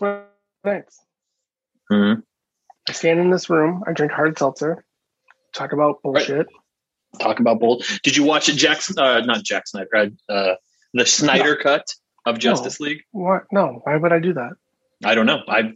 [0.00, 1.00] nights.
[1.90, 2.22] Mhm.
[2.88, 3.84] I stand in this room.
[3.86, 4.84] I drink hard seltzer.
[5.54, 6.46] Talk about bullshit.
[7.20, 7.82] Talk about bull.
[8.02, 8.98] Did you watch Jackson?
[8.98, 10.10] Uh, not Zack Snyder.
[10.28, 10.54] Uh,
[10.94, 11.86] the Snyder cut
[12.26, 13.02] of Justice League.
[13.12, 13.44] What?
[13.50, 13.80] No.
[13.84, 14.52] Why would I do that?
[15.04, 15.40] I don't know.
[15.48, 15.62] I,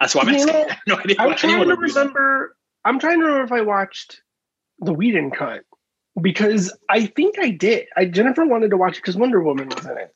[0.00, 0.46] that's why I'm asking.
[0.52, 1.16] know, I have no idea.
[1.18, 2.56] I'm trying to remember.
[2.84, 4.20] I'm trying to remember if I watched
[4.80, 5.62] the Whedon cut
[6.20, 7.86] because I think I did.
[7.96, 10.14] I Jennifer wanted to watch it because Wonder Woman was in it,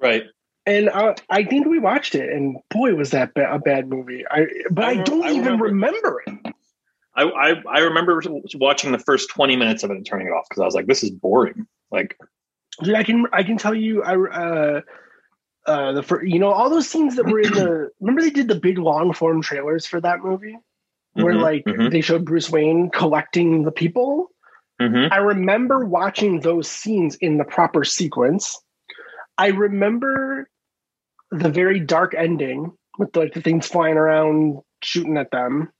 [0.00, 0.24] Right.
[0.66, 2.30] And I, I think we watched it.
[2.30, 4.24] And boy, was that ba- a bad movie!
[4.30, 6.54] I but I I, don't I even remember- remember it.
[7.14, 8.22] I, I I remember
[8.56, 10.86] watching the first 20 minutes of it and turning it off because I was like,
[10.86, 11.66] this is boring.
[11.90, 12.18] Like,
[12.82, 14.80] Dude, I can I can tell you I uh
[15.66, 18.48] uh the first, you know all those scenes that were in the remember they did
[18.48, 20.56] the big long form trailers for that movie
[21.14, 21.90] where Mhm, like mhm.
[21.90, 24.30] they showed Bruce Wayne collecting the people.
[24.82, 25.10] mhm.
[25.10, 28.60] I remember watching those scenes in the proper sequence.
[29.38, 30.50] I remember
[31.30, 35.70] the very dark ending with like the things flying around shooting at them.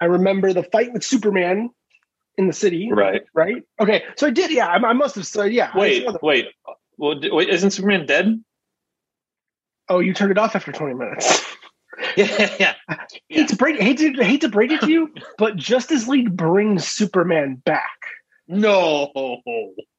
[0.00, 1.70] I remember the fight with Superman
[2.36, 2.90] in the city.
[2.92, 3.22] right.
[3.32, 3.62] Right.
[3.80, 4.02] Okay.
[4.16, 4.50] So I did.
[4.50, 4.66] Yeah.
[4.66, 5.26] I, I must have.
[5.26, 5.70] So yeah.
[5.76, 6.48] Wait, wait.
[6.98, 8.42] Well, d- wait, isn't Superman dead?
[9.88, 11.44] Oh, you turned it off after 20 minutes.
[12.16, 12.74] Yeah, yeah.
[13.28, 16.86] hate to break hate to hate to break it to you, but Justice League brings
[16.86, 17.98] Superman back.
[18.46, 19.40] No.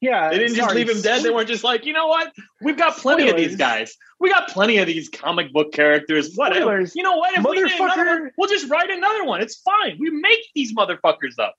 [0.00, 1.22] Yeah, They didn't just leave him dead.
[1.24, 2.32] They weren't just like, you know what?
[2.62, 3.96] We've got plenty of these guys.
[4.20, 6.34] We got plenty of these comic book characters.
[6.36, 6.60] Whatever.
[6.62, 6.96] Spoilers.
[6.96, 7.36] You know what?
[7.36, 9.40] If we need another one, we'll just write another one.
[9.40, 9.96] It's fine.
[9.98, 11.54] We make these motherfuckers up.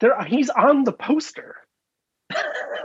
[0.00, 1.56] There, he's on the poster.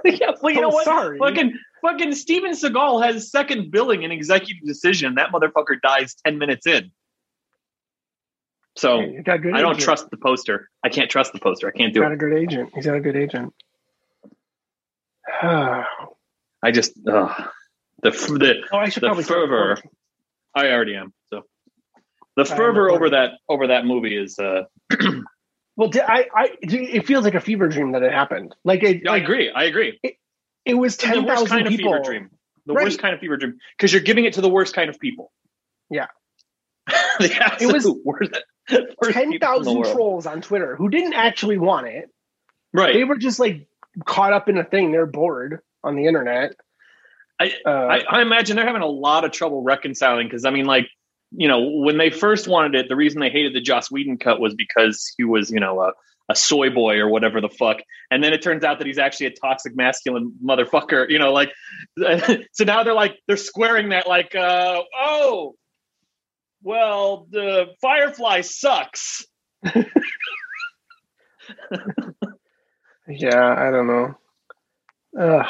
[0.06, 0.86] yeah, well, you Oh, know what?
[0.86, 1.18] sorry.
[1.18, 5.16] Fucking, fucking Steven Seagal has second billing in executive decision.
[5.16, 6.92] That motherfucker dies 10 minutes in.
[8.76, 9.84] So He's got a good I don't agent.
[9.84, 10.70] trust the poster.
[10.84, 11.68] I can't trust the poster.
[11.68, 12.18] I can't He's do got it.
[12.18, 12.72] Got a good agent.
[12.76, 13.54] He's got a good agent.
[15.44, 15.84] oh,
[16.64, 17.32] I just, ugh.
[18.04, 19.78] the, the, should The fervor.
[20.56, 21.14] I already am.
[21.32, 21.44] So
[22.36, 24.64] the fervor over that, over that movie is, uh,
[25.78, 28.54] Well, I, I, it feels like a fever dream that it happened.
[28.66, 29.50] Like it, I like, agree.
[29.50, 29.98] I agree.
[30.66, 31.94] it was the ten worst thousand kind of people.
[31.94, 32.30] fever dream.
[32.66, 32.84] The Right.
[32.84, 35.32] worst kind of fever dream because you're giving it to the worst kind of people.
[35.90, 36.08] Yeah.
[37.20, 38.32] the absolute was worst
[38.78, 42.10] Ten people in the thousand trolls on Twitter who didn't actually want it.
[42.74, 42.94] Right.
[42.94, 43.68] They were just like
[44.06, 44.92] caught up in a thing.
[44.92, 46.54] They're bored on the internet.
[47.40, 50.66] I- uh, I, I imagine they're having a lot of trouble reconciling because I mean,
[50.66, 50.88] like,
[51.32, 54.40] you know, when they first wanted it, the reason they hated the Joss Whedon cut
[54.40, 55.94] was because he was, you know, a,
[56.28, 57.78] a soy boy or whatever the fuck.
[58.12, 61.52] And then it turns out that he's actually a toxic masculine motherfucker, you know, like,
[62.52, 65.56] so now they're like, they're squaring that, like, uh, oh,
[66.62, 69.26] well, the Firefly sucks.
[73.10, 74.16] Yeah, I don't know.
[75.20, 75.46] Ugh.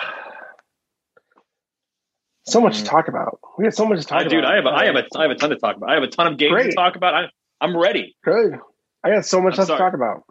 [2.46, 3.40] So much to talk about.
[3.58, 4.30] We have so much to talk I, about.
[4.32, 5.90] dude, I have, a, I have a, I have a ton to talk about.
[5.90, 7.14] I have a ton of games to talk about.
[7.14, 7.24] I,
[7.62, 8.16] I'm ready.
[8.24, 8.54] Good.
[9.04, 10.24] I got so much stuff to talk about.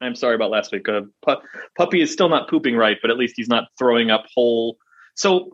[0.00, 0.88] I'm sorry about last week.
[0.88, 1.40] Uh, pu-
[1.78, 4.76] puppy is still not pooping right, but at least he's not throwing up whole.
[5.14, 5.52] So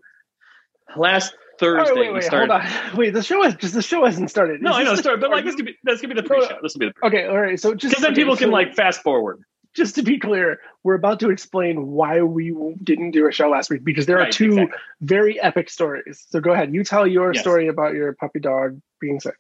[0.97, 2.51] last Thursday Oh, wait, we wait, started.
[2.53, 2.97] hold on.
[2.97, 4.63] Wait, the show has just the show hasn't started.
[4.63, 6.59] No, Is I know, the- but like this could be this could be the pre-show.
[6.63, 7.59] This will be the pre Okay, all right.
[7.59, 9.43] So just because then people can like fast forward.
[9.75, 13.71] just to be clear, we're about to explain why we didn't do a show last
[13.71, 14.79] week because there are two exactly.
[15.01, 16.25] very epic stories.
[16.31, 17.43] So go ahead, you tell your Yes.
[17.43, 19.37] story about your puppy dog being sick.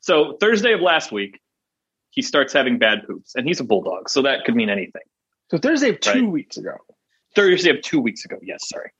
[0.00, 1.40] So Thursday of last week,
[2.10, 5.02] he starts having bad poops, and he's a bulldog, so that could mean anything.
[5.50, 6.30] So Thursday of two Right.
[6.30, 6.76] weeks ago.
[7.34, 8.38] Thursday of two weeks ago.
[8.42, 8.90] Yes, sorry.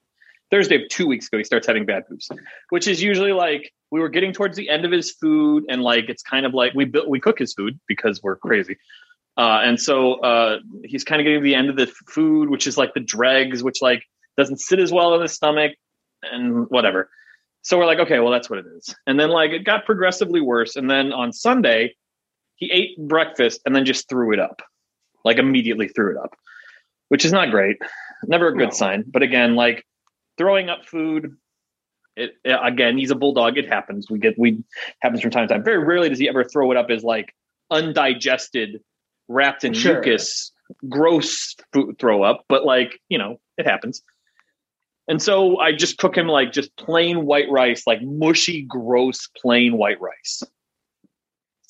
[0.50, 2.28] Thursday of two weeks ago, he starts having bad poops,
[2.70, 6.08] which is usually like we were getting towards the end of his food, and like
[6.08, 8.76] it's kind of like we built we cook his food because we're crazy,
[9.36, 12.66] uh, and so uh, he's kind of getting to the end of the food, which
[12.66, 14.02] is like the dregs, which like
[14.36, 15.72] doesn't sit as well in the stomach,
[16.22, 17.10] and whatever.
[17.62, 20.40] So we're like, okay, well that's what it is, and then like it got progressively
[20.40, 21.94] worse, and then on Sunday,
[22.56, 24.62] he ate breakfast and then just threw it up,
[25.24, 26.34] like immediately threw it up,
[27.08, 27.76] which is not great.
[28.26, 28.74] Never a good No.
[28.74, 29.04] sign.
[29.06, 29.84] But again like
[30.38, 31.36] throwing up food.
[32.16, 33.58] It again he's a bulldog.
[33.58, 34.10] It happens.
[34.10, 34.62] We get we
[35.00, 35.62] happens from time to time.
[35.64, 37.34] Very rarely does he ever throw it up as like
[37.70, 38.80] undigested
[39.28, 39.94] wrapped in Sure.
[39.94, 40.52] mucus
[40.88, 44.02] gross food throw up but like you know it happens.
[45.06, 49.76] And so i just cook him like just plain white rice like mushy gross plain
[49.76, 50.42] white rice.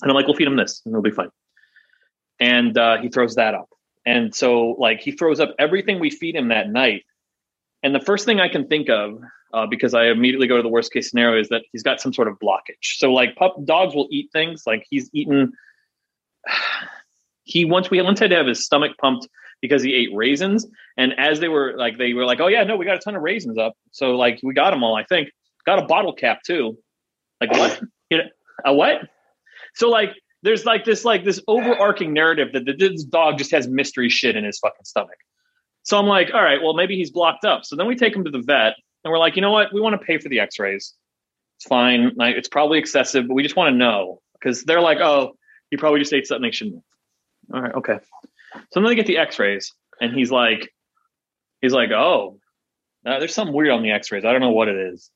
[0.02, 1.30] And i'm like we'll feed him this and it'll be fine.
[2.40, 3.68] And uh, he throws that up.
[4.06, 7.04] And so, like, he throws up everything we feed him that night.
[7.82, 9.20] And the first thing I can think of,
[9.54, 12.12] uh, because I immediately go to the worst case scenario, is that he's got some
[12.12, 12.98] sort of blockage.
[12.98, 14.64] So, like, pup dogs will eat things.
[14.66, 15.52] Like, he's eaten.
[17.50, 19.26] He once we once had to have his stomach pumped
[19.62, 20.66] because he ate raisins.
[20.98, 23.16] And as they were like, they were like, "Oh yeah, no, we got a ton
[23.16, 25.30] of raisins up." So like, we got them all, I think.
[25.64, 26.76] got a bottle cap too.
[27.40, 27.80] Like what?
[28.10, 28.24] You know,
[28.64, 29.02] a what?
[29.74, 34.08] So like there's like this like this overarching narrative that this dog just has mystery
[34.08, 35.18] shit in his fucking stomach.
[35.82, 37.64] So I'm like, all right, well maybe he's blocked up.
[37.64, 39.72] So then we take him to the vet and we're like, you know what?
[39.72, 40.94] We want to pay for the X-rays.
[41.58, 42.12] It's fine.
[42.16, 45.36] Like it's probably excessive, but we just want to know because they're like, oh,
[45.70, 46.82] he probably just ate something he shouldn't.
[47.52, 47.98] All right, okay.
[48.54, 50.72] So then they get the X-rays, and he's like,
[51.60, 52.38] he's like, oh,
[53.06, 54.24] uh, there's something weird on the X-rays.
[54.24, 55.10] I don't know what it is.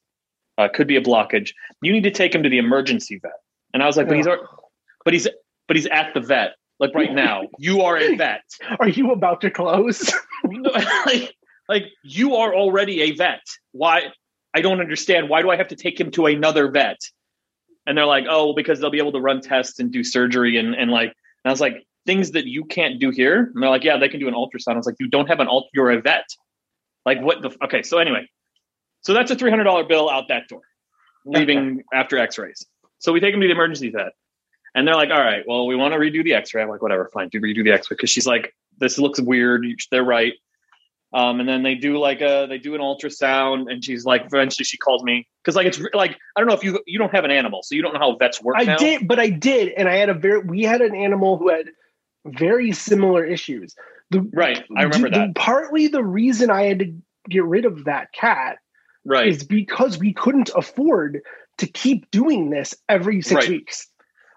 [0.58, 1.52] Uh, could be a blockage.
[1.80, 3.32] You need to take him to the emergency vet.
[3.72, 4.26] And I was like, but he's,
[5.04, 5.28] but he's,
[5.66, 6.54] but he's at the vet.
[6.78, 8.44] Like right now, you are a vet.
[8.78, 10.12] Are you about to close?
[11.06, 11.34] like,
[11.68, 13.42] like you are already a vet.
[13.72, 14.12] Why?
[14.54, 15.28] I don't understand.
[15.28, 16.98] Why do I have to take him to another vet?
[17.86, 20.74] And they're like, oh, because they'll be able to run tests and do surgery and
[20.74, 21.08] and like.
[21.44, 23.50] And I was like, things that you can't do here.
[23.52, 24.74] And they're like, yeah, they can do an ultrasound.
[24.74, 25.68] I was like, you don't have an ult.
[25.72, 26.26] You're a vet.
[27.04, 27.50] Like what the?
[27.64, 28.28] Okay, so anyway,
[29.00, 30.62] so that's a three hundred dollar bill out that door,
[31.24, 32.66] leaving after X-rays.
[32.98, 34.12] So we take him to the emergency vet,
[34.74, 36.62] and they're like, all right, well, we want to redo the X-ray.
[36.62, 39.64] I'm like, whatever, fine, do redo the X-ray because she's like, this looks weird.
[39.90, 40.34] They're right.
[41.14, 44.64] Um, and then they do like a they do an ultrasound, and she's like, eventually
[44.64, 47.24] she calls me because like it's like I don't know if you you don't have
[47.24, 48.56] an animal, so you don't know how vets work.
[48.58, 48.76] I now.
[48.76, 51.66] did, but I did, and I had a very we had an animal who had
[52.24, 53.74] very similar issues.
[54.10, 55.34] The, right, I remember the, that.
[55.34, 56.94] Partly the reason I had to
[57.28, 58.56] get rid of that cat,
[59.04, 61.20] right, is because we couldn't afford
[61.58, 63.48] to keep doing this every six Right.
[63.50, 63.86] weeks.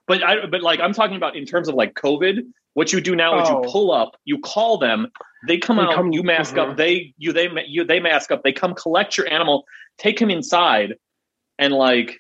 [0.08, 2.40] But I but like I'm talking about in terms of like COVID.
[2.76, 3.64] What you do now is Oh.
[3.64, 5.12] you pull up, you call them,
[5.48, 6.72] they come They out, come- you mask mhm.
[6.72, 9.66] up, they you they you they mask up, they come collect your animal,
[9.98, 10.96] take him inside,
[11.58, 12.20] and like,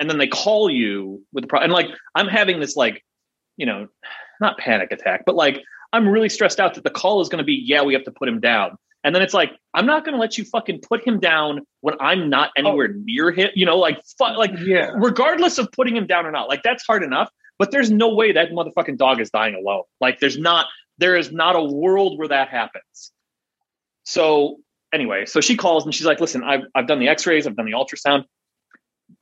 [0.00, 1.60] and then they call you with the pro.
[1.60, 3.04] And like I'm having this like,
[3.56, 3.88] you know,
[4.40, 5.62] not panic attack, but like
[5.92, 8.10] I'm really stressed out that the call is going to be, yeah, we have to
[8.12, 8.76] put him down.
[9.04, 11.94] And then it's like, I'm not going to let you fucking put him down when
[12.00, 13.48] I'm not anywhere near him.
[13.54, 14.90] You know, like, fu- like Yeah.
[14.96, 16.48] regardless of putting him down or not.
[16.48, 19.82] Like that's hard enough, but there's no way that motherfucking dog is dying alone.
[20.00, 20.66] Like there's not
[20.98, 23.12] there is not a world where that happens.
[24.04, 24.58] So
[24.92, 27.66] anyway, so she calls and she's like, "Listen, I've I've done the X-rays, I've done
[27.66, 28.24] the ultrasound.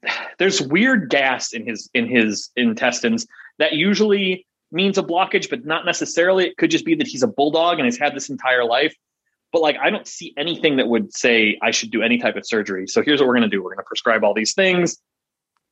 [0.38, 3.26] There's weird gas in his in his intestines
[3.58, 6.46] that usually means a blockage, but not necessarily.
[6.46, 8.94] It could just be that he's a bulldog and has had this entire life."
[9.52, 12.44] But like, I don't see anything that would say I should do any type of
[12.46, 12.86] surgery.
[12.88, 14.98] So here's what we're going to do: we're going to prescribe all these things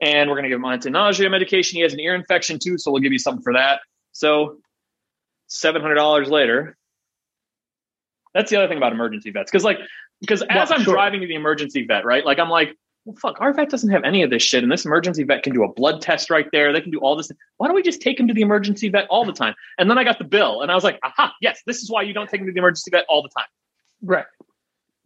[0.05, 1.77] and we're going to give him anti-nausea medication.
[1.77, 3.81] He has an ear infection too, so we'll give you something for that.
[4.13, 4.59] So
[5.47, 6.77] seven hundred dollars later.
[8.35, 9.79] That's the other thing about emergency vets, because like,
[10.21, 10.95] because as Well, I'm sure.
[10.95, 12.25] driving to the emergency vet, right?
[12.25, 14.85] Like, I'm like, well, fuck, our vet doesn't have any of this shit, and this
[14.85, 16.73] emergency vet can do a blood test right there.
[16.73, 17.31] They can do all this.
[17.59, 19.55] Why don't we just take him to the emergency vet all the time?
[19.79, 22.03] And then I got the bill, and I was like, aha, yes, this is why
[22.03, 23.47] you don't take him to the emergency vet all the time.
[24.03, 24.27] Right.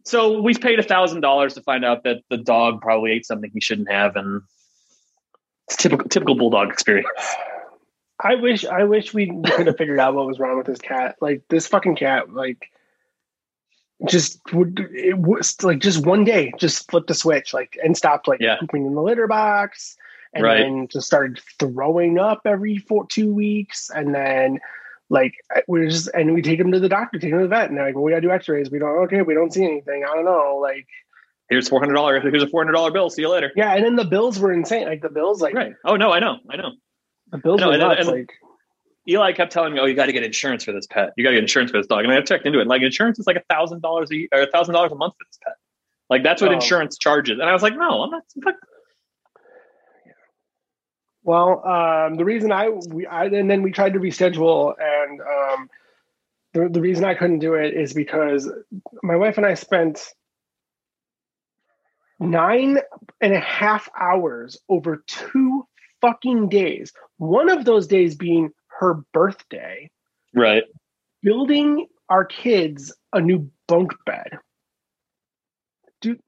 [0.05, 3.51] So we paid a thousand dollars to find out that the dog probably ate something
[3.53, 4.41] he shouldn't have, and
[5.69, 7.07] it's typical typical bulldog experience.
[8.19, 11.15] I wish I wish we could have figured out what was wrong with this cat.
[11.21, 12.71] Like this fucking cat, like
[14.09, 18.27] just would it was like just one day just flipped a switch like and stopped
[18.27, 18.55] like Yeah.
[18.59, 19.95] pooping in the litter box
[20.33, 20.61] and Right.
[20.61, 24.59] then just started throwing up every four two weeks and then
[25.09, 25.33] like
[25.67, 27.77] we're just and we take him to the doctor, take him to the vet, and
[27.77, 28.71] they're like, well, we gotta do x-rays.
[28.71, 30.03] We don't okay, we don't see anything.
[30.03, 30.57] I don't know.
[30.61, 30.87] Like
[31.49, 32.21] Here's four hundred dollars.
[32.23, 33.09] Here's a four hundred dollar bill.
[33.09, 33.51] See you later.
[33.55, 34.85] yeah, and then the bills were insane.
[34.87, 35.73] Like the bills, like Right.
[35.85, 36.71] Oh no, I know, I know.
[37.31, 38.07] the bills know, were nuts.
[38.07, 38.29] and- like
[39.07, 41.11] Eli kept telling me, "Oh, you got to get insurance for this pet.
[41.17, 42.67] You got to get insurance for this dog." And I checked into it.
[42.67, 45.13] Like insurance is like a thousand dollars a year, or a thousand dollars a month
[45.17, 45.55] for this pet.
[46.11, 46.53] Like that's what Oh.
[46.53, 47.39] insurance charges.
[47.39, 48.55] And I was like, "No, I'm not." fuck-
[51.23, 55.69] Well, um, the reason I we I and then we tried to reschedule, and um,
[56.53, 58.51] the the reason I couldn't do it is because
[59.03, 60.13] my wife and I spent
[62.19, 62.79] nine
[63.21, 65.65] and a half hours over two
[66.01, 66.91] fucking days.
[67.17, 69.89] One of those days being her birthday,
[70.33, 70.63] Right.
[71.21, 74.37] building our kids a new bunk bed.
[76.01, 76.19] Dude,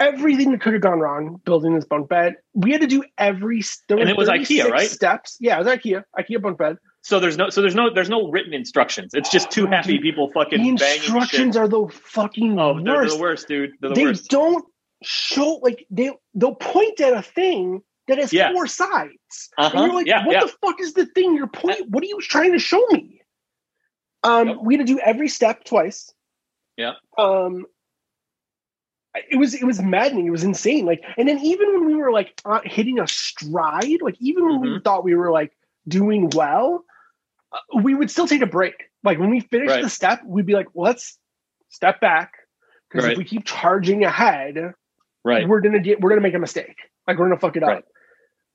[0.00, 2.34] everything that could have gone wrong building this bunk bed.
[2.54, 3.62] We had to do every.
[3.88, 4.88] There And it was IKEA, right?
[4.88, 5.36] Steps.
[5.40, 6.02] Yeah, it was IKEA.
[6.18, 6.76] IKEA bunk bed.
[7.02, 9.14] So there's no, so there's no, there's no written instructions.
[9.14, 12.82] It's just two oh, happy Dude, people fucking The banging instructions are the fucking Oh,
[12.82, 13.70] they're the worst, dude.
[13.80, 14.28] They're the they worst.
[14.30, 14.64] don't
[15.02, 18.52] show like they they'll point at a thing that has Yeah.
[18.52, 19.50] four sides.
[19.58, 19.70] Uh-huh.
[19.76, 20.40] And you're like, Yeah, what yeah.
[20.44, 21.86] the fuck is the thing you're pointing?
[21.90, 23.20] What are you trying to show me?
[24.24, 24.56] Um, Yep.
[24.62, 26.12] we had to do every step twice.
[26.76, 26.94] Yeah.
[27.16, 27.66] Um,
[29.30, 30.26] it was it was maddening.
[30.26, 30.86] It was insane.
[30.86, 34.54] Like, and then even when we were like uh, hitting a stride, like even when
[34.60, 34.72] Mm-hmm.
[34.74, 35.52] we thought we were like
[35.86, 36.84] doing well,
[37.52, 38.74] uh, we would still take a break.
[39.04, 39.82] Like when we finished Right.
[39.82, 41.18] the step, we'd be like, well, let's
[41.68, 42.32] step back
[42.88, 43.12] because Right.
[43.12, 44.74] if we keep charging ahead,
[45.28, 45.48] Right.
[45.48, 46.76] we're gonna get we're gonna make a mistake.
[47.06, 47.84] Like we're gonna fuck it up.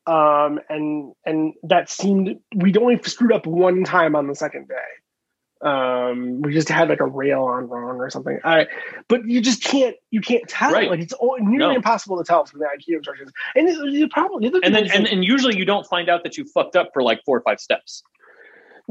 [0.06, 5.68] Um, and and that seemed we only screwed up one time on the second day.
[5.68, 8.38] Um, we just had like a rail on wrong or something.
[8.44, 8.68] I,
[9.08, 10.74] but you just can't you can't tell.
[10.74, 10.90] Right.
[10.90, 11.76] Like it's all, nearly No.
[11.76, 13.32] impossible to tell from the IKEA instructions.
[13.56, 16.38] And you probably the And then and, like, and usually you don't find out that
[16.38, 18.04] you fucked up for like four or five steps.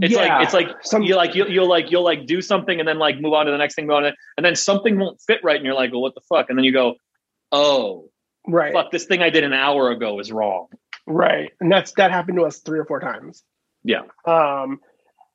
[0.01, 2.79] It's yeah, like it's like some you like you'll, you'll like you'll like do something
[2.79, 4.15] and then like move on to the next thing, go on, and
[4.47, 6.47] then something won't fit right, and you're like, well, what the fuck?
[6.49, 6.95] And then you go,
[7.53, 8.11] oh,
[8.49, 10.67] right, fuck, this thing I did an hour ago is wrong.
[11.07, 13.45] right, and that's that happened to us three or four times.
[13.85, 14.03] Yeah.
[14.27, 14.81] Um,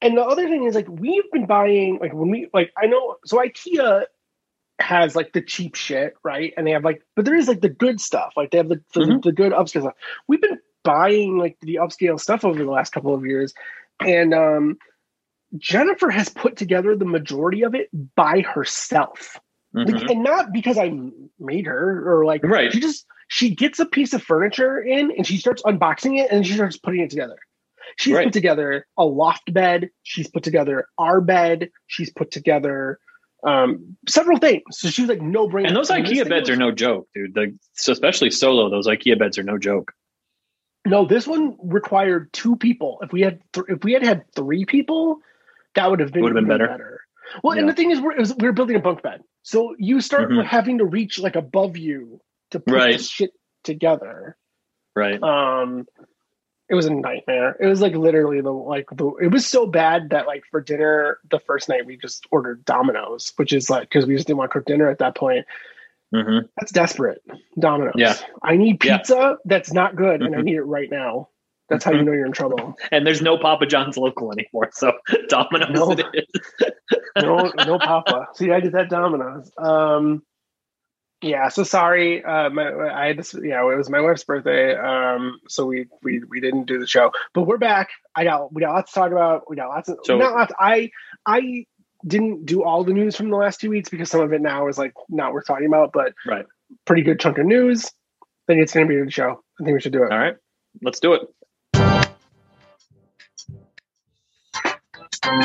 [0.02, 3.16] and the other thing is like we've been buying like when we like I know
[3.26, 4.06] so IKEA
[4.80, 6.54] has like the cheap shit, right?
[6.56, 8.34] And they have like, but there is like the good stuff.
[8.38, 9.24] Like they have the the, Mhm.
[9.24, 9.96] the good upscale stuff.
[10.28, 13.54] We've been buying like the upscale stuff over the last couple of years,
[14.00, 14.78] and um,
[15.58, 19.38] Jennifer has put together the majority of it by herself,
[19.86, 20.12] Like, Mhm.
[20.12, 20.92] and not because I
[21.40, 22.72] made her or like Right.
[22.72, 26.48] she just she gets a piece of furniture in and she starts unboxing it and
[26.48, 27.38] she starts putting it together.
[27.98, 28.24] She's Right.
[28.26, 29.90] put together a loft bed.
[30.04, 31.70] She's put together our bed.
[31.88, 33.00] She's put together
[33.44, 34.64] um, several things.
[34.72, 35.68] So she's like no brainer.
[35.68, 37.36] And those IKEA beds are no joke, dude.
[37.36, 39.94] The, so especially solo, those IKEA beds are no joke.
[40.86, 41.06] no.
[41.06, 42.98] This one required two people.
[43.04, 45.20] If we had th- if we had had three people,
[45.76, 47.02] that would have been Would have been even better.
[47.44, 50.30] Well, and the thing is, we're was, we're building a bunk bed, so you start
[50.30, 50.44] Mhm.
[50.46, 52.20] having to reach like above you
[52.52, 52.92] to put Right.
[52.98, 53.32] this shit
[53.64, 54.36] together.
[54.96, 55.22] Right.
[55.24, 55.88] um
[56.70, 60.10] it was a nightmare it was like literally the like the it was so bad
[60.10, 64.06] that like for dinner the first night we just ordered dominoes which is like because
[64.06, 65.46] we just didn't want to cook dinner at that point
[66.14, 67.22] hmm that's desperate
[67.58, 68.16] dominoes Yeah.
[68.44, 68.98] i need Yeah.
[68.98, 70.44] pizza that's not good and i Mhm.
[70.44, 71.30] need it right now
[71.70, 74.94] that's how you know you're in trouble And there's no Papa John's local anymore, so
[75.30, 75.92] Domino's No.
[75.92, 76.72] it is.
[77.24, 79.52] no no papa see i did that Domino's.
[79.58, 80.22] um
[81.24, 85.40] yeah so sorry uh my i had this yeah it was my wife's birthday um
[85.48, 88.74] so we we we didn't do the show but we're back i got we got
[88.74, 90.92] lots to talk about we got lots of So- not lots i
[91.26, 91.66] i
[92.06, 94.68] didn't do all the news from the last two weeks because some of it now
[94.68, 96.46] is like not worth talking about but Right.
[96.86, 97.86] pretty good chunk of news
[98.22, 100.20] i think it's gonna be a good show i think we should do it All
[100.20, 100.36] right,
[100.84, 101.22] let's do it.
[105.28, 105.42] Welcome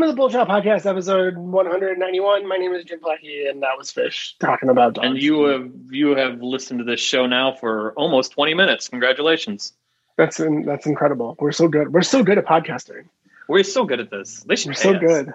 [0.00, 4.36] to the bullshot podcast episode 191 my name is jim Blackie, and that was fish
[4.38, 5.08] talking about dogs.
[5.08, 8.88] And you have you have listened to this show now for almost 20 minutes.
[8.88, 9.72] Congratulations.
[10.16, 11.36] That's in, that's incredible.
[11.40, 11.92] We're so good.
[11.92, 13.06] We're so good at podcasting.
[13.48, 14.44] We're so good at this.
[14.46, 15.00] They should We're pay so us.
[15.00, 15.32] good.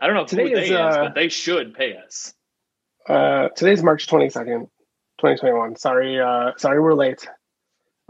[0.00, 2.32] I don't know Today who they is, is, uh, but they should pay us.
[3.08, 4.68] Uh, today's March twenty second,
[5.18, 5.74] twenty twenty one.
[5.76, 7.26] Sorry, uh, sorry we're late.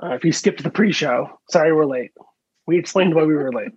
[0.03, 2.11] Uh, if you skipped the pre-show, sorry we're late.
[2.67, 3.73] We explained why we were late.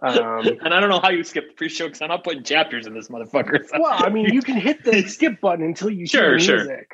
[0.00, 2.86] Um, And I don't know how you skip the pre-show because I'm not putting chapters
[2.86, 3.66] in this motherfucker.
[3.66, 6.64] so- well, I mean, you can hit the skip button until you Sure, hear the
[6.68, 6.86] sure.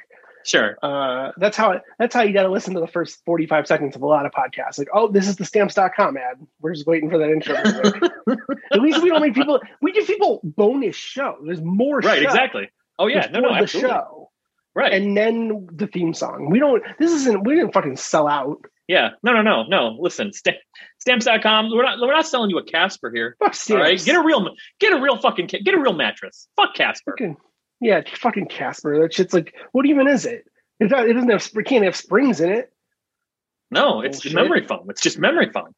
[0.47, 0.79] Sure.
[0.83, 3.97] Uh, that's how that's how you got to listen to the first forty five seconds
[3.97, 4.79] of a lot of podcasts.
[4.79, 6.47] Like, oh, this is the stamps.com ad.
[6.61, 7.57] We're just waiting for that intro.
[8.73, 9.61] At least we don't make people.
[9.83, 11.37] We give people bonus show.
[11.45, 11.99] There's more.
[11.99, 12.71] Right, show exactly.
[12.99, 13.91] Oh yeah, no, no, the absolutely.
[13.91, 14.31] show.
[14.75, 14.93] Right.
[14.93, 16.51] and then the theme song.
[16.51, 16.83] We don't.
[16.99, 17.45] This isn't.
[17.45, 18.59] We didn't fucking sell out.
[18.89, 19.11] yeah.
[19.23, 19.97] No, no, no, no.
[19.99, 20.57] Listen, st-
[20.99, 21.71] stamps.com.
[21.71, 23.37] We're not we're not selling you a Casper here.
[23.39, 23.99] Fuck All right.
[23.99, 24.05] stamps.
[24.05, 26.49] Get a real get a real fucking get a real mattress.
[26.57, 27.13] Fuck Casper.
[27.13, 27.37] fucking
[27.81, 29.01] yeah, fucking Casper.
[29.01, 30.47] That shit's like, what even is it?
[30.81, 31.49] It's not, it doesn't have.
[31.55, 32.73] It can't have springs in it.
[33.71, 34.35] No, it's Bullshit.
[34.35, 34.89] memory foam.
[34.91, 35.75] It's just memory foam.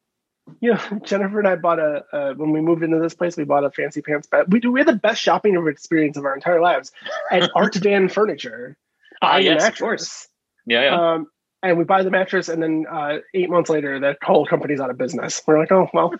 [0.61, 3.37] You know, Jennifer and I bought a uh, when we moved into this place.
[3.37, 4.51] We bought a fancy pants bed.
[4.51, 4.71] We do.
[4.71, 6.91] We had the best shopping experience of our entire lives
[7.31, 8.75] at Art Van Furniture.
[9.21, 10.27] Ah, buying a yes, of course.
[10.65, 11.13] Yeah, yeah.
[11.13, 11.27] Um,
[11.61, 14.89] and we buy the mattress, and then uh, eight months later, that whole company's out
[14.89, 15.41] of business.
[15.45, 16.13] We're like, oh well,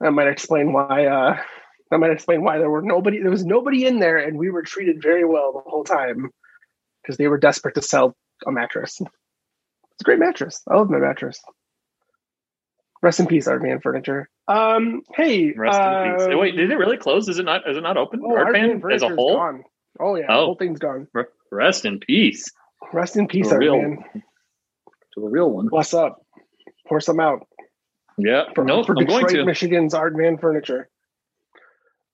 [0.00, 1.06] that might explain why.
[1.06, 1.38] Uh,
[1.90, 3.20] that might explain why there were nobody.
[3.20, 6.30] There was nobody in there, and we were treated very well the whole time
[7.02, 8.16] because they were desperate to sell
[8.46, 9.00] a mattress.
[9.00, 10.62] It's a great mattress.
[10.70, 11.40] I love my mattress.
[13.02, 14.28] Rest in peace, Art Van Furniture.
[14.48, 16.34] Um, hey, Rest in peace.
[16.34, 17.28] uh, Wait, did it really close?
[17.28, 17.68] Is it not?
[17.68, 18.20] Is it not open?
[18.24, 19.36] oh, Art Van as a whole.
[19.36, 19.62] gone.
[20.00, 20.40] Oh yeah, Oh.
[20.40, 21.08] the whole thing's gone.
[21.52, 22.44] Rest in peace
[22.92, 23.74] Rest in peace, Art real.
[23.80, 23.98] Van.
[25.14, 25.66] to a real one.
[25.68, 26.20] What's up?
[26.88, 27.46] Pour some out.
[28.18, 28.44] Yeah.
[28.54, 29.44] for, no, for I'm Detroit, going to.
[29.44, 30.88] Michigan's Art Furniture.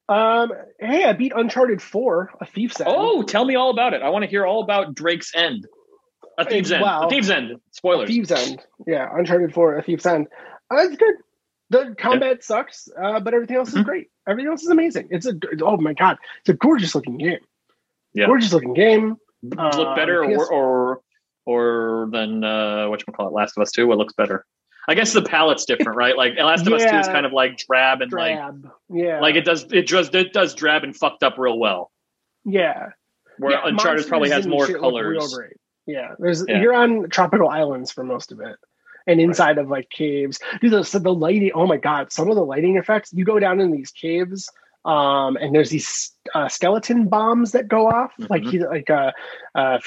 [0.09, 2.91] Um, hey, I beat Uncharted Four, A Thief's End.
[2.93, 4.03] Oh, tell me all about it.
[4.03, 5.67] I want to hear all about Drake's End.
[6.39, 6.83] A Thieves End.
[6.83, 7.07] wow.
[7.07, 7.53] A Thieves End.
[7.53, 8.09] A Spoilers.
[8.09, 8.61] Thieves End.
[8.87, 10.27] Yeah, Uncharted Four, A Thief's End.
[10.71, 11.15] Uh, it's good.
[11.71, 13.85] The combat sucks, uh, but everything else is Mhm.
[13.85, 14.09] great.
[14.29, 15.09] Everything else is amazing.
[15.11, 15.33] It's a
[15.63, 17.39] oh my god, it's a gorgeous looking game.
[18.13, 18.27] Yeah.
[18.27, 19.17] Gorgeous looking game.
[19.43, 21.01] Look Uh, better, or, or
[21.47, 23.87] or than uh, what you call it, Last of Us Two?
[23.87, 24.45] What looks better?
[24.89, 26.17] I guess the palette's different, right?
[26.17, 28.39] Like Last of Us Two is kind of like drab and like
[28.91, 29.21] yeah.
[29.21, 31.91] like it does it does it does drab and fucked up real well.
[32.45, 32.89] yeah.
[33.39, 35.55] Where Yeah, Uncharted probably has more shit look real colors.
[35.87, 36.61] Yeah, there's Yeah.
[36.61, 38.57] you're on tropical islands for most of it,
[39.07, 40.39] and inside of like caves.
[40.61, 41.53] Dude, the, so the lighting.
[41.55, 43.13] Oh my god, some of the lighting effects.
[43.13, 44.49] You go down in these caves,
[44.85, 48.13] um, and there's these uh, skeleton bombs that go off.
[48.31, 48.51] Like Mhm.
[48.51, 49.13] he, like uh,
[49.55, 49.79] uh,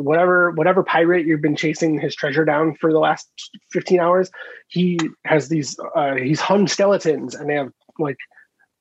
[0.00, 3.28] whatever whatever pirate you've been chasing his treasure down for the last
[3.72, 4.30] fifteen hours.
[4.68, 5.76] He has these.
[5.94, 8.18] Uh, he's hung skeletons, and they have like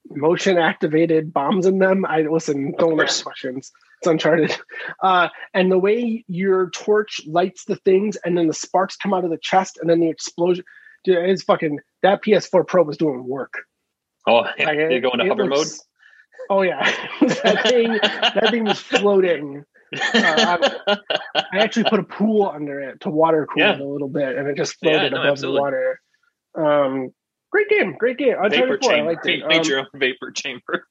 [0.09, 2.05] motion activated bombs in them.
[2.05, 2.73] I listen.
[2.77, 3.71] Don't ask questions.
[4.01, 4.55] It's Uncharted.
[5.01, 9.23] Uh, and the way your torch lights the things, and then the sparks come out
[9.25, 10.63] of the chest, and then the explosion.
[11.03, 13.53] Dude, it's fucking that PS4 Pro was doing work.
[14.27, 14.65] Oh, yeah.
[14.65, 15.81] Like, you go into it hover looks-
[16.49, 16.83] Oh yeah,
[17.21, 19.63] that thing that thing was floating.
[20.13, 20.57] Uh,
[21.35, 23.73] I actually put a pool under it to water cool Yeah.
[23.75, 25.57] it a little bit, and it just Yeah, floated no, above absolutely.
[25.57, 26.01] the water.
[26.55, 27.13] Um,
[27.51, 28.35] great game, great game.
[28.41, 28.51] mode.
[28.51, 29.11] vapor Uncharted 4, I chamber.
[29.11, 29.47] liked it.
[29.47, 30.87] Made Um, your own vapor chamber.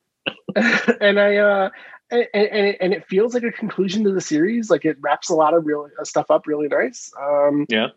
[1.01, 1.71] and I uh
[2.11, 4.71] and, and it- and it feels like a conclusion to the series.
[4.71, 7.11] Like it wraps a lot of real uh, stuff up really nice.
[7.21, 7.89] Um, Yeah.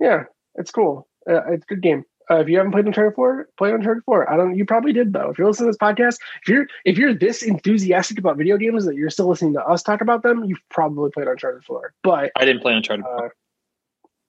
[0.00, 1.06] yeah, it's cool.
[1.28, 2.04] Uh, it's a good game.
[2.30, 4.30] Uh, if you haven't played Uncharted Four, play Uncharted Four.
[4.30, 4.54] I don't.
[4.56, 5.30] You probably did though.
[5.30, 8.84] If you're listening to this podcast, if you're if you're this enthusiastic about video games
[8.84, 11.94] that you're still listening to us talk about them, you've probably played Uncharted Four.
[12.02, 13.04] But I didn't play Uncharted.
[13.06, 13.28] uh,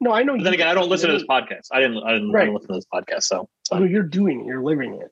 [0.01, 0.37] no, I know.
[0.37, 1.67] but then again, I don't listen to this podcast.
[1.73, 1.97] I didn't.
[2.03, 3.23] I didn't, I didn't listen to this podcast.
[3.23, 4.45] So Oh, you're doing it.
[4.47, 5.11] You're living it.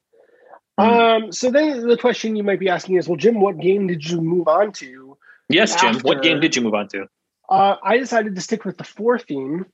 [0.80, 1.24] Mm.
[1.26, 1.32] Um.
[1.34, 4.22] So then the question you might be asking is, well, Jim, what game did you
[4.22, 5.18] move on to?
[5.50, 6.00] yes, Jim.
[6.02, 7.08] What game did you move on to?
[7.50, 9.66] Uh, I decided to stick with the four theme,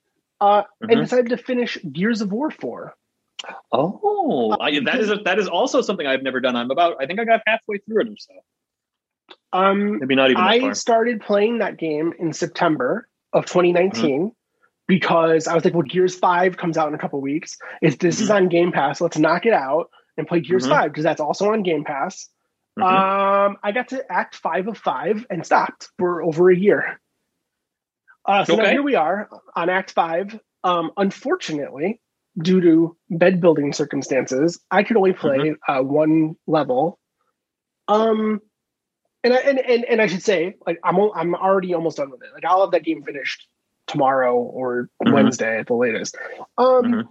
[0.41, 1.01] uh, and Mhm.
[1.01, 2.96] decided to finish Gears of War four.
[3.71, 6.55] Oh, I, that is a, that is also something I've never done.
[6.55, 6.97] I'm about.
[7.01, 8.33] I think I got halfway through it or so.
[9.51, 10.75] Um, Maybe not even I far.
[10.75, 14.31] started playing that game in September of 2019
[14.88, 17.57] because I was like, well, Gears 5 comes out in a couple weeks.
[17.81, 20.70] If this is on Game Pass, let's knock it out and play Gears Mhm.
[20.70, 22.29] 5 because that's also on Game Pass.
[22.77, 22.83] Mhm.
[22.83, 27.00] Um, I got to Act 5 of 5 and stopped for over a year.
[28.25, 30.39] Uh, so now here we are on Act 5.
[30.63, 32.01] Um, unfortunately,
[32.41, 35.72] due to bed building circumstances, I could only play Mm-hmm.
[35.72, 37.00] uh, one level.
[37.87, 38.41] Um,
[39.24, 42.22] and I and, and and I should say, like I'm I'm already almost done with
[42.24, 42.29] it.
[42.33, 43.48] Like I'll have that game finished
[43.87, 45.13] tomorrow or Mhm.
[45.13, 46.17] Wednesday at the latest.
[46.57, 47.07] Um, Mhm.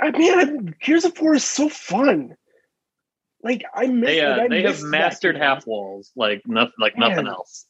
[0.00, 2.36] I- man, Gears of War is so fun.
[3.42, 4.10] Like I miss.
[4.10, 7.66] They uh, like, I they have mastered half walls like nothing like nothing else.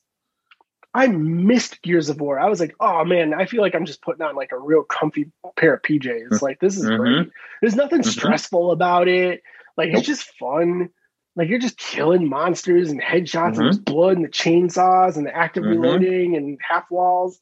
[0.96, 2.38] I missed Gears of War.
[2.40, 4.82] I was like, oh man, I feel like I'm just putting on like a real
[4.82, 6.40] comfy pair of PJs.
[6.40, 6.96] Like this is Mhm.
[6.96, 7.28] great.
[7.60, 8.06] There's nothing Mhm.
[8.06, 9.42] stressful about it.
[9.76, 10.88] Like it's just fun.
[11.36, 13.62] Like you're just killing monsters and headshots and Mhm.
[13.64, 15.70] there's blood and the chainsaws and the active Mhm.
[15.82, 17.40] reloading and half walls.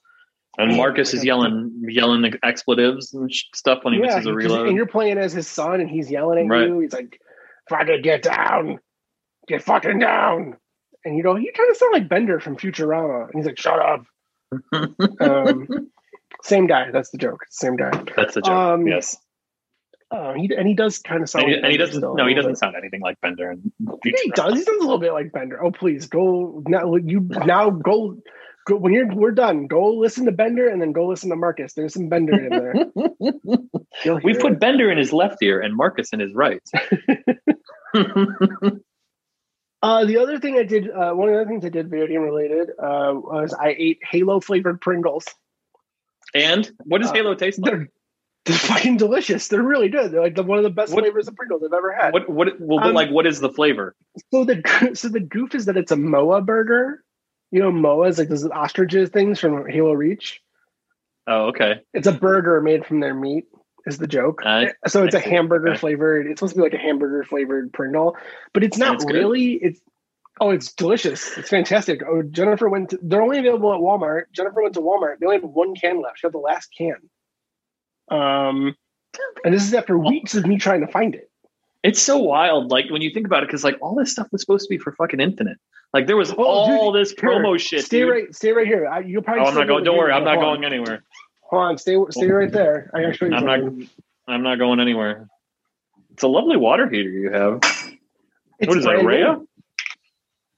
[0.59, 4.35] And Man, Marcus like is yelling yelling the expletives and stuff when he misses a
[4.35, 4.67] reload.
[4.67, 6.69] and you're playing as his son and he's yelling at Right.
[6.69, 6.81] you.
[6.81, 7.21] He's like,
[7.69, 8.81] fucking get down.
[9.47, 10.57] Get fucking down.
[11.05, 13.25] And you go, you kind of sound like Bender from Futurama.
[13.25, 14.05] And he's like, shut up.
[15.21, 15.69] Um,
[16.43, 16.91] same guy.
[16.93, 17.45] That's the joke.
[17.51, 17.91] Same guy.
[18.17, 18.51] That's the joke.
[18.53, 19.17] um, yes,
[20.11, 21.45] Uh, he and he does kind of sound.
[21.45, 22.01] and he, like and he doesn't.
[22.01, 22.59] still No, he doesn't bit.
[22.59, 23.51] sound anything like Bender.
[23.51, 24.55] And he does.
[24.55, 25.63] He sounds a little bit like Bender.
[25.63, 26.95] Oh, please go now.
[26.97, 28.17] You now go.
[28.67, 29.67] Go when you're we're done.
[29.67, 31.75] Go listen to Bender and then go listen to Marcus.
[31.75, 32.75] There's some Bender in there.
[34.25, 34.61] We put it.
[34.61, 36.63] Bender in his left ear and Marcus in his right.
[39.85, 42.07] Uh, the other thing I did, uh, one of the other things I did video
[42.07, 45.27] game related, uh, was I ate Halo flavored Pringles.
[46.35, 47.71] and what does Uh, Halo taste like?
[47.73, 47.89] They're
[48.47, 49.49] they're fucking delicious.
[49.49, 50.11] They're really good.
[50.11, 52.13] They're like the, one of the best What- flavors of Pringles I've ever had.
[52.15, 53.95] What what well, but Um, like what is the flavor?
[54.33, 57.03] So the so the goof is that it's a Moa burger.
[57.51, 60.41] You know, Moa is like those ostriches things from Halo Reach.
[61.27, 61.81] Oh, okay.
[61.95, 63.45] It's a burger made from their meat.
[63.87, 64.43] Is the joke?
[64.47, 66.27] I- so it's I a hamburger flavored.
[66.27, 68.17] It's supposed to be like a hamburger flavored Pringle,
[68.53, 69.15] but it's not it's good?
[69.15, 69.53] really.
[69.55, 69.81] It's
[70.41, 71.37] oh, it's delicious.
[71.37, 72.03] It's fantastic.
[72.07, 72.91] Oh, Jennifer went.
[72.91, 74.25] To, they're only available at Walmart.
[74.33, 75.19] Jennifer went to Walmart.
[75.21, 76.19] They only have one can left.
[76.21, 76.97] She had the last can.
[78.11, 78.75] Um,
[79.45, 81.31] and this is after weeks of me trying to find it.
[81.83, 84.41] It's so wild, like when you think about it, because like all this stuff was
[84.41, 85.59] supposed to be for fucking infinite.
[85.93, 87.85] Like there was Oh, all dude, this here, promo shit.
[87.85, 88.11] Stay dude.
[88.11, 88.35] right.
[88.35, 88.87] Stay right here.
[88.87, 89.45] I, you'll probably.
[89.45, 89.85] Oh, I'm not going.
[89.85, 90.11] Don't worry.
[90.13, 91.05] I'm not going anywhere.
[91.51, 91.79] Hold on.
[91.79, 91.97] Stay.
[92.11, 92.91] Stay right there.
[92.95, 93.61] I you I'm not.
[94.27, 95.29] I'm not going anywhere.
[96.13, 97.61] It's a lovely water heater you have.
[98.59, 99.41] It's what is that, Rhea?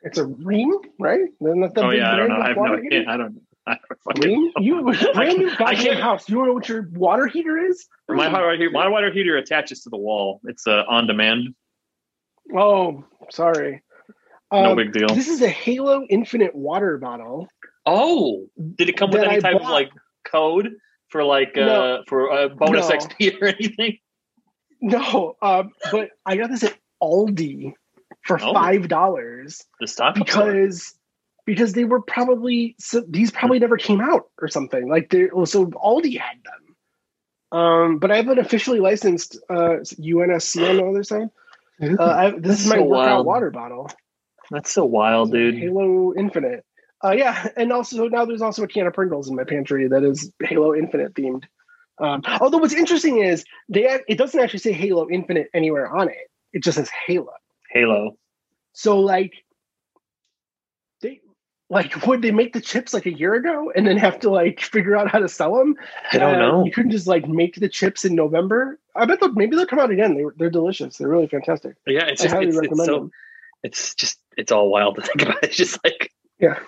[0.03, 0.71] It's a Rheem,
[1.01, 1.23] right?
[1.41, 2.37] Isn't that the Oh yeah, I don't know.
[2.37, 2.63] I have no.
[2.63, 3.05] water I heater?
[3.09, 3.41] I don't.
[3.67, 4.51] I don't Rheem?
[4.61, 4.83] You
[5.15, 6.29] brand new goddamn house.
[6.29, 7.89] You don't know what your water heater is?
[8.09, 8.71] My water heater.
[8.71, 10.41] My water heater attaches to the wall.
[10.45, 11.55] It's uh, on demand.
[12.55, 13.83] Oh, sorry.
[14.53, 15.09] No Um, big deal.
[15.09, 17.49] This is a Halo Infinite water bottle.
[17.85, 18.47] Oh,
[18.77, 19.91] did it come with any I type of like
[20.31, 20.75] code
[21.09, 22.97] for like uh for a bonus No.
[22.97, 23.99] XP or anything?
[24.81, 27.73] No, um, but I got this at Aldi
[28.23, 28.53] for Oh.
[28.53, 30.53] five dollars The stock up store.
[30.53, 30.95] because
[31.47, 35.67] because they were probably so these probably never came out or something like they so
[35.67, 37.59] Aldi had them.
[37.59, 41.29] Um, but I have an officially licensed uh, UNSC on the other side.
[41.81, 43.27] Uh, I, this is my So workout wild.
[43.27, 43.89] water bottle,
[44.51, 45.55] That's so wild, dude.
[45.57, 46.65] Halo Infinite.
[47.05, 50.03] Uh, yeah, and also now there's also a can of Pringles in my pantry that
[50.05, 51.45] is Halo Infinite themed.
[51.99, 56.31] Um, although what's interesting is they it doesn't actually say Halo Infinite anywhere on it.
[56.53, 57.33] It just says Halo.
[57.71, 58.19] Halo.
[58.75, 59.33] So like
[61.01, 61.21] they
[61.71, 64.61] like would they make the chips like a year ago and then have to like
[64.73, 65.75] figure out how to sell them?
[66.13, 66.65] I don't Uh, know.
[66.65, 68.79] You couldn't just like make the chips in November.
[68.95, 70.15] I bet they'll, maybe they'll come out again.
[70.17, 70.97] They, they're delicious.
[70.99, 71.77] They're really fantastic.
[71.87, 73.11] Yeah, it's I just highly it's, it's recommend so them.
[73.63, 75.43] it's just it's all wild to think about.
[75.45, 76.59] It's just like Yeah.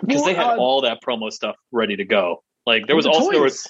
[0.00, 2.42] Because Well, they had uh, all that promo stuff ready to go.
[2.66, 3.68] Like there was the also there was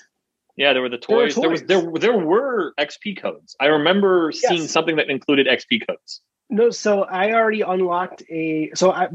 [0.56, 1.34] yeah there were the There were toys.
[1.36, 3.56] There was there there were XP codes.
[3.60, 6.20] I remember seeing something that included XP codes.
[6.52, 8.70] No, so I already unlocked a.
[8.74, 9.08] So I,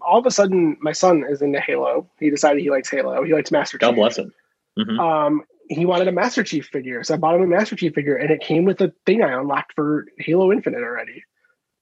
[0.00, 2.08] all of a sudden, my son is into Halo.
[2.20, 3.24] He decided he likes Halo.
[3.24, 3.96] He likes Master God Chief.
[3.96, 4.32] God bless him.
[4.78, 4.98] Mhm.
[5.00, 8.14] Um, he wanted a Master Chief figure, so I bought him a Master Chief figure,
[8.16, 11.24] and it came with a thing I unlocked for Halo Infinite already.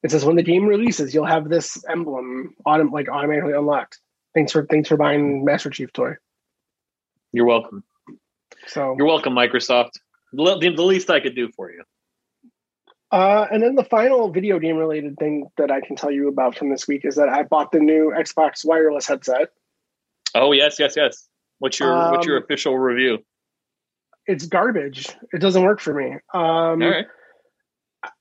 [0.03, 4.01] It says when the game releases, you'll have this emblem autom- like automatically unlocked.
[4.35, 6.15] Thanks for thanks for buying Master Chief toy.
[7.33, 7.85] You're welcome.
[8.67, 9.91] So, You're welcome, Microsoft.
[10.33, 11.83] The, the least I could do for you.
[13.13, 16.57] uh, and then the final video game related thing that I can tell you about
[16.57, 19.51] from this week is that I bought the new Xbox wireless headset.
[20.35, 21.29] Oh yes, yes, yes.
[21.59, 23.19] What's your what's your Um, official review?
[24.27, 25.09] It's garbage.
[25.33, 26.15] It doesn't work for me.
[26.33, 27.07] Um, All right.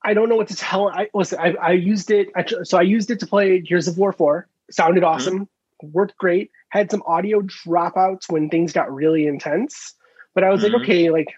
[0.04, 0.88] I don't know what to tell.
[0.88, 1.38] I listen.
[1.40, 2.28] I, I used it.
[2.36, 4.48] I, so I used it to play Gears of War Four.
[4.70, 5.44] Sounded Mm-hmm.
[5.92, 6.50] Worked great.
[6.70, 9.94] Had some audio dropouts when things got really intense.
[10.34, 10.72] But I was Mhm.
[10.72, 11.28] like, okay, like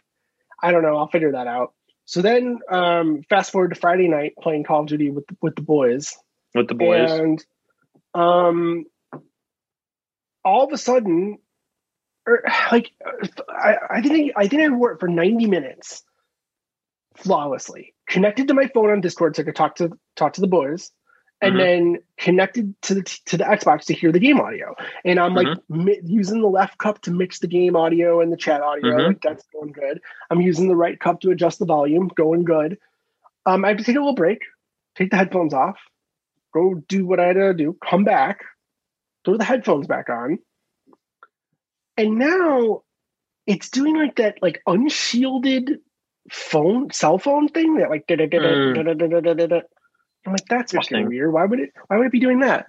[0.62, 0.96] I don't know.
[0.96, 1.74] I'll figure that out.
[2.06, 5.62] So then, um, fast forward to Friday night playing Call of Duty with with the
[5.62, 6.16] boys,
[6.54, 7.11] With the boys.
[7.11, 7.44] and
[8.14, 8.85] um,
[10.44, 11.38] all of a sudden,
[12.26, 12.92] or like
[13.48, 16.02] I, I think I, I think I wore it for ninety minutes
[17.16, 17.94] flawlessly.
[18.09, 20.90] Connected to my phone on Discord so I could talk to talk to the boys,
[21.42, 21.59] and Mhm.
[21.59, 24.75] then connected to the to the Xbox to hear the game audio.
[25.05, 28.37] And I'm like mi- using the left cup to mix the game audio and the
[28.37, 28.96] chat audio.
[28.96, 29.07] Mhm.
[29.09, 30.01] Like that's going good.
[30.31, 32.09] I'm using the right cup to adjust the volume.
[32.09, 32.79] Going good.
[33.44, 34.40] Um, I have to take a little break,
[34.96, 35.79] take the headphones off,
[36.53, 38.40] go do what I had to do, come back,
[39.25, 40.38] throw the headphones back on,
[41.96, 42.83] and now
[43.46, 45.81] it's doing like that like unshielded
[46.33, 49.61] phone cell phone thing that like da-da-da-da-da-da-da-da-da.
[50.26, 51.32] I'm like that's fucking weird.
[51.32, 51.72] Why would it?
[51.86, 52.66] Why would it be doing that?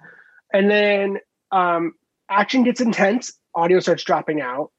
[0.52, 1.18] And then
[1.50, 1.94] um,
[2.30, 4.70] action gets intense, audio starts dropping out,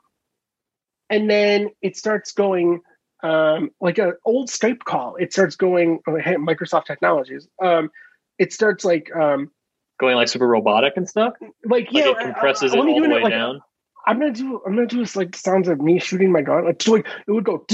[1.09, 2.81] and then it starts going
[3.21, 5.17] um, like an old Skype call.
[5.17, 7.47] It starts going oh, hey, Microsoft Technologies.
[7.61, 7.89] Um,
[8.37, 9.51] it starts like um,
[9.99, 11.33] Going like super robotic and stuff.
[11.41, 13.61] like Like yeah, it compresses I- I- it all the way like, down.
[14.07, 14.61] I'm gonna do.
[14.65, 16.65] I'm gonna do this like sounds of me shooting my gun.
[16.65, 17.65] Like, so, like it would go,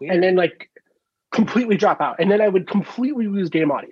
[0.00, 0.70] and then like
[1.32, 3.90] completely drop out, and then I would completely lose game audio.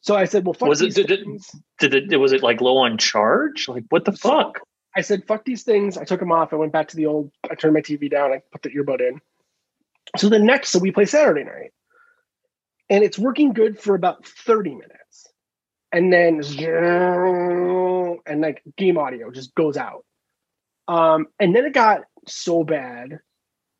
[0.00, 2.42] So I said, "Well, fuck Was it- these did it- things." Did it was it
[2.42, 3.68] like low on charge?
[3.68, 4.60] Like what the So- fuck?
[4.94, 6.52] I said, "Fuck these things." I took them off.
[6.52, 7.30] I went back to the old.
[7.50, 8.32] I turned my TV down.
[8.32, 9.20] I put the earbud in.
[10.16, 11.72] So the next, so we play Saturday night,
[12.88, 15.26] and it's working good for about thirty minutes,
[15.92, 16.40] and then
[18.26, 20.04] and like game audio just goes out.
[20.88, 23.18] Um, and then it got so bad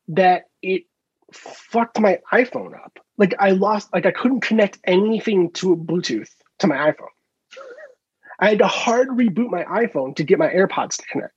[0.09, 0.83] that it
[1.33, 2.99] fucked my iPhone up.
[3.17, 7.07] Like I lost, like I couldn't connect anything to Bluetooth to my iPhone.
[8.39, 11.33] I had to hard reboot my iPhone to get my AirPods to connect.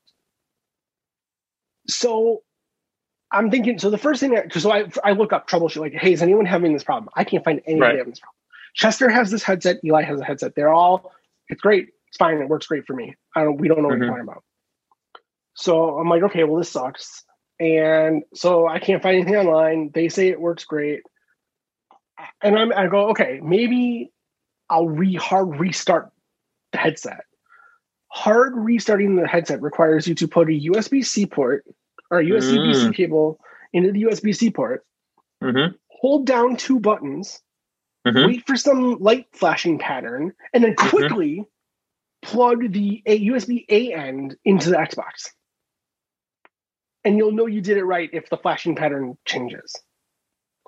[1.88, 2.42] So
[3.32, 6.12] I'm thinking, so the first thing that, so I, I look up troubleshoot, like, hey,
[6.12, 7.08] is anyone having this problem?
[7.14, 7.98] I can't find anybody Right.
[7.98, 8.36] having this problem.
[8.74, 10.54] Chester has this headset, Eli has a headset.
[10.54, 11.12] They're all,
[11.48, 13.16] it's great, it's fine, it works great for me.
[13.34, 14.00] I don't, we don't know what Mhm.
[14.00, 14.44] you're talking about.
[15.54, 17.24] So I'm like, okay, well, this sucks.
[17.60, 19.90] And so I can't find anything online.
[19.92, 21.02] They say it works great.
[22.42, 24.10] And I'm, I go, okay, maybe
[24.70, 26.10] I'll re hard restart
[26.72, 27.24] the headset.
[28.08, 31.64] Hard restarting the headset requires you to put a USB C port
[32.10, 32.94] or a USB C Mm.
[32.94, 33.40] cable
[33.72, 34.84] into the USB C port,
[35.42, 35.74] Mm-hmm.
[35.88, 37.42] hold down two buttons,
[38.06, 38.26] Mhm.
[38.26, 40.90] wait for some light flashing pattern, and then Mhm.
[40.90, 41.44] quickly
[42.22, 45.30] plug the a USB A end into the Xbox.
[47.04, 49.74] And you'll know you did it right if the flashing pattern changes.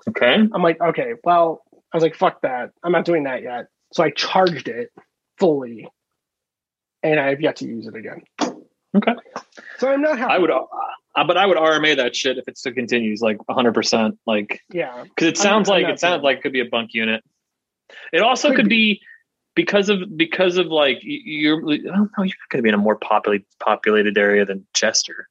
[0.07, 0.33] Okay.
[0.33, 2.71] I'm like, okay, well, I was like, fuck that.
[2.83, 3.67] I'm not doing that yet.
[3.93, 4.89] So I charged it
[5.37, 5.87] fully,
[7.03, 8.23] and I have yet to use it again.
[8.95, 9.13] Okay.
[9.77, 10.33] So I'm not happy.
[10.33, 10.65] I would, uh,
[11.15, 13.73] but I would RMA that shit if it still continues like 100.
[13.73, 16.61] percent Like yeah, because it sounds I'm like not it sounds like it could be
[16.61, 17.23] a bunk unit.
[18.11, 19.01] It also Could could be
[19.55, 22.75] because of because of like you're I don't know you're not going to be in
[22.75, 25.27] a more populated populated area than Chester.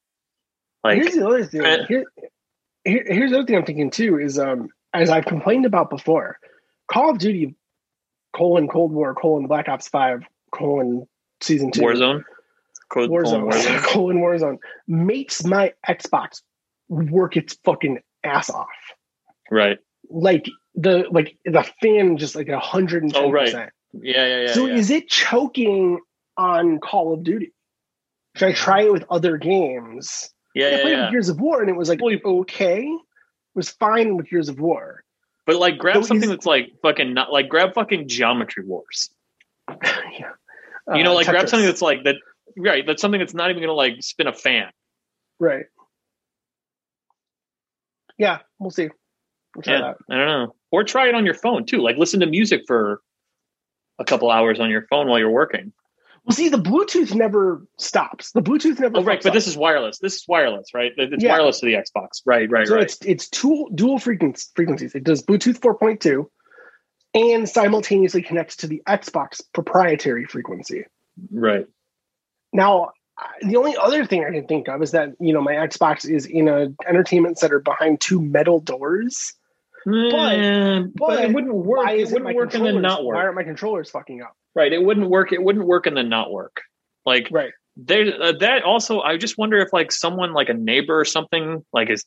[0.83, 1.61] Like here's the other thing.
[1.87, 2.05] Here,
[2.83, 6.37] here, here's the other thing I'm thinking too is um as I've complained about before,
[6.91, 7.55] Call of Duty
[8.35, 11.07] colon Cold War colon Black Ops Five colon
[11.41, 12.23] Season Two Warzone,
[12.89, 13.83] Cold- Warzone, Warzone.
[13.83, 16.41] colon Warzone makes my Xbox
[16.89, 18.67] work its fucking ass off.
[19.49, 19.77] right?
[20.09, 23.71] Like the like the fan just like a hundred and ten Oh, percent.
[23.93, 24.53] Yeah, yeah, yeah.
[24.53, 24.75] So yeah.
[24.75, 25.99] is it choking
[26.35, 27.53] on Call of Duty?
[28.35, 30.29] Should I try it with other games?
[30.53, 31.11] Yeah, I yeah, played yeah.
[31.11, 32.81] Gears of War and it was like okay.
[32.83, 35.03] It was fine with Gears of War.
[35.45, 39.09] But like, grab So something that's like fucking not like grab fucking Geometry Wars.
[39.83, 40.31] yeah.
[40.93, 42.15] You know, Uh, like grab something that's like that.
[42.55, 44.71] Right, that's something that's not even gonna like spin a fan.
[45.39, 45.65] right.
[48.17, 48.89] Yeah, we'll see.
[49.55, 49.97] We'll try Yeah, that.
[50.09, 50.55] I don't know.
[50.71, 51.79] Or try it on your phone too.
[51.81, 53.01] Like listen to music for
[53.99, 55.73] a couple hours on your phone while you're working.
[56.25, 58.31] Well, see, the Bluetooth never stops.
[58.31, 58.97] The Bluetooth never.
[58.97, 59.33] Oh, right, but up.
[59.33, 59.99] this is wireless.
[59.99, 60.93] This is wireless, right?
[60.95, 61.31] It's Yeah.
[61.33, 62.21] wireless to the Xbox.
[62.25, 62.83] Right, right, so right.
[62.83, 64.49] it's it's dual dual frequencies.
[64.55, 64.95] Frequencies.
[64.95, 66.25] It does Bluetooth 4.2,
[67.13, 70.85] and simultaneously connects to the Xbox proprietary frequency.
[71.29, 71.67] Right.
[72.53, 72.91] Now,
[73.41, 76.25] the only other thing I can think of is that you know my Xbox is
[76.25, 79.33] in a entertainment center behind two metal doors.
[79.85, 81.85] Mm, but, but it wouldn't work.
[81.85, 83.15] Why it wouldn't work and then not work.
[83.15, 84.35] Why aren't my controllers fucking up?
[84.55, 84.71] Right.
[84.71, 85.31] It wouldn't work.
[85.31, 86.61] It wouldn't work and then not work.
[87.05, 87.51] Like Right.
[87.75, 91.65] there uh, that also i just wonder if like someone like a neighbor or something
[91.73, 92.05] like is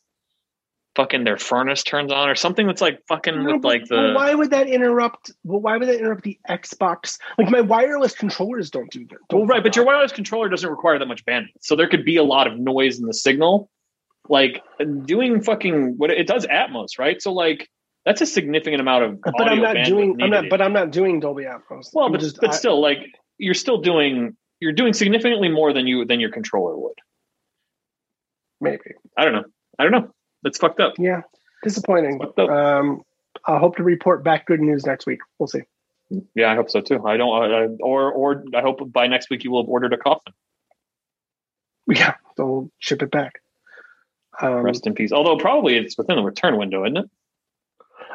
[0.95, 4.33] fucking their furnace turns on or something that's like fucking No, with like the why
[4.35, 5.31] would that interrupt?
[5.45, 7.19] Well, why would that interrupt the Xbox?
[7.37, 9.19] Like my wireless controllers don't do that.
[9.29, 12.05] don't right fuck but your wireless controller doesn't require that much bandwidth so there could
[12.05, 13.69] be a lot of noise in the signal
[14.29, 14.62] like
[15.05, 17.69] doing fucking what it does atmos right so like
[18.05, 20.17] that's a significant amount of but I'm not doing.
[20.23, 20.45] I'm not.
[20.49, 21.91] But I'm not doing Dolby Atmos.
[21.93, 22.41] well I'm but, just.
[22.41, 22.99] but I- still like
[23.39, 26.99] you're still doing you're doing significantly more than you than your controller would
[28.61, 28.95] maybe.
[29.19, 29.45] i don't know
[29.79, 30.11] i don't know
[30.43, 31.23] that's fucked up Yeah.
[31.65, 32.21] Disappointing.
[32.21, 32.49] Fucked up.
[32.51, 33.03] Um,
[33.45, 35.19] I hope to report back good news next week.
[35.39, 35.62] We'll see.
[36.37, 37.05] Yeah, I hope so too.
[37.05, 39.97] I don't, I, or or I hope by next week you will have ordered a
[39.97, 40.33] coffin.
[41.89, 42.15] Yeah.
[42.37, 43.41] So we'll ship it back.
[44.40, 45.12] Um, Rest in peace.
[45.12, 47.11] Although probably it's within the return window, isn't it?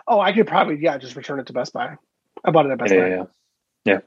[0.08, 1.96] oh, I could probably yeah just return it to Best Buy.
[2.44, 3.10] I bought it at Best Buy.
[3.10, 3.24] yeah,
[3.86, 4.00] yeah.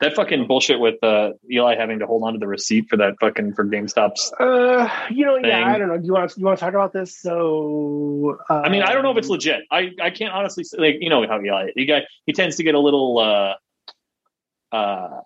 [0.00, 3.16] That fucking bullshit with uh, Eli having to hold on to the receipt for that
[3.20, 4.32] fucking for GameStop's.
[4.38, 5.46] Uh, you know, Thing.
[5.46, 5.98] yeah, I don't know.
[5.98, 7.18] Do you want to, you want to talk about this?
[7.18, 9.64] So, uh, I mean, I don't know if it's legit.
[9.72, 12.62] I, I can't honestly say, like you know how Eli he got he tends to
[12.62, 15.20] get a little uh, uh,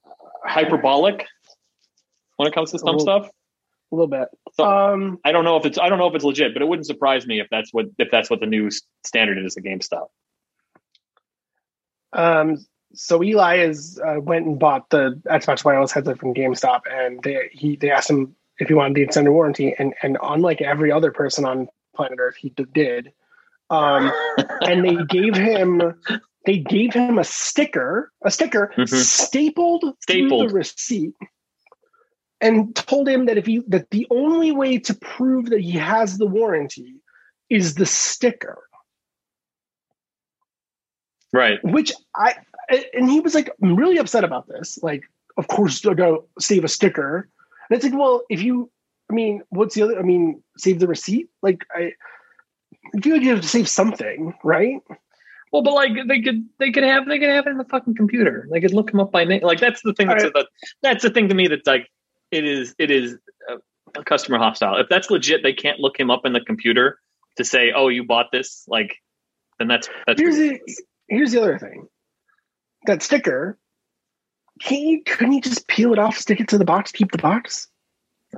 [0.45, 1.27] hyperbolic
[2.37, 3.29] when it comes to some stuff.
[3.93, 4.29] A little bit.
[4.55, 6.67] So Um, I don't know if it's I don't know if it's legit, but it
[6.69, 8.71] wouldn't surprise me if that's what if that's what the new
[9.05, 10.09] standard is at GameStop.
[12.13, 17.23] um, so Eli is uh, went and bought the Xbox wireless headset from GameStop, and
[17.23, 20.93] they he they asked him if he wanted the extended warranty, and and unlike every
[20.93, 23.13] other person on planet Earth, he did.
[23.71, 24.13] Um,
[24.63, 25.95] and they gave him
[26.45, 28.89] they gave him a sticker, a sticker Mhm.
[28.89, 30.51] stapled, Stapled.
[30.51, 31.15] the receipt,
[32.43, 36.19] and told him that if he that the only way to prove that he has
[36.19, 36.97] the warranty
[37.49, 38.65] is the sticker.
[41.33, 41.63] right.
[41.65, 42.35] Which I
[42.93, 44.79] and he was like I'm really upset about this.
[44.83, 45.05] Like,
[45.39, 47.29] of course, I gotta save a sticker.
[47.71, 48.71] And it's like, well, if you,
[49.11, 49.99] I mean, what's the other?
[49.99, 51.29] I mean, save the receipt.
[51.43, 51.93] Like, I,
[52.95, 54.81] I feel like you have to save something, right?
[55.53, 57.95] Well, but like they could they could have they could have it in the fucking
[57.95, 58.49] computer.
[58.51, 59.43] They could look him up by name.
[59.43, 60.09] Like that's the thing.
[60.09, 60.35] That's Alright.
[60.35, 60.49] the,
[60.83, 61.47] that's the thing to me.
[61.47, 61.92] That's like
[62.33, 63.17] it is it is
[63.97, 64.77] a customer hostile.
[64.81, 66.99] If that's legit, they can't look him up in the computer
[67.37, 68.97] to say, "Oh, you bought this." Like
[69.59, 70.81] then that's that's Here's the ridiculous.
[71.09, 71.87] here's the other thing.
[72.87, 73.59] That sticker,
[74.61, 75.03] can't you?
[75.05, 77.69] Couldn't you just peel it off, stick it to the box, keep the box?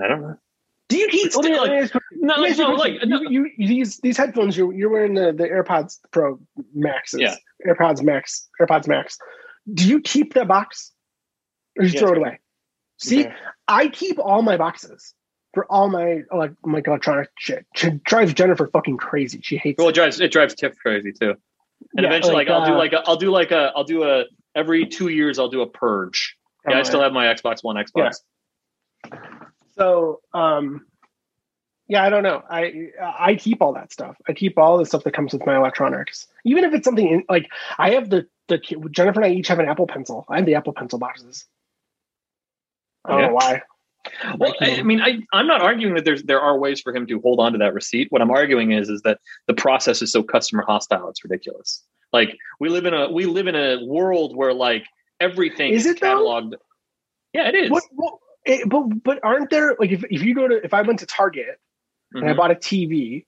[0.02, 0.36] I don't know.
[0.90, 1.32] Do you keep?
[1.32, 5.14] Still like- No, ask no, like no, you, you, these these headphones you're you're wearing
[5.14, 6.38] the, the AirPods Pro
[6.74, 7.20] Maxes.
[7.20, 7.36] Yeah.
[7.66, 8.48] AirPods Max.
[8.60, 9.16] AirPods Max.
[9.72, 10.92] Do you keep that box?
[11.78, 12.38] Or you Yeah, throw it away?
[13.08, 13.26] See.
[13.66, 15.14] I keep all my boxes
[15.54, 17.66] for all my like my electronic shit.
[17.82, 19.40] It drives Jennifer fucking crazy.
[19.42, 19.94] She hates well, it.
[19.94, 21.34] drives it drives Tiff crazy too.
[21.96, 24.04] And Yeah, eventually, like, I'll do uh, like a, I'll do like a I'll do
[24.04, 26.36] a every two years I'll do a purge.
[26.68, 28.16] Yeah, I still have my Xbox One Xbox.
[29.76, 30.86] So, um,
[31.88, 32.42] yeah, I don't know.
[32.48, 34.16] I I keep all that stuff.
[34.26, 37.24] I keep all the stuff that comes with my electronics, even if it's something in,
[37.28, 38.58] like I have the the
[38.90, 40.24] Jennifer and I each have an Apple Pencil.
[40.28, 41.46] I have the Apple Pencil boxes.
[43.04, 43.26] I don't Yeah.
[43.28, 43.62] know why.
[44.38, 47.06] Well, I, I mean, I, I'm not arguing that there's there are ways for him
[47.06, 48.08] to hold on to that receipt.
[48.10, 51.08] What I'm arguing is is that the process is so customer hostile.
[51.08, 51.82] It's ridiculous.
[52.12, 54.84] Like we live in a we live in a world where like
[55.20, 56.18] everything Is is, it, though?
[56.22, 56.54] cataloged.
[57.32, 57.70] Yeah, it is.
[57.70, 58.14] What, what,
[58.44, 61.06] it, but but aren't there like if, if you go to if I went to
[61.06, 61.58] Target
[62.12, 63.24] and I Mhm, bought a TV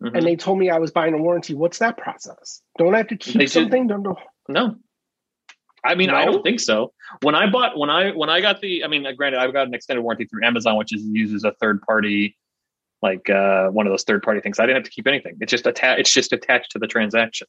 [0.00, 0.16] mhm.
[0.16, 2.62] and they told me I was buying a warranty, what's that process?
[2.78, 3.88] Don't I have to keep They should- something?
[3.88, 4.16] Don't know.
[4.48, 4.76] No.
[5.84, 6.92] I mean, I don't think so.
[7.22, 9.74] When I bought, when I when I got the, I mean, granted, I've got an
[9.74, 12.36] extended warranty through Amazon, which is uses a third party,
[13.02, 14.58] like uh, one of those third party things.
[14.58, 15.36] I didn't have to keep anything.
[15.40, 16.00] It's just attached.
[16.00, 17.46] It's just attached to the transaction,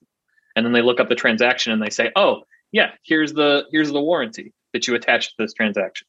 [0.55, 3.91] and then they look up the transaction and they say, "Oh, yeah, here's the here's
[3.91, 6.07] the warranty that you attached to this transaction."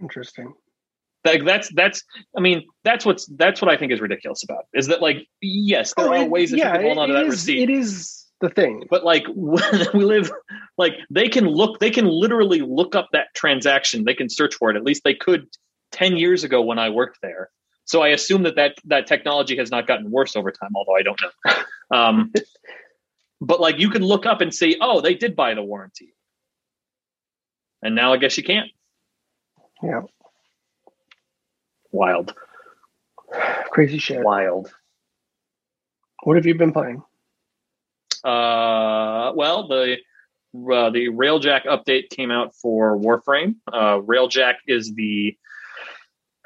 [0.00, 0.52] Interesting.
[1.24, 2.02] Like that's that's.
[2.36, 5.26] I mean, that's what's that's what I think is ridiculous about it, is that like
[5.40, 7.62] yes, there Oh, are it- ways that you can hold on to that is- receipt.
[7.62, 8.84] It is the thing.
[8.90, 10.30] but like we live
[10.78, 14.70] like they can look they can literally look up that transaction they can search for
[14.70, 15.46] it at least they could
[15.92, 17.50] 10 years ago when i worked there
[17.86, 21.02] so i assume that that, that technology has not gotten worse over time although i
[21.02, 21.52] don't know
[21.98, 22.32] um,
[23.40, 26.14] but like you can look up and say oh they did buy the warranty
[27.82, 28.70] and now i guess you can't
[29.82, 30.02] Yeah.
[31.92, 32.34] wild
[33.70, 34.22] Crazy shit.
[34.24, 34.72] wild
[36.24, 37.02] What have you been playing?
[38.24, 39.96] Uh, well, the
[40.54, 43.56] uh, the Railjack update came out for Warframe.
[43.70, 45.36] Uh, Railjack is the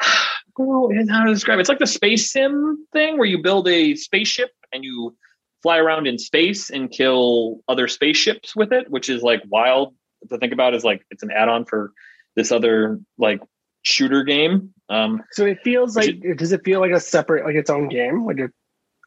[0.58, 1.60] oh, how to describe it?
[1.60, 5.16] It's like the space sim thing where you build a spaceship and you
[5.62, 9.94] fly around in space and kill other spaceships with it, which is like wild
[10.30, 10.74] to think about.
[10.74, 11.92] Is like it's an add-on for
[12.34, 13.40] this other like
[13.82, 14.72] shooter game.
[14.88, 18.24] Um, So it feels like does it feel like a separate like its own game?
[18.24, 18.50] Like a,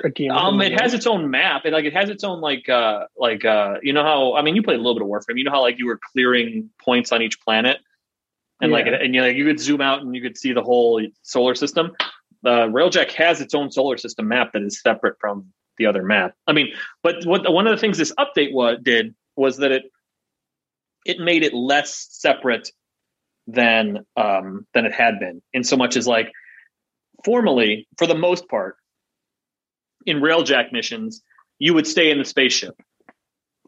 [0.04, 0.32] a game?
[0.32, 1.66] Um, it has its own map.
[1.66, 4.56] It like it has its own like uh like uh you know how I mean
[4.56, 5.38] you played a little bit of Warframe.
[5.38, 7.78] You know how like you were clearing points on each planet,
[8.62, 8.96] and like Yeah.
[9.02, 11.92] and you like you could zoom out and you could see the whole solar system.
[12.46, 16.34] Uh, Railjack has its own solar system map that is separate from the other map.
[16.48, 19.84] I mean, but what one of the things this update was did was that it
[21.06, 22.72] it made it less separate
[23.48, 26.32] than um than it had been in so much as like
[27.26, 28.78] formally for the most part
[30.06, 31.22] in railjack missions
[31.62, 32.76] you would stay in the spaceship.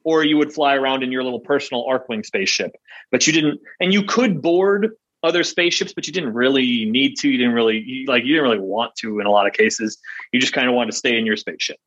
[0.04, 2.76] Or you would fly around in your little personal Archwing spaceship.
[3.12, 4.91] But you didn't and you could board
[5.22, 7.30] other spaceships but you didn't really need to.
[7.30, 9.98] You didn't really you, like you didn't really want to in a lot of cases.
[10.34, 11.78] You just kind of wanted to stay in your spaceship.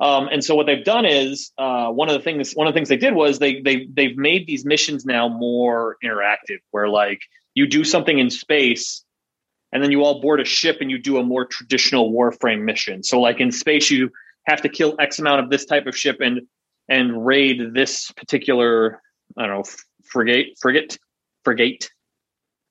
[0.00, 2.78] Um, and so what they've done is uh, one of the things one of the
[2.78, 7.20] things they did was they they they've made these missions now more interactive where like
[7.54, 9.03] you do something in space
[9.74, 13.02] and then you all board a ship and you do a more traditional warframe mission.
[13.02, 14.10] So like in space you
[14.46, 16.42] have to kill x amount of this type of ship and
[16.88, 19.00] and raid this particular
[19.36, 19.64] i don't know
[20.04, 20.98] frigate frigate
[21.42, 21.90] frigate.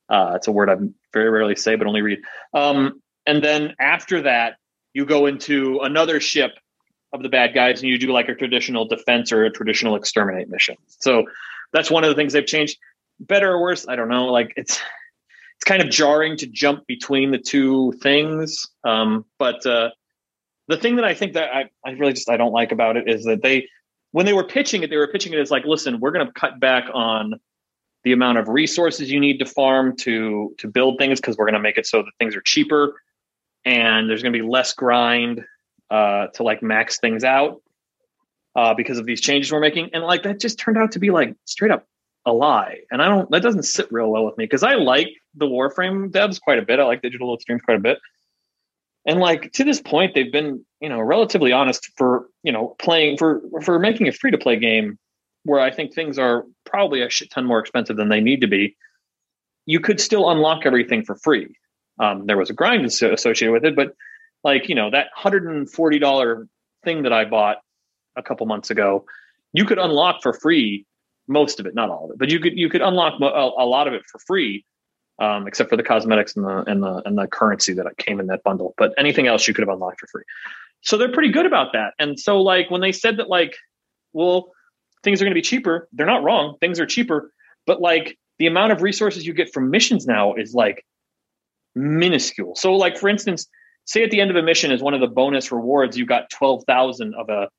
[0.09, 0.75] Uh, it's a word i
[1.11, 2.19] very rarely say but only read.
[2.53, 4.55] Um, and then after that
[4.93, 6.51] you go into another ship
[7.11, 10.49] of the bad guys and you do like a traditional defense or a traditional exterminate
[10.49, 10.75] mission.
[10.87, 11.25] So
[11.73, 12.77] that's one of the things they've changed.
[13.19, 14.27] Better or worse i don't know.
[14.27, 14.79] Like it's
[15.63, 19.89] it's kind of jarring to jump between the two things um, but uh,
[20.67, 23.07] the thing that i think that I, I really just i don't like about it
[23.07, 23.69] is that they
[24.11, 26.33] when they were pitching it they were pitching it as like listen we're going to
[26.33, 27.39] cut back on
[28.03, 31.53] the amount of resources you need to farm to to build things because we're going
[31.53, 32.95] to make it so that things are cheaper
[33.65, 35.45] and there's going to be less grind
[35.89, 37.61] uh, to like max things out
[38.55, 39.89] uh, because of these changes we're making.
[39.93, 41.87] And like that just turned out to be like straight up
[42.25, 42.79] a lie.
[42.91, 46.11] And i don't that doesn't sit real well with me because i like the warframe
[46.11, 46.79] devs quite a bit.
[46.79, 47.99] I like digital extremes quite a bit.
[49.05, 53.17] And like to this point they've been you know relatively honest for you know playing
[53.17, 54.97] for for making a free to play game
[55.43, 58.47] where i think things are probably a shit ton more expensive than they need to
[58.47, 58.75] be.
[59.65, 61.55] You could still unlock everything for free.
[61.99, 63.93] Um, there was a grind associated with it but
[64.43, 66.47] like you know that $140
[66.83, 67.57] thing that i bought
[68.15, 69.05] a couple months ago
[69.53, 70.85] you could unlock for free
[71.27, 73.65] most of it not all of it but you could you could unlock a, a
[73.65, 74.65] lot of it for free
[75.19, 78.27] um, except for the cosmetics and the and the and the currency that came in
[78.27, 80.23] that bundle but anything else you could have unlocked for free.
[80.81, 81.93] So they're pretty good about that.
[81.97, 83.55] And so like when they said that like
[84.13, 84.51] well
[85.03, 87.31] things are going to be cheaper they're not wrong things are cheaper
[87.67, 90.85] but like the amount of resources you get from missions now is like
[91.75, 92.55] minuscule.
[92.55, 93.47] So like for instance
[93.85, 96.29] say at the end of a mission is one of the bonus rewards you got
[96.31, 97.49] 12,000 of a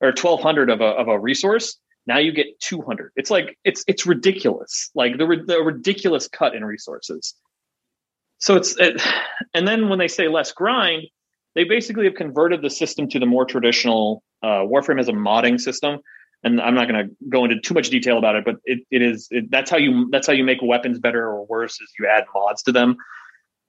[0.00, 4.06] or 1200 of a of a resource now you get 200 it's like it's it's
[4.06, 7.34] ridiculous like the, the ridiculous cut in resources
[8.38, 9.02] so it's it,
[9.54, 11.04] and then when they say less grind
[11.54, 15.60] they basically have converted the system to the more traditional uh, warframe as a modding
[15.60, 16.00] system
[16.44, 19.02] and I'm not going to go into too much detail about it, but it, it
[19.02, 22.06] is it, that's how you that's how you make weapons better or worse is you
[22.06, 22.96] add mods to them.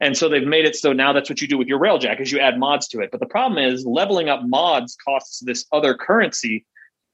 [0.02, 2.32] And so they've made it so now that's what you do with your railjack is
[2.32, 3.12] you add mods to it.
[3.12, 6.66] But the problem is leveling up mods costs this other currency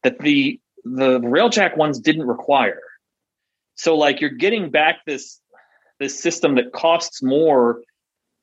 [0.02, 2.82] that the the railjack ones didn't require.
[3.76, 5.40] So like you're getting back this
[6.00, 7.82] this system that costs more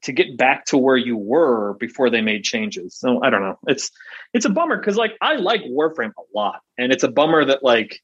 [0.02, 2.96] to get back to where you were before they made changes.
[2.96, 3.58] So I don't know.
[3.66, 3.90] It's
[4.32, 7.62] it's a bummer because like I like Warframe a lot, and it's a bummer that
[7.62, 8.00] like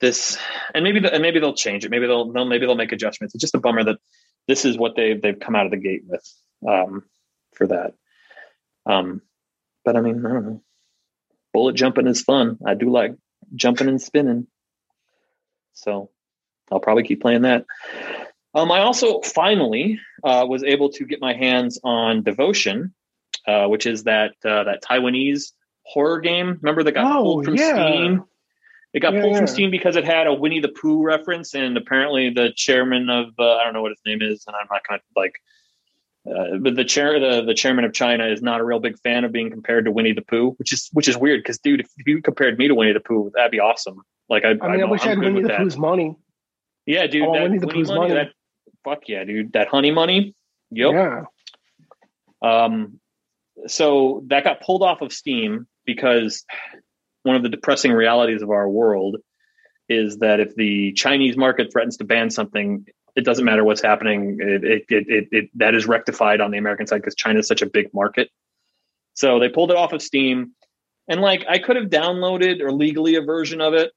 [0.00, 0.38] this
[0.74, 1.90] and maybe the, and maybe they'll change it.
[1.90, 3.34] Maybe they'll, they'll maybe they'll make adjustments.
[3.34, 3.98] It's just a bummer that
[4.48, 6.24] this is what they've they've come out of the gate with
[6.68, 7.04] um,
[7.54, 7.94] for that.
[8.86, 9.22] Um,
[9.84, 10.62] but I mean, I don't know.
[11.52, 12.58] Bullet jumping is fun.
[12.66, 13.14] I do like
[13.54, 14.46] jumping and spinning.
[15.72, 16.10] So
[16.70, 17.66] I'll probably keep playing that.
[18.54, 22.94] Um, I also finally uh, was able to get my hands on Devotion,
[23.46, 25.52] uh, which is that uh, that Taiwanese
[25.82, 26.58] horror game.
[26.62, 27.74] Remember that got Oh, pulled from yeah.
[27.74, 28.24] Steam.
[28.92, 29.46] It got Yeah, pulled from.
[29.48, 33.56] Steam because it had a Winnie the Pooh reference, and apparently the chairman of uh,
[33.56, 35.34] I don't know what his name is, and I'm not going to like.
[36.26, 39.24] Uh, but the chair, the, the chairman of China, is not a real big fan
[39.24, 41.88] of being compared to Winnie the Pooh, which is which is weird because, dude, if
[42.06, 44.00] you compared me to Winnie the Pooh, that'd be awesome.
[44.30, 46.16] Like, I, I mean, I, wish I had Winnie the Pooh's money.
[46.86, 47.28] yeah, dude.
[47.28, 48.14] I that Winnie the Winnie Pooh's money, money.
[48.14, 48.28] That,
[48.84, 49.52] fuck yeah, dude.
[49.52, 50.34] That honey money.
[50.70, 50.92] Yep.
[50.92, 51.24] Yeah.
[52.42, 53.00] Um,
[53.66, 56.44] so that got pulled off of Steam because
[57.22, 59.16] one of the depressing realities of our world
[59.88, 62.86] is that if the Chinese market threatens to ban something,
[63.16, 64.38] it doesn't matter what's happening.
[64.40, 67.62] It, it, it, it, that is rectified on the American side because China is such
[67.62, 68.30] a big market.
[69.14, 70.52] So they pulled it off of Steam,
[71.08, 73.92] and like I could have downloaded or legally a version of it,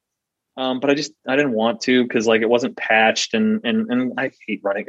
[0.57, 3.89] um, but I just I didn't want to because like it wasn't patched, and and
[3.89, 4.85] and I hate running.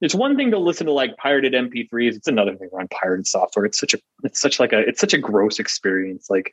[0.00, 2.16] it's one thing to listen to like pirated MP3s.
[2.16, 3.66] It's another thing to run pirated software.
[3.66, 6.28] It's such a it's such like a it's such a gross experience.
[6.28, 6.52] Like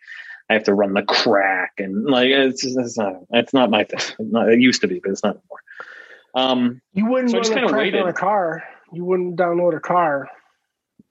[0.50, 4.00] I have to run the crack and like it's it's not it's not my thing.
[4.20, 5.62] It used to be, but it's not anymore.
[6.38, 8.02] Um, You wouldn't So just run a kinda crack waited.
[8.02, 8.64] on a car.
[8.94, 10.30] You wouldn't download a car.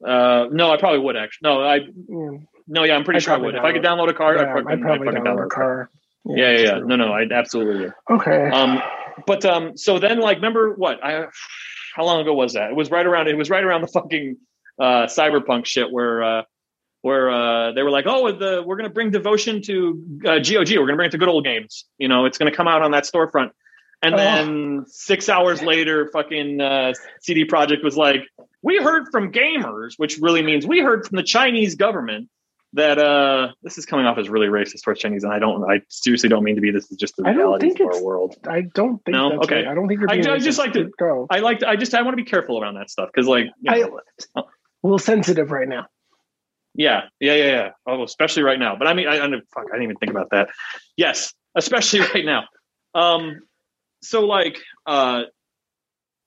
[0.07, 1.49] uh, no, I probably would actually.
[1.49, 3.55] No, I Yeah, no, yeah, I'm pretty I'd sure I would.
[3.55, 5.49] If I could download a car, I'd Yeah, probably, I'd probably I'd fucking download a
[5.49, 5.91] car.
[6.27, 6.79] Yeah, yeah, yeah.
[6.79, 6.87] true.
[6.89, 7.95] No, no, I absolutely would.
[8.11, 8.49] Okay.
[8.51, 8.81] Um,
[9.27, 11.03] but um, so then like, remember what?
[11.05, 11.27] I
[11.95, 12.71] how long ago was that?
[12.71, 13.29] It was right around.
[13.29, 14.37] It was right around the fucking
[14.79, 16.43] uh, cyberpunk shit where uh,
[17.03, 20.71] where uh, they were like, oh, the we're gonna bring devotion to uh, GOG.
[20.77, 21.85] We're gonna bring it to good old games.
[21.99, 23.51] You know, it's gonna come out on that storefront.
[24.07, 24.19] And Oh.
[24.19, 28.21] then six hours later, fucking uh, CD Projekt was like,
[28.63, 32.29] we heard from gamers, which really means we heard from the Chinese government
[32.73, 35.81] that uh, this is coming off as really racist towards Chinese, and I don't, I
[35.89, 36.71] seriously don't mean to be.
[36.71, 38.37] This is just the reality of our world.
[38.47, 39.31] I don't think No?
[39.31, 39.57] that's Okay.
[39.57, 39.69] right.
[39.69, 41.27] I don't think you're I I just like to- going.
[41.31, 43.47] I like, to, I just, I want to be careful around that stuff because, like,
[43.61, 44.01] you know,
[44.37, 44.43] I, a
[44.83, 45.87] little sensitive right now.
[46.75, 47.69] yeah, yeah, yeah, yeah.
[47.87, 48.77] Oh, especially right now.
[48.77, 50.51] But I mean, I, I, fuck, I didn't even think about that.
[50.97, 52.45] Yes, especially right now.
[52.95, 53.41] Um,
[54.07, 55.23] so like, uh,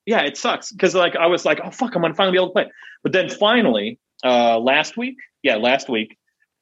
[0.05, 2.47] yeah, it sucks because like I was like, oh fuck, I'm gonna finally be able
[2.47, 2.71] to play.
[3.03, 6.17] But then finally, uh, last week, yeah, last week,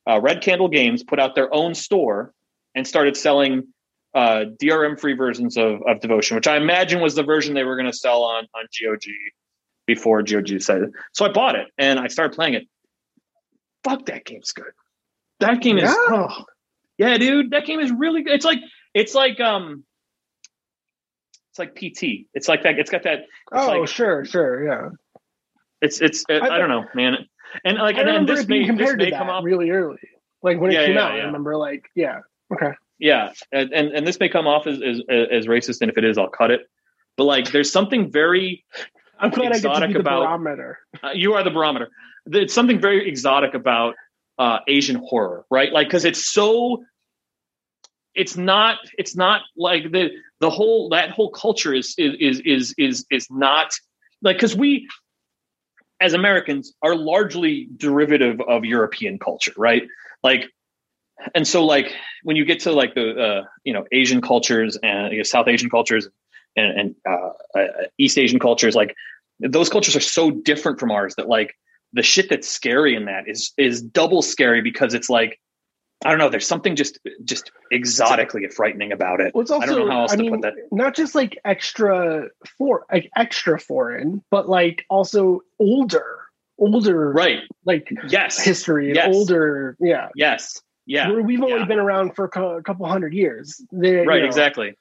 [0.10, 2.34] uh, Red Candle Games put out their own store
[2.76, 3.74] and started selling
[4.14, 7.76] uh, DRM free versions of, of Devotion, which I imagine was the version they were
[7.76, 9.04] going to sell on on GOG
[9.86, 10.90] before GOG decided.
[11.14, 12.68] So I bought it and I started playing it.
[13.84, 14.72] Fuck, that game's good.
[15.40, 15.96] That game is, Yeah.
[15.98, 16.46] oh,
[16.98, 18.34] yeah, dude, that game is really good.
[18.34, 18.60] It's like
[18.94, 19.84] it's like um,
[21.58, 22.28] it's like PT.
[22.34, 22.78] It's like that.
[22.80, 23.20] It's got that.
[23.20, 24.90] It's Oh, like- sure, sure, yeah.
[25.82, 26.24] It's it's.
[26.30, 27.18] I, I- don't know, man.
[27.64, 29.44] And like, I and then this it may, this may to come off.
[29.44, 29.98] really early,
[30.44, 31.12] like when it Yeah, came yeah, out.
[31.14, 32.20] I remember, like, yeah,
[32.54, 32.72] okay.
[33.00, 36.04] Yeah, and, and and this may come off as, as as racist, and if it
[36.04, 36.62] is, I'll cut it.
[37.16, 38.66] But like, there's something very.
[39.20, 40.80] I'm glad I get to Exotic be the about- barometer.
[41.04, 41.90] Uh, you are the barometer.
[42.28, 43.96] It's something very exotic about
[44.40, 45.72] uh, Asian horror, right?
[45.72, 46.84] Like, because it's so.
[48.18, 48.80] It's not.
[48.98, 50.10] It's not like the
[50.40, 53.74] the whole that whole culture is is is is is, not
[54.24, 54.88] like because we
[56.02, 59.84] as Americans are largely derivative of European culture, right?
[60.24, 60.46] Like,
[61.36, 61.94] and so like
[62.24, 65.48] when you get to like the uh, you know Asian cultures and you know, South
[65.48, 66.10] Asian cultures
[66.56, 67.68] and, and uh, uh,
[68.00, 68.96] East Asian cultures, like
[69.40, 71.56] those cultures are so different from ours that like
[71.94, 75.40] the shit that's scary in that is is double scary because it's like
[76.06, 76.30] I don't know.
[76.30, 79.34] There's something just just exotically frightening about it.
[79.34, 80.54] Well, it's I don't know how else I to mean, put that.
[80.72, 82.28] not just like extra
[82.58, 86.20] for like extra foreign, but like also older,
[86.60, 87.40] older, Right.
[87.66, 88.44] like Yes.
[88.44, 89.14] history, Yes.
[89.16, 90.10] older, yeah.
[90.16, 90.62] yes.
[90.86, 91.10] Yeah.
[91.10, 91.66] Where We've only yeah.
[91.66, 93.60] been around for a couple hundred years.
[93.72, 94.76] They- right you know, exactly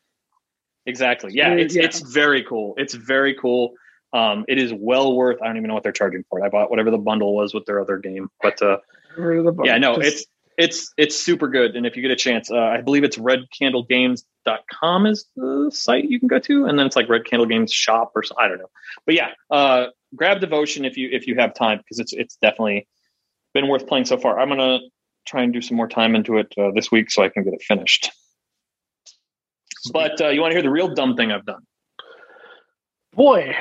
[0.89, 1.83] exactly yeah it's yeah.
[1.83, 3.73] it's very cool it's very cool
[4.13, 6.49] um it is well worth i don't even know what they're charging for it i
[6.49, 8.77] bought whatever the bundle was with their other game but uh
[9.65, 10.27] yeah no just- it's
[10.57, 11.77] it's it's super good.
[11.77, 16.19] And if you get a chance, uh, I believe it's redcandlegames.com is the site you
[16.19, 18.45] can go to, and then it's like Red Candle Games Shop or something.
[18.45, 18.71] I don't know,
[19.05, 22.87] but yeah, uh, grab Devotion if you if you have time because it's it's definitely
[23.55, 24.39] been worth playing so far.
[24.39, 24.79] I'm gonna
[25.27, 27.53] try and do some more time into it uh, this week so I can get
[27.53, 28.11] it finished.
[29.93, 31.63] But uh, you want to hear the real dumb thing I've done?
[33.13, 33.55] Boy,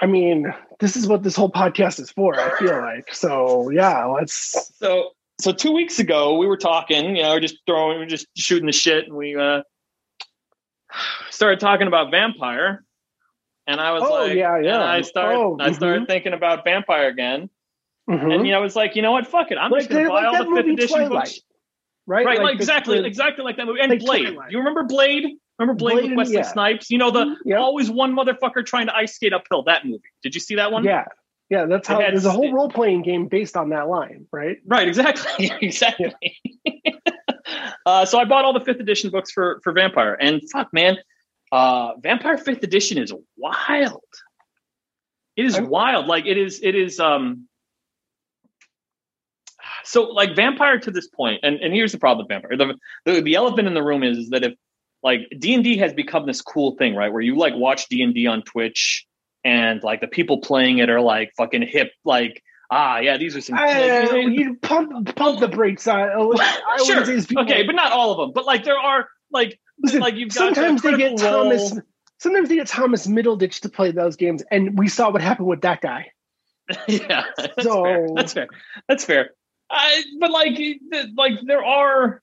[0.00, 2.38] I mean, this is what this whole podcast is for.
[2.38, 3.70] I feel like so.
[3.70, 4.70] Yeah, let's.
[4.78, 5.10] So
[5.40, 7.16] so two weeks ago we were talking.
[7.16, 9.62] You know, just throwing, we just shooting the shit, and we uh,
[11.30, 12.84] started talking about vampire.
[13.66, 14.84] And I was oh, like, yeah, yeah.
[14.84, 16.06] I started, oh, I started mhm.
[16.06, 17.50] thinking about vampire again.
[18.08, 18.34] Mhm.
[18.34, 19.26] And you know, I was like, you know what?
[19.26, 19.58] Fuck it.
[19.58, 21.40] I'm Like just gonna buy like all the fifth edition Twilight, books.
[22.06, 22.24] right?
[22.26, 23.80] Right, like, the- exactly, the- exactly like that movie.
[23.80, 24.34] And like Blade.
[24.34, 24.52] Twilight.
[24.52, 25.38] You remember Blade?
[25.58, 26.42] Remember Blade, Blade, with Wesley yeah.
[26.42, 26.90] Snipes?
[26.90, 27.58] You know the Yep.
[27.58, 29.64] always one motherfucker trying to ice skate uphill.
[29.64, 30.04] That movie.
[30.22, 30.84] Did you see that one?
[30.84, 31.06] Yeah,
[31.50, 31.66] yeah.
[31.66, 31.98] That's how.
[31.98, 34.58] There's a whole role playing game based on that line, right?
[34.66, 36.14] Right, exactly, exactly.
[37.86, 40.96] uh, so I bought all the fifth edition books for for Vampire, and fuck, man,
[41.52, 44.02] uh, Vampire fifth edition is wild.
[45.36, 46.06] It is I'm- wild.
[46.06, 46.60] Like it is.
[46.62, 46.98] It is.
[47.00, 47.48] Um.
[49.84, 52.56] So like Vampire to this point, and and here's the problem with Vampire.
[52.56, 52.74] The
[53.04, 54.54] the, the elephant in the room is, is that if
[55.02, 58.02] like D and D has become this cool thing, right, where you like watch D
[58.02, 59.06] and D on Twitch,
[59.46, 62.42] and like the people playing it are like fucking hip, like.
[62.68, 63.56] Ah, yeah, these are some.
[63.56, 66.00] Uh, you pump pump the brakes on.
[66.00, 67.42] I sure.
[67.44, 68.32] Okay, but not all of them.
[68.34, 71.44] But like there are like Listen, like you've got sometimes they get Role.
[71.44, 71.78] Thomas.
[72.18, 75.60] Sometimes they get Thomas Middleditch to play those games, and we saw what happened with
[75.60, 76.10] that guy.
[76.88, 78.08] yeah, that's So- fair.
[78.16, 78.48] That's fair.
[78.88, 79.30] That's fair.
[79.70, 80.58] I, but like
[81.16, 82.20] like there are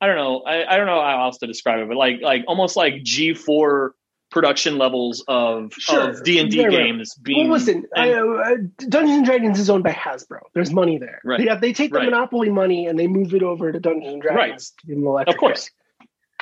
[0.00, 0.40] I don't know.
[0.40, 3.34] I, I don't know how else to describe it, but like like almost like G
[3.34, 3.94] four
[4.34, 6.10] production levels of Sure.
[6.10, 6.84] of D and D Right, right.
[6.86, 7.48] games being.
[7.48, 8.56] Well, listen, and- I, uh,
[8.88, 10.40] Dungeons and Dragons is owned by Hasbro.
[10.54, 11.20] There's money there.
[11.24, 11.38] Right.
[11.40, 12.04] They, have, they take the Right.
[12.06, 14.40] Monopoly money and they move it over to Dungeons and Dragons.
[14.40, 14.58] Right.
[14.80, 15.70] to give them Of course.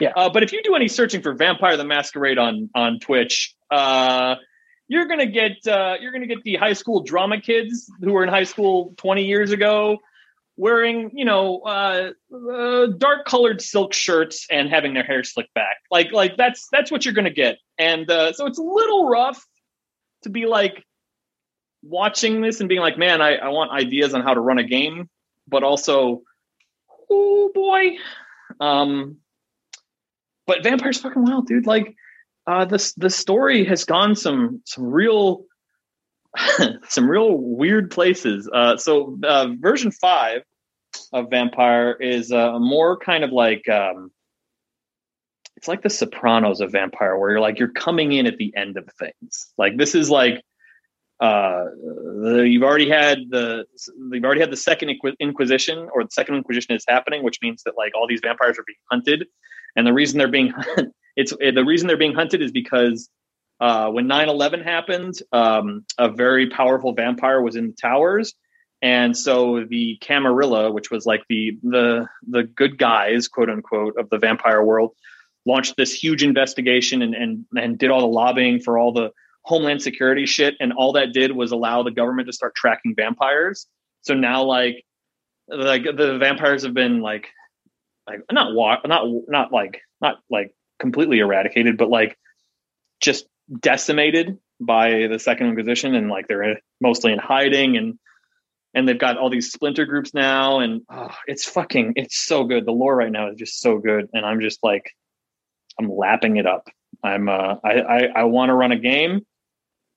[0.01, 0.12] Yeah.
[0.16, 4.36] Uh, but if you do any searching for Vampire the Masquerade on on Twitch, uh,
[4.88, 8.30] you're gonna get uh, you're gonna get the high school drama kids who were in
[8.30, 9.99] high school 20 years ago,
[10.57, 15.76] wearing you know uh, uh, dark colored silk shirts and having their hair slicked back.
[15.90, 17.59] Like like that's that's what you're gonna get.
[17.78, 19.44] And uh, so it's a little rough
[20.22, 20.84] to be like
[21.82, 24.64] watching this and being like, man, I, I want ideas on how to run a
[24.64, 25.09] game,
[25.48, 26.22] but also,
[27.11, 27.96] oh boy.
[28.61, 29.16] Um,
[30.46, 31.66] but Vampire's fucking wild, dude.
[31.66, 31.94] Like,
[32.46, 35.44] uh, this the story has gone some some real
[36.89, 38.49] some real weird places.
[38.53, 40.43] Uh, so uh, version five
[41.12, 44.11] of Vampire is uh, more kind of like um,
[45.57, 48.76] it's like the Sopranos of Vampire, where you're like you're coming in at the end
[48.76, 49.53] of things.
[49.59, 50.43] Like this is like
[51.20, 53.64] uh, the, you've already had the
[54.11, 57.62] you've already had the second Inqui- Inquisition, or the second Inquisition is happening, which means
[57.64, 59.28] that like all these vampires are being hunted,
[59.76, 60.53] and the reason they're being
[61.16, 63.09] it's the reason they're being hunted is because
[63.63, 68.35] uh, when 9-11 happened, um, a very powerful vampire was in the towers,
[68.83, 74.11] and so the Camarilla, which was like the the the good guys, quote unquote, of
[74.11, 74.91] the vampire world,
[75.47, 79.13] launched this huge investigation and and and did all the lobbying for all the
[79.45, 80.57] homeland security shit.
[80.59, 83.69] And all that did was allow the government to start tracking vampires.
[84.01, 84.85] So now like
[85.47, 87.29] like the vampires have been like
[88.09, 92.19] like not wa- not not like not like completely eradicated but like
[93.01, 93.27] just
[93.61, 97.99] decimated by the second inquisition and like they're mostly in hiding and
[98.74, 102.64] and they've got all these splinter groups now and oh, it's fucking it's so good.
[102.64, 104.90] The lore right now is just so good and i'm just like
[105.78, 106.68] i'm lapping it up.
[107.03, 109.26] I'm uh i i, I want to run a game.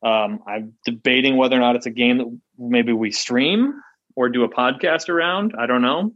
[0.04, 3.82] Um, I'm debating whether or not it's a game that maybe we stream
[4.16, 5.56] or do a podcast around.
[5.58, 6.14] I don't know,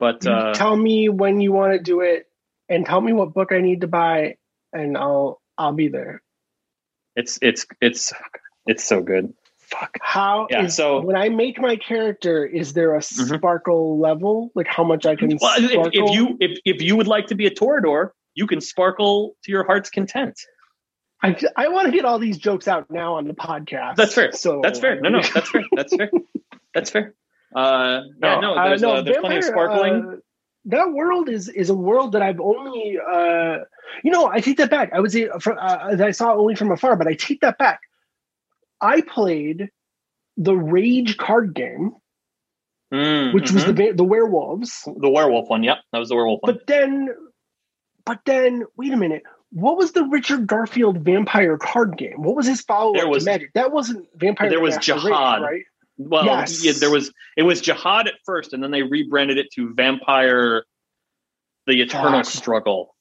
[0.00, 2.26] but uh, tell me when you want to do it,
[2.68, 4.36] and tell me what book I need to buy,
[4.72, 6.22] and I'll I'll be there.
[7.16, 8.12] it's it's it's
[8.66, 9.34] it's so good.
[9.58, 9.98] Fuck.
[10.00, 13.36] How Yeah, is- so- when I make my character, is there a Mhm.
[13.38, 14.50] sparkle level?
[14.54, 15.90] Like how much I can Well, if, sparkle?
[16.08, 19.52] if you if if you would like to be a Toreador, you can sparkle to
[19.52, 20.36] your heart's content.
[21.22, 23.96] I, I want to get all these jokes out now on the podcast.
[23.96, 24.32] That's fair.
[24.32, 24.98] So That's fair.
[25.02, 25.64] No, no, that's fair.
[25.76, 26.10] That's fair.
[26.72, 27.14] That's fair.
[27.54, 30.20] Uh, yeah, no, uh, there's, uh, there's plenty of Vampire, sparkling.
[30.66, 33.58] That world is is a world that I've only, uh,
[34.04, 34.90] you know, I take that back.
[34.92, 37.80] I would say from, uh, I saw only from afar, but I take that back.
[38.80, 39.70] I played
[40.36, 41.92] the Rage card game,
[42.92, 44.82] Mm, which was the the werewolves.
[44.96, 45.62] the werewolf one.
[45.62, 46.54] Yep, that was the werewolf one.
[46.54, 47.08] But then,
[48.04, 49.22] but then, wait a minute.
[49.52, 52.22] What was the Richard Garfield vampire card game?
[52.22, 53.52] What was his follow There up was- to Magic?
[53.54, 54.48] That wasn't Vampire.
[54.50, 55.42] there was Jihad.
[55.42, 55.64] right?
[56.02, 56.64] Well, Yes.
[56.64, 60.64] yeah, there was it was Jihad at first, and then they rebranded it to Vampire:
[61.66, 62.24] The Eternal.
[62.24, 62.96] Struggle.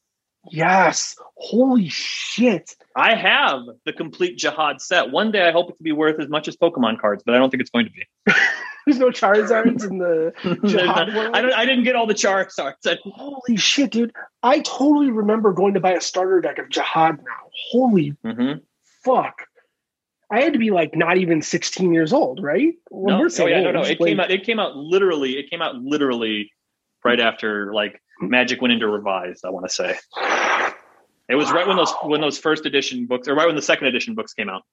[0.52, 1.16] Yes.
[1.36, 2.76] Holy shit.
[2.96, 5.12] I have the complete Jihad set.
[5.12, 7.38] One day, I hope it to be worth as much as Pokemon cards, but I
[7.38, 8.06] don't think it's going to be.
[8.86, 10.34] There's no Charizards in the
[10.66, 11.36] Jihad world.
[11.36, 11.54] I don't.
[11.54, 12.86] I didn't get all the Charizards.
[12.86, 14.14] I, Holy shit, dude.
[14.44, 17.50] I totally remember going to buy a starter deck of Jihad now.
[17.72, 18.62] Holy Mhm.
[19.04, 19.44] fuck.
[20.32, 22.74] I had to be like not even 16 years old, right?
[22.92, 23.82] When No, we're oh yeah, no, no.
[23.82, 24.32] It came out.
[24.32, 25.38] It came out literally.
[25.38, 26.52] It came out literally
[27.04, 29.44] right after like Magic went into revised.
[29.46, 29.96] I want to say
[31.30, 33.88] it was right when those when those first edition books, or right when the second
[33.88, 34.64] edition books came out.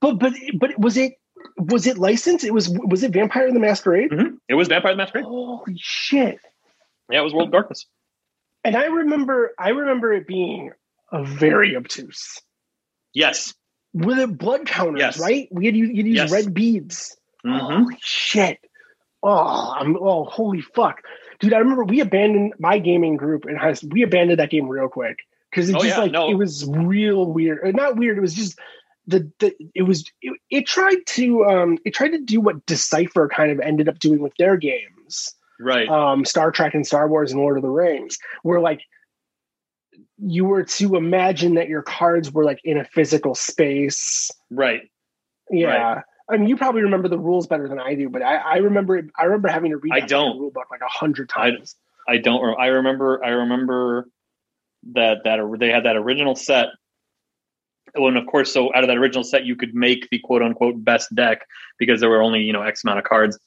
[0.00, 1.14] But but but was it
[1.56, 2.44] was it licensed?
[2.44, 4.10] It was was it Vampire and the Masquerade?
[4.10, 4.38] Mhm.
[4.48, 5.24] It was Vampire the Masquerade.
[5.24, 6.38] Holy shit.
[7.10, 7.86] Yeah, it was World of Darkness.
[8.64, 10.72] And I remember I remember it being
[11.12, 12.40] a very obtuse.
[13.12, 13.54] Yes.
[13.94, 15.18] With the blood counters, Yes.
[15.20, 15.48] right?
[15.50, 16.30] We had you'd use Yes.
[16.32, 17.16] red beads.
[17.46, 17.60] Mhm.
[17.60, 18.58] Holy shit.
[19.22, 21.02] Oh, I'm oh holy fuck.
[21.40, 23.90] Dude, I remember we abandoned my gaming group in high school.
[23.92, 25.20] We abandoned that game real quick.
[25.50, 26.28] Because it Oh, just yeah, like no.
[26.30, 27.60] it was real weird.
[27.64, 28.58] Uh, Not weird, it was just
[29.06, 33.28] the, the it was it, it tried to um it tried to do what Decipher
[33.28, 35.34] kind of ended up doing with their games.
[35.60, 35.88] Right.
[35.88, 38.80] Um Star Trek and Star Wars and Lord of the Rings, where like
[40.18, 44.30] you were to imagine that your cards were like in a physical space.
[44.50, 44.82] right.
[45.50, 46.02] Yeah.
[46.30, 48.96] I mean, you probably remember the rules better than I do, but I, I remember
[48.96, 50.38] it, I remember having to read I don't.
[50.38, 51.76] rule book like a hundred I- times.
[52.08, 52.42] I don't.
[52.42, 53.22] re- I remember.
[53.24, 54.08] I remember
[54.92, 56.66] that that they had that original set.
[57.94, 60.82] And of course, so out of that original set, you could make the quote unquote
[60.84, 61.46] best deck
[61.78, 63.38] because there were only you know X amount of cards.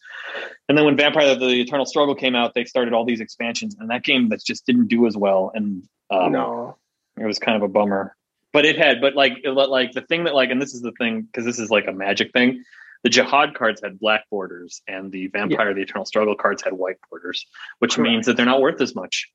[0.69, 3.89] And then when Vampire: The Eternal Struggle came out, they started all these expansions, and
[3.89, 6.77] that game that just didn't do as well, and um, no.
[7.19, 8.15] it was kind of a bummer.
[8.53, 10.93] But it had, but like, it, like the thing that like, and this is the
[10.93, 12.63] thing because this is like a magic thing.
[13.03, 16.95] The Jihad cards had black borders, and the Vampire: The Eternal Struggle cards had white
[17.11, 17.45] borders,
[17.79, 18.09] which Correct.
[18.09, 19.27] means that they're not worth as much.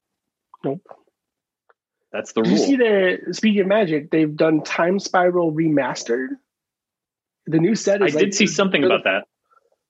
[0.64, 0.80] Nope.
[2.12, 2.66] That's the Did you rule.
[2.66, 6.28] see the speaking of magic, they've done Time Spiral remastered.
[7.46, 9.24] The new set Is I is did see something for the- about that.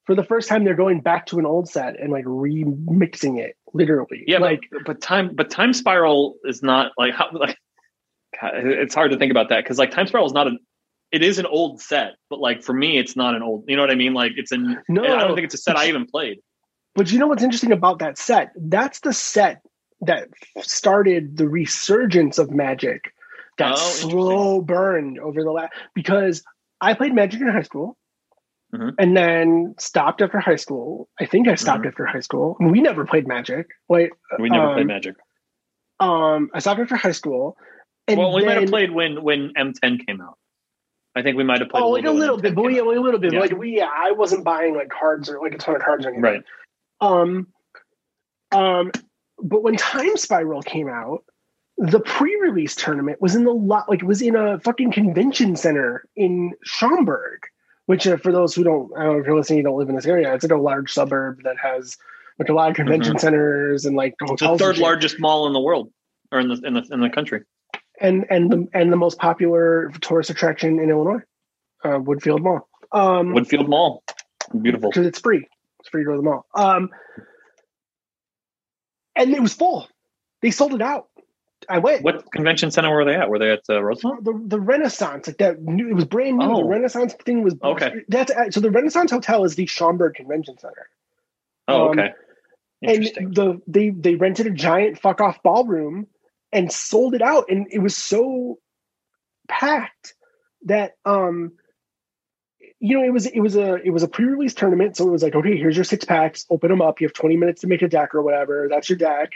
[0.07, 3.57] For the first time, they're going back to an old set and like remixing it,
[3.73, 4.25] literally.
[4.27, 7.57] Yeah, like but, but time, but Time Spiral is not like how like.
[8.41, 10.59] God, it's hard to think about that because like Time Spiral is not an.
[11.11, 13.65] It is an old set, but like for me, it's not an old.
[13.69, 14.15] You know what I mean?
[14.15, 14.83] Like it's an.
[14.89, 16.39] No, I don't think it's a set I even played.
[16.95, 18.53] But you know what's interesting about that set?
[18.57, 19.63] That's the set
[20.03, 20.29] that
[20.61, 23.13] started the resurgence of magic
[23.59, 26.43] that Oh, slow burned over the last because
[26.81, 27.97] I played magic in high school
[28.75, 28.95] Mhm.
[28.99, 31.09] and then stopped after high school.
[31.21, 31.89] I think I stopped Mhm.
[31.89, 32.57] after high school.
[32.59, 33.69] We never played magic.
[33.89, 35.17] Like We never um, played Magic.
[36.01, 37.57] Um, I stopped after high school.
[38.09, 40.39] And well, we might have played when when M10 came out.
[41.15, 41.83] I think we might have played.
[41.83, 43.35] Oh, like a little bit, but we, a little bit.
[43.35, 43.41] Yeah.
[43.41, 46.09] Like we, yeah, I wasn't buying like cards or like a ton of cards or
[46.09, 46.23] anything.
[46.23, 46.43] Right.
[47.03, 47.49] Um,
[48.53, 48.91] um,
[49.39, 51.25] but when Time Spiral came out,
[51.77, 56.05] the pre-release tournament was in the lot, like it was in a fucking convention center
[56.17, 57.41] in Schaumburg.
[57.87, 59.89] Which, uh, for those who don't, I don't know if you're listening, you don't live
[59.89, 60.33] in this area.
[60.35, 61.97] It's like a large suburb that has
[62.39, 65.61] like a lot of convention centers and like It's the third largest mall in the
[65.61, 65.93] world,
[66.31, 67.43] or in the in the in the country.
[68.01, 71.21] and and the and the most popular tourist attraction in Illinois,
[71.85, 72.69] uh, Woodfield Mall.
[72.93, 74.03] Um, Woodfield Mall,
[74.61, 74.91] beautiful.
[74.91, 75.47] because it's free.
[75.81, 76.47] It's free to go to the mall.
[76.55, 76.91] Um,
[79.17, 79.89] and it was full.
[80.41, 81.09] They sold it out.
[81.69, 82.03] I went.
[82.03, 83.29] What convention center were they at?
[83.29, 84.25] Were they at uh, Rosemont?
[84.25, 86.47] The, the Renaissance, like that, new, it was brand new.
[86.47, 86.69] The Oh.
[86.69, 87.93] Renaissance thing was Okay.
[88.09, 90.89] That's so the Renaissance Hotel is the Schaumburg Convention Center,
[91.69, 92.13] Oh, Um, okay.
[92.83, 93.05] And
[93.35, 96.09] the they they rented a giant fuck off ballroom
[96.53, 98.59] and sold it out, and it was so
[99.49, 100.15] packed
[100.65, 101.53] that um
[102.81, 105.23] you know it was it was a it was a pre-release tournament so it was
[105.23, 107.83] like okay here's your six packs open them up you have 20 minutes to make
[107.83, 109.31] a deck or whatever that's your deck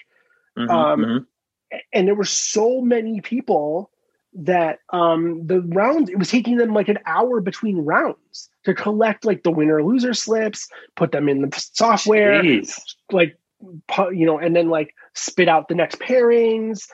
[0.57, 1.27] Mhm, um, mhm.
[1.93, 3.91] And there were so many people
[4.39, 9.25] that um the rounds it was taking them like an hour between rounds to collect
[9.25, 12.79] like the winner loser slips put them in the software Jeez.
[13.11, 13.39] like
[14.13, 16.87] you know and then like spit out the next pairings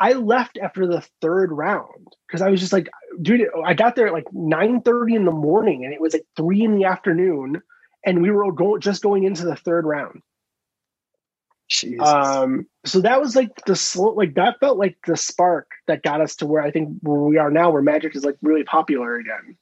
[0.00, 2.88] i left after the third round because i was just like
[3.22, 6.26] dude i got there at like 9 30 in the morning and it was like
[6.36, 7.62] 3 in the afternoon
[8.04, 10.20] and we were go- just going into the third round
[11.68, 12.00] Jesus.
[12.00, 16.20] um so that was like the slow like that felt like the spark that got
[16.20, 19.16] us to where i think where we are now where magic is like really popular
[19.16, 19.56] again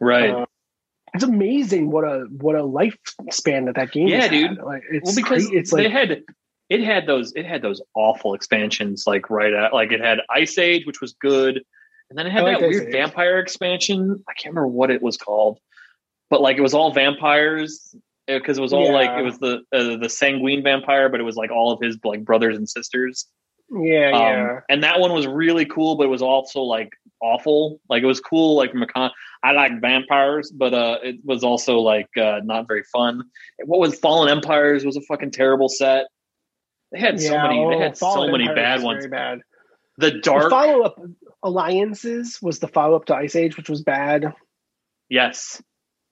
[0.00, 0.30] right.
[0.30, 0.46] uh,
[1.14, 4.30] it's amazing what a what a lifespan that that game Yeah, has had.
[4.30, 4.58] dude.
[4.64, 6.22] like it's well, because cra- it's they like had
[6.68, 10.56] it had those it had those awful expansions like right at like it had Ice
[10.56, 11.56] Age, which was good,
[12.08, 14.22] and then it had I that Ice weird vampire expansion.
[14.28, 15.58] I can't remember what it was called,
[16.30, 17.94] but like it was all vampires
[18.38, 21.36] because it was all like it was the uh, the sanguine vampire, but it was
[21.36, 23.26] like all of his like brothers and sisters.
[23.72, 24.60] Yeah, Um, yeah.
[24.68, 26.90] And that one was really cool, but it was also like
[27.22, 27.80] awful.
[27.88, 29.10] Like it was cool, like from a con.
[29.42, 33.22] I like vampires, but uh, it was also like uh, not very fun.
[33.64, 36.06] What was Fallen Empires was a fucking terrible set.
[36.92, 37.58] They had so Yeah, many.
[37.68, 39.06] They oh, had so many bad ones.
[39.06, 39.40] Bad.
[39.98, 41.00] The The dark, follow up
[41.42, 44.34] alliances was the follow up to Ice Age, which was bad.
[45.08, 45.62] yes.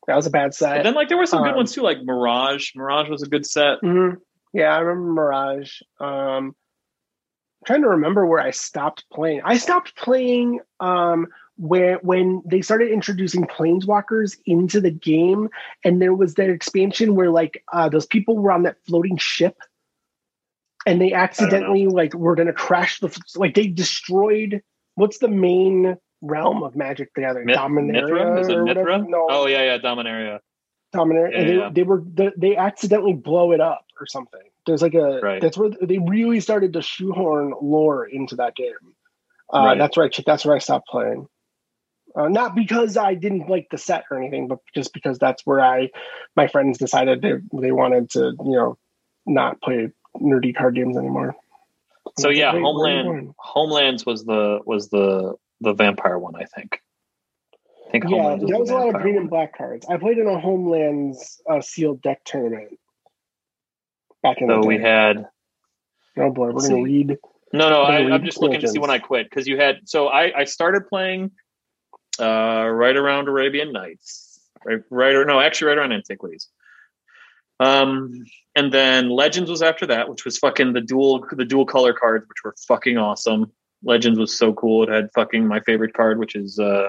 [0.09, 0.83] That was a bad But set.
[0.85, 2.71] then like there were some good um, ones too, like Mirage.
[2.75, 3.79] Mirage was a good set.
[3.81, 4.13] hmm
[4.55, 5.83] Yeah, I remember Mirage.
[6.01, 6.55] Um,
[7.61, 9.43] I'm trying to remember where I stopped playing.
[9.45, 15.51] I stopped playing um, where when they started introducing planeswalkers into the game,
[15.85, 19.59] and there was that expansion where like uh, those people were on that floating ship,
[20.87, 24.63] and they accidentally like were going to crash the like they destroyed.
[24.95, 27.47] What's the main realm of Magic the Gathering?
[27.47, 28.41] Myth- Dominaria Mithra?
[28.41, 28.59] Is it?
[28.59, 28.99] Mithra?
[29.07, 30.41] No, Oh yeah, yeah, Dominaria.
[30.95, 31.71] Dominaria, Yeah, and they, yeah.
[31.73, 34.41] they were they, they accidentally blow it up or something.
[34.67, 35.41] There's like a Right.
[35.41, 38.73] that's where they really started to shoehorn lore into that game.
[39.53, 39.79] Uh, Right.
[39.79, 41.29] That's where I that's where I stopped playing.
[42.17, 45.61] Uh, not because I didn't like the set or anything, but just because that's where
[45.61, 45.91] I
[46.37, 48.79] my friends decided they they wanted to you know
[49.27, 51.37] not play nerdy card games anymore.
[52.19, 53.35] So yeah, Wait, where are you Homeland.
[53.39, 56.81] Homelands was the was the the vampire one, I think.
[57.89, 59.23] I think Yeah, that was a lot of green one.
[59.23, 59.87] and black cards.
[59.89, 62.79] I played in a Homelands uh, sealed deck tournament
[64.23, 65.27] back in So the we had
[66.19, 66.83] oh boy, we're gonna see.
[66.83, 67.19] read.
[67.53, 67.83] no, no.
[67.83, 69.89] I, I'm just looking to see when I quit because you had.
[69.89, 71.31] So I I started playing
[72.21, 76.49] uh right around Arabian Nights, right right or no, actually right around Antiquities.
[77.61, 81.93] Um, and then Legends was after that, which was fucking the dual the dual color
[81.93, 83.51] cards, which were fucking awesome.
[83.85, 84.83] Legends was so cool.
[84.85, 86.89] It had fucking my favorite card, which is uh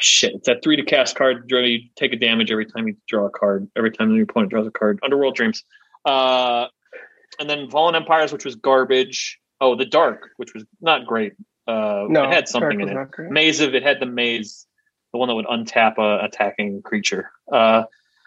[0.00, 0.34] shit.
[0.34, 1.44] It's that three to cast card.
[1.48, 3.68] You take a damage every time you draw a card.
[3.76, 5.00] Every time your opponent draws a card.
[5.02, 5.64] Underworld Dreams.
[6.04, 6.66] Uh,
[7.38, 9.38] and then Fallen Empires, which was garbage.
[9.60, 11.32] Oh, the Dark, which was not great.
[11.66, 12.94] Uh, No, it had something in it.
[13.32, 14.66] Maze of it had the maze,
[15.12, 17.30] the one that would untap a attacking creature.
[17.52, 17.82] Uh,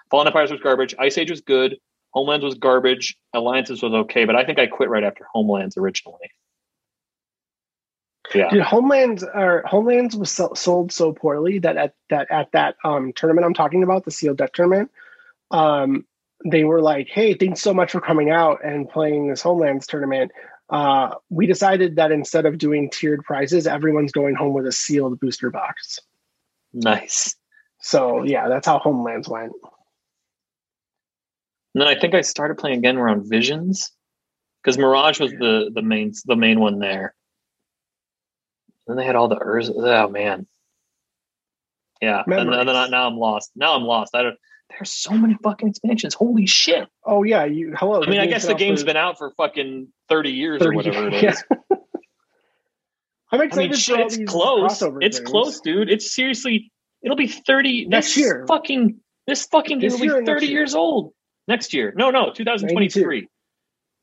[0.09, 0.93] Fallen Empires was garbage.
[0.99, 1.77] Ice Age was good.
[2.13, 3.17] Homelands was garbage.
[3.33, 6.31] Alliances was okay, but I think I quit right after Homelands originally.
[8.33, 8.49] Yeah.
[8.49, 13.13] Dude, Homelands or Homelands was so, sold so poorly that at that at that um,
[13.13, 14.91] tournament I'm talking about, the sealed deck tournament,
[15.51, 16.05] um,
[16.45, 20.31] they were like, "Hey, thanks so much for coming out and playing this Homelands tournament.
[20.69, 25.19] Uh, we decided that instead of doing tiered prizes, everyone's going home with a sealed
[25.19, 25.99] booster box."
[26.73, 27.35] Nice.
[27.81, 29.53] So yeah, that's how Homelands went.
[31.73, 33.91] And then I think I started playing again around Visions
[34.61, 37.15] because Mirage was the the main the main one there.
[38.87, 39.71] Then they had all the Urza.
[39.75, 40.47] Oh man,
[42.01, 42.23] yeah.
[42.25, 43.51] And, and then I, now I'm lost.
[43.55, 44.15] Now I'm lost.
[44.15, 44.35] I don't.
[44.69, 46.13] There's so many fucking expansions.
[46.13, 46.87] Holy shit!
[47.05, 48.03] Oh yeah, you hello.
[48.03, 51.07] I mean, I guess the game's for been out for fucking thirty years or whatever
[51.07, 51.43] it is.
[53.33, 54.83] I'm I excited mean, for shit, it's close.
[55.01, 55.89] It's close, dude.
[55.89, 56.71] It's seriously.
[57.01, 58.45] It'll be thirty Next this year.
[58.47, 60.59] Fucking this fucking game This will year or be thirty year?
[60.59, 61.13] years old
[61.51, 61.93] next year.
[61.95, 63.27] No, no, 2023.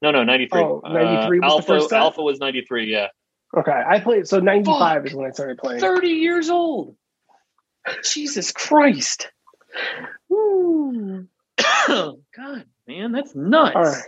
[0.00, 0.60] No, no, 93.
[0.60, 1.98] Oh, 93 was the Alpha, first set?
[1.98, 3.08] Alpha was 93, yeah.
[3.56, 4.28] Okay, I played.
[4.28, 5.06] So 95 Fuck.
[5.06, 5.80] is when I started playing.
[5.80, 6.94] 30 years old.
[8.04, 9.30] Jesus Christ.
[10.30, 11.26] God,
[12.86, 13.74] man, that's nuts.
[13.74, 14.02] All right.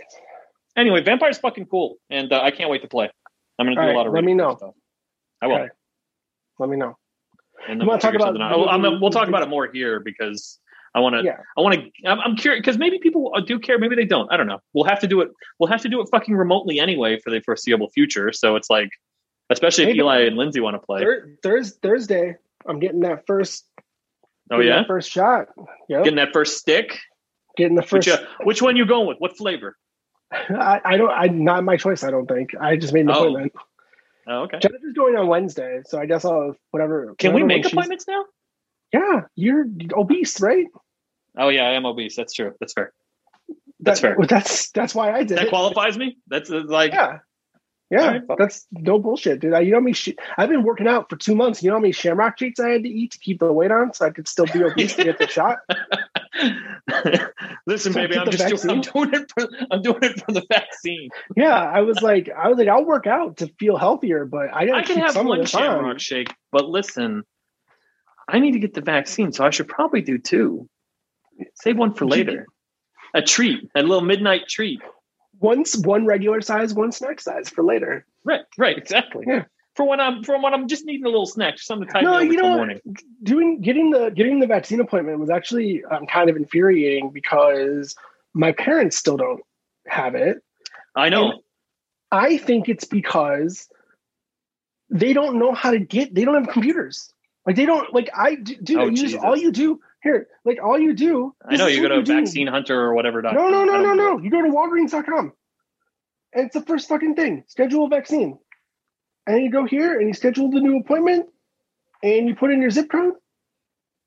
[0.77, 3.09] Anyway, Vampire's fucking cool, and uh, I can't wait to play.
[3.59, 4.55] I'm going to do All a lot of let me know.
[4.55, 4.73] Stuff.
[5.41, 5.55] I will.
[5.55, 5.69] Okay.
[6.59, 6.97] Let me know.
[7.67, 8.39] And then we'll talk about.
[8.39, 10.59] Oh, I'm, we'll talk about it more here because
[10.93, 11.23] I want to.
[11.23, 11.37] Yeah.
[11.57, 12.07] I want to.
[12.07, 14.31] I'm, I'm curious because maybe people do care, maybe they don't.
[14.31, 14.59] I don't know.
[14.73, 15.29] We'll have to do it.
[15.59, 18.31] We'll have to do it fucking remotely anyway for the foreseeable future.
[18.33, 18.89] So it's like,
[19.49, 20.99] especially if Eli and Lindsay want to play.
[21.01, 22.35] Thur- Thurs Thursday,
[22.67, 23.65] I'm getting that first.
[24.51, 25.47] oh yeah, first shot.
[25.87, 26.03] Yep.
[26.03, 26.99] getting that first stick.
[27.57, 28.09] Getting the Which, first.
[28.09, 29.17] uh, which one you going with?
[29.19, 29.77] What flavor?
[30.31, 31.11] I, I don't.
[31.11, 32.03] I not my choice.
[32.03, 32.51] I don't think.
[32.59, 33.19] I just made an Oh.
[33.27, 33.53] appointment.
[34.27, 34.59] Oh, okay.
[34.59, 37.15] Jennifer's going on Wednesday, so I guess I'll whatever.
[37.17, 38.23] Can we make appointments now?
[38.93, 39.65] Yeah, you're
[39.95, 40.67] obese, right?
[41.37, 42.15] Oh yeah, I am obese.
[42.15, 42.53] That's true.
[42.59, 42.91] That's fair.
[43.79, 44.25] That's That- fair.
[44.27, 45.49] That's that's why I did That it.
[45.49, 46.17] qualifies me.
[46.27, 47.19] That's uh, like Yeah.
[47.89, 49.53] Yeah, right, that's no bullshit, dude.
[49.53, 49.91] I, you know me.
[49.91, 51.61] Sh- I've been working out for two months.
[51.61, 53.91] You know how many Shamrock treats I had to eat to keep the weight on,
[53.93, 55.57] so I could still be obese to get the shot.
[57.67, 61.09] Listen, baby, I'm just doing, I'm doing it for I'm doing it for the vaccine.
[61.35, 64.65] Yeah, I was like, I was like, I'll work out to feel healthier, but I
[64.65, 65.97] gotta I can have some one shamrock on.
[65.99, 67.23] shake, but listen,
[68.31, 70.69] I need to get the vaccine, so I should probably do two.
[71.55, 72.47] Save one for later.
[73.13, 74.81] A treat, a little midnight treat.
[75.39, 78.05] Once one regular size, one snack size for later.
[78.23, 79.25] Right, right, exactly.
[79.27, 79.43] Yeah.
[79.75, 82.03] for when I'm for when I'm just needing a little snack, just something to tide
[82.03, 82.79] No, you know morning.
[83.23, 87.95] doing getting the getting the vaccine appointment was actually um, kind of infuriating because
[88.33, 89.41] my parents still don't
[89.87, 90.41] have it.
[90.95, 91.41] I know.
[92.11, 93.67] I think it's because
[94.89, 96.13] they don't know how to get.
[96.13, 97.13] They don't have computers.
[97.45, 98.79] Like they don't like I do.
[98.79, 101.33] Oh, you all you do here, like all you do.
[101.43, 102.13] I know you go to do.
[102.13, 103.21] vaccine hunter or whatever.
[103.21, 104.19] No, no, no, no, no.
[104.19, 105.33] You go to Walgreens.com,
[106.33, 107.43] and it's the first fucking thing.
[107.47, 108.37] Schedule a vaccine,
[109.25, 111.27] and you go here and you schedule the new appointment,
[112.03, 113.13] and you put in your zip code,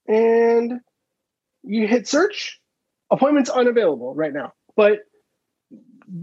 [0.06, 0.80] and
[1.64, 2.60] you hit search.
[3.10, 5.00] Appointments unavailable right now, but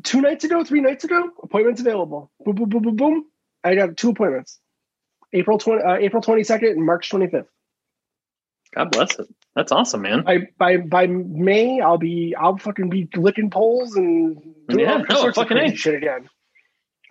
[0.04, 2.32] two nights ago, three nights ago, appointments available.
[2.44, 3.26] Boom, boom, boom, boom, boom.
[3.64, 4.60] I got two appointments.
[5.34, 7.48] April twenty, uh, April twenty second, and March twenty fifth.
[8.76, 9.28] God bless it.
[9.56, 10.24] That's awesome, man.
[10.24, 15.24] By by by May, I'll be I'll fucking be licking poles and doing Yeah, all
[15.24, 15.76] no, of fucking A.
[15.76, 16.30] shit again.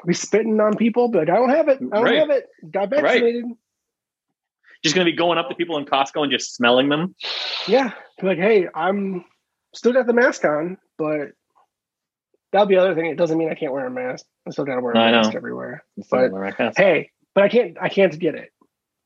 [0.07, 1.79] Be spitting on people, but I don't have it.
[1.93, 2.19] I don't Right.
[2.19, 2.49] have it.
[2.71, 3.03] Got Right.
[3.03, 3.45] vaccinated.
[4.83, 7.15] Just gonna be going up to people in Costco and just smelling them.
[7.69, 7.93] Yeah,
[8.23, 9.27] like hey, I'm
[9.75, 11.33] still got the mask on, but
[12.53, 13.07] that'll be the other thing.
[13.07, 14.25] It doesn't mean I can't wear a mask.
[14.49, 15.19] I still got to wear a I know.
[15.19, 15.85] mask everywhere.
[16.11, 16.33] But-
[16.79, 17.77] Hey, but I can't.
[17.81, 18.51] I can't get it,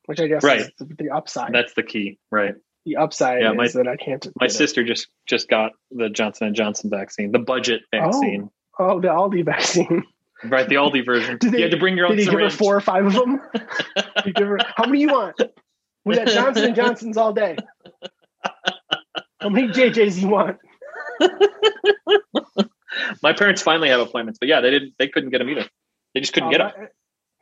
[0.06, 0.60] which I guess Right.
[0.60, 1.52] is the, upside.
[1.52, 2.54] That's the key, right?
[2.86, 4.26] the upside Yeah, is my- that I can't.
[4.38, 4.58] My get it.
[4.58, 9.42] sister just just got the Johnson and Johnson vaccine, the budget vaccine, Oh, the Aldi
[9.44, 10.02] vaccine.
[10.44, 10.68] right?
[10.68, 11.38] The Aldi version.
[11.38, 13.06] Did they- you had to bring your own Did he give her four or five
[13.06, 13.40] of them?
[14.36, 15.40] Her- how many you want?
[16.04, 17.56] We got Johnson and Johnsons all day.
[19.40, 20.58] How many JJs you want?
[23.22, 24.94] My parents finally have appointments, but yeah, they didn't.
[24.98, 25.66] They couldn't get them either.
[26.14, 26.88] They just couldn't Uh, get them.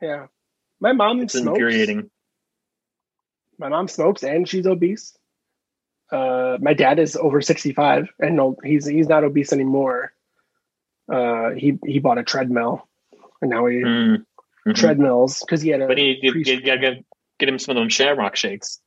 [0.01, 0.25] yeah,
[0.83, 1.57] my mom It's smokes.
[1.57, 2.09] infuriating.
[3.57, 5.17] My mom smokes, and she's obese.
[6.11, 10.13] Uh, my dad is over sixty-five, and no, he's he's not obese anymore.
[11.11, 12.87] Uh, he he bought a treadmill,
[13.41, 14.25] and now he Mm.
[14.67, 14.75] Mhm.
[14.75, 17.05] treadmills because he had a But you, you, pre- you gotta get,
[17.39, 18.79] get him some of them Shamrock shakes.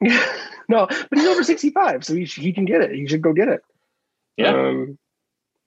[0.00, 2.92] no, but he's over 65, so he, he can get it.
[2.92, 3.60] He should go get it.
[4.36, 4.98] Yeah, Um,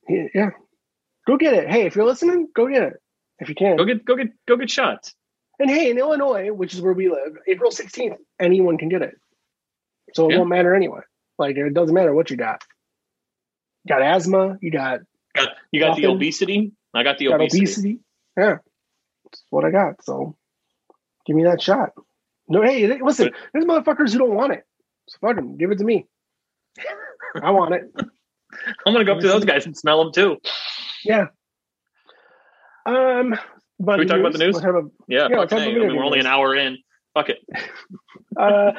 [0.08, 0.50] he- yeah.
[1.28, 1.70] Go get it.
[1.70, 2.94] Hey, if you're listening, go get it.
[3.40, 3.78] If you can.
[3.78, 5.14] go get go get go get shots.
[5.60, 9.16] And hey, in Illinois, which is where we live, April 16th, anyone can get it.
[10.14, 10.38] So it Yeah.
[10.40, 11.02] won't matter anyway.
[11.38, 12.62] Like, it doesn't matter what you got.
[13.86, 15.02] You got asthma, you got,
[15.36, 16.74] Got, you got the obesity.
[16.94, 17.62] I got the got obesity.
[17.64, 18.00] obesity.
[18.38, 18.58] Yeah.
[19.26, 20.04] That's what I got.
[20.04, 20.36] So
[21.26, 21.92] give me that shot.
[22.48, 24.64] No, hey, listen, there's motherfuckers who don't want it.
[25.10, 25.58] So fuck them.
[25.58, 26.06] Give it to me.
[27.42, 27.84] I want it.
[28.86, 30.38] I'm gonna go up to those guys and smell them too.
[31.04, 31.28] Yeah.
[32.86, 33.36] Um.
[33.86, 34.56] Should we talk about the news?
[34.62, 35.62] We'll about- Yeah, Yeah, fucking A.
[35.62, 36.78] about I mean, we're only an hour in.
[37.14, 37.40] Fuck it.
[38.38, 38.72] uh,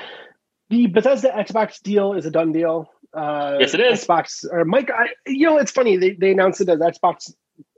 [0.71, 2.91] the Bethesda Xbox deal is a done deal.
[3.13, 4.05] Uh, Yes, it is.
[4.05, 4.91] Xbox or Mike.
[4.91, 7.33] I, you know, it's funny they, they announced it as Xbox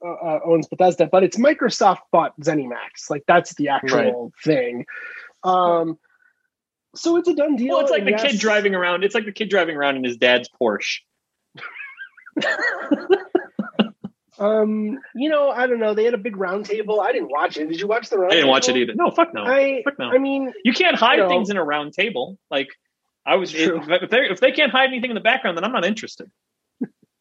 [0.04, 3.10] uh, uh, owns Bethesda, but it's Microsoft bought ZeniMax.
[3.10, 4.86] Like that's the actual thing.
[5.44, 5.98] Um,
[6.94, 7.74] so it's a done deal.
[7.74, 9.04] Well, it's like the yes- kid driving around.
[9.04, 11.00] It's like the kid driving around in his dad's Porsche.
[14.38, 15.94] Um, you know, I don't know.
[15.94, 17.00] They had a big round table.
[17.00, 17.68] I didn't watch it.
[17.68, 18.32] Did you watch the round?
[18.32, 18.94] I didn't watch it either.
[18.94, 19.42] No, fuck no.
[19.44, 20.06] I, fuck no.
[20.06, 21.28] I mean, you can't hide you know.
[21.28, 22.38] things in a round table.
[22.50, 22.68] Like
[23.24, 23.80] I was, True.
[23.88, 26.30] if, they if they can't hide anything in the background, then I'm not interested.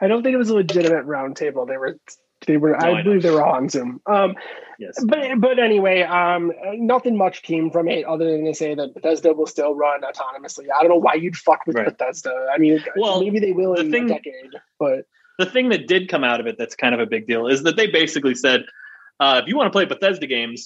[0.00, 1.66] I don't think it was a legitimate round table.
[1.66, 1.98] They were,
[2.46, 2.70] they were.
[2.70, 4.00] No, I I believe they were all on Zoom.
[4.06, 4.34] Um,
[4.78, 5.02] Yes.
[5.02, 9.32] but but anyway, um, nothing much came from it other than to say that Bethesda
[9.32, 10.66] will still run autonomously.
[10.70, 11.86] I don't know why you'd fuck with Right.
[11.86, 12.48] Bethesda.
[12.54, 15.06] I mean, Well, maybe they will the in thing- a decade, but
[15.38, 17.62] the thing that did come out of it that's kind of a big deal is
[17.64, 18.64] that they basically said,
[19.20, 20.64] uh, if you want to play Bethesda games,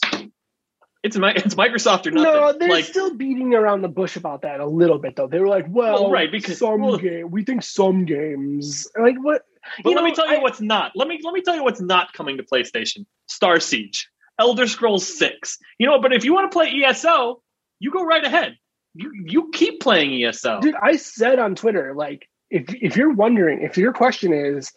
[1.03, 2.33] it's Mi- it's Microsoft or nothing.
[2.33, 5.27] no, they're like still beating around the bush about that a little bit though.
[5.29, 9.17] They were like, well, Well, right, because- some well- game, we think some games like
[9.21, 9.43] what.
[9.83, 10.93] But you let me know, tell you I- what's not.
[10.95, 13.05] Let me let me tell you what's not coming to PlayStation.
[13.29, 14.09] Star Siege,
[14.39, 15.59] Elder Scrolls Six.
[15.79, 17.43] You know, but if you want to play ESO,
[17.79, 18.57] you go right ahead.
[18.95, 20.61] You you keep playing ESO.
[20.61, 24.73] Dude, I said on Twitter, like, if if you're wondering, if your question is,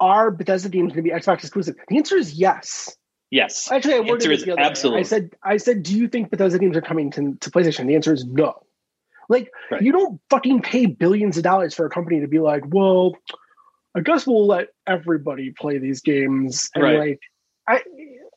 [0.00, 1.76] are Bethesda games going to be Xbox exclusive?
[1.88, 2.96] The answer is yes.
[3.30, 4.66] yes, Actually, I worded it the other way.
[4.66, 5.00] absolutely.
[5.00, 7.86] I said, I said, do you think Bethesda games are coming to, to PlayStation?
[7.86, 8.54] The answer is no.
[9.28, 9.82] Like, Right.
[9.82, 13.12] you don't fucking pay billions of dollars for a company to be like, well,
[13.94, 16.68] I guess we'll let everybody play these games.
[16.74, 16.98] And Right.
[16.98, 17.20] like,
[17.68, 17.82] I,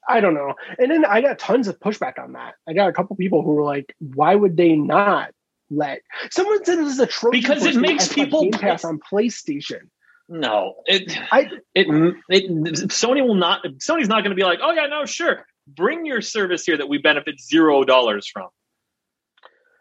[0.08, 0.54] I don't know.
[0.78, 2.56] And then I got tons of pushback on that.
[2.68, 5.32] I got a couple people who were like, why would they not
[5.76, 6.02] let?
[6.32, 9.90] Someone said this is a trophy Because it makes people- Game Pass on PlayStation.
[10.30, 10.76] no.
[10.86, 11.88] It I it
[12.30, 12.50] it
[12.90, 13.64] Sony will not.
[13.80, 16.88] Sony's not going to be like, oh yeah, no, sure, bring your service here that
[16.90, 18.50] we benefit zero dollars from.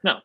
[0.04, 0.18] No,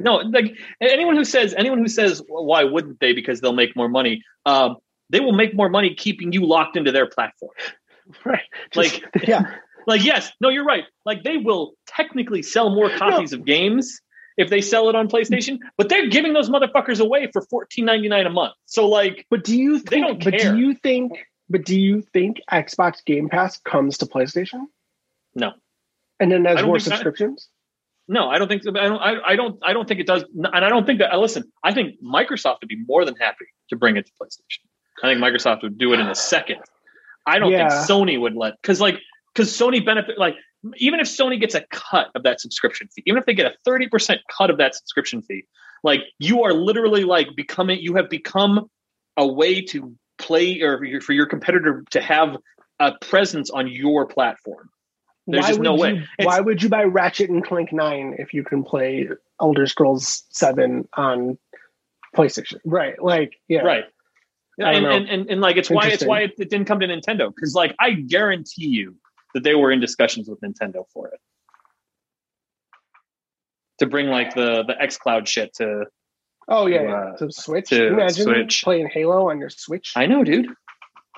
[0.00, 0.16] no.
[0.16, 3.88] Like anyone who says anyone who says well, why wouldn't they because they'll make more
[3.88, 4.22] money.
[4.46, 4.76] Um,
[5.10, 7.52] they will make more money keeping you locked into their platform.
[8.24, 8.42] right,
[8.74, 9.54] Like- Just- yeah.
[9.86, 10.84] Like, yes, no, you're right.
[11.06, 13.38] Like, they will technically sell more copies no.
[13.38, 13.98] of games
[14.38, 18.08] if they sell it on PlayStation, but they're giving those motherfuckers away for fourteen ninety
[18.08, 18.54] nine a month.
[18.64, 19.90] So, like, but do you think?
[19.90, 20.52] They don't but care.
[20.52, 21.12] do you think?
[21.50, 24.66] But do you think Xbox Game Pass comes to PlayStation?
[25.34, 25.52] No.
[26.20, 27.48] And then has more subscriptions.
[28.06, 28.62] No, I don't think.
[28.66, 28.98] I don't.
[28.98, 29.58] I, I don't.
[29.62, 30.24] I don't think it does.
[30.34, 31.16] And I don't think that.
[31.18, 34.60] Listen, I think Microsoft would be more than happy to bring it to PlayStation.
[35.02, 36.60] I think Microsoft would do it in a second.
[37.26, 37.68] I don't Yeah.
[37.68, 38.98] think Sony would let because like
[39.34, 40.36] because Sony benefit like
[40.76, 43.54] even if Sony gets a cut of that subscription fee, even if they get a
[43.64, 45.44] thirty percent cut of that subscription fee,
[45.84, 48.68] like you are literally like becoming you have become
[49.16, 52.36] a way to play or for your- competitor to have
[52.80, 54.70] a presence on your platform.
[55.26, 55.90] There's why just no way.
[56.18, 59.08] It's- Why would you buy Ratchet and Clank Nine if you can play
[59.40, 61.38] Elder Scrolls Seven on
[62.16, 62.58] PlayStation?
[62.64, 63.00] Right.
[63.00, 63.60] Like, yeah.
[63.60, 63.84] right
[64.58, 67.32] and, and, and and like it's why it's why it, it didn't come to nintendo
[67.34, 68.96] because like i guarantee you
[69.34, 71.20] that they were in discussions with nintendo for it
[73.78, 75.84] to bring like the the x cloud shit to
[76.50, 77.68] Oh yeah, to, uh, To Switch.
[77.68, 78.62] to Imagine Switch.
[78.64, 79.92] playing Halo on your Switch.
[79.96, 80.46] i know dude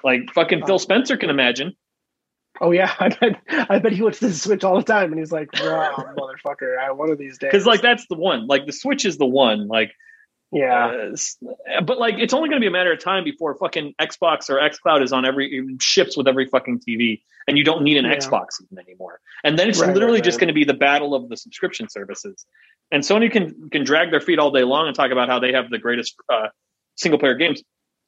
[0.03, 1.73] like fucking phil spencer can imagine
[2.61, 3.41] oh yeah, I bet.
[3.71, 6.77] I bet he looks at the Switch all the time, and he's like, "Wow, motherfucker!
[6.79, 9.25] I one of these days." because like that's the one like the switch is the
[9.27, 9.93] one like
[10.53, 11.11] yeah,
[11.73, 14.51] uh, but like it's only going to be a matter of time before fucking xbox
[14.51, 18.05] or xcloud is on every ships with every fucking tv and you don't need an
[18.05, 18.17] Yeah.
[18.17, 20.41] xbox even anymore and then it's Right, literally right, just right.
[20.41, 22.45] going to be the battle of the subscription services
[22.91, 25.53] and sony can can drag their feet all day long and talk about how they
[25.53, 26.49] have the greatest uh,
[26.97, 27.63] single player games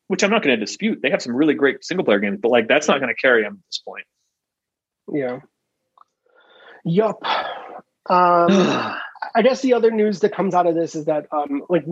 [0.08, 2.50] which i'm not going to dispute they have some really great single player games but
[2.50, 4.04] like that's not going to carry them at this point
[5.12, 5.40] yeah.
[6.84, 7.18] Yup.
[8.08, 8.48] Um,
[9.34, 11.84] I guess the other news that comes out of this is that um, like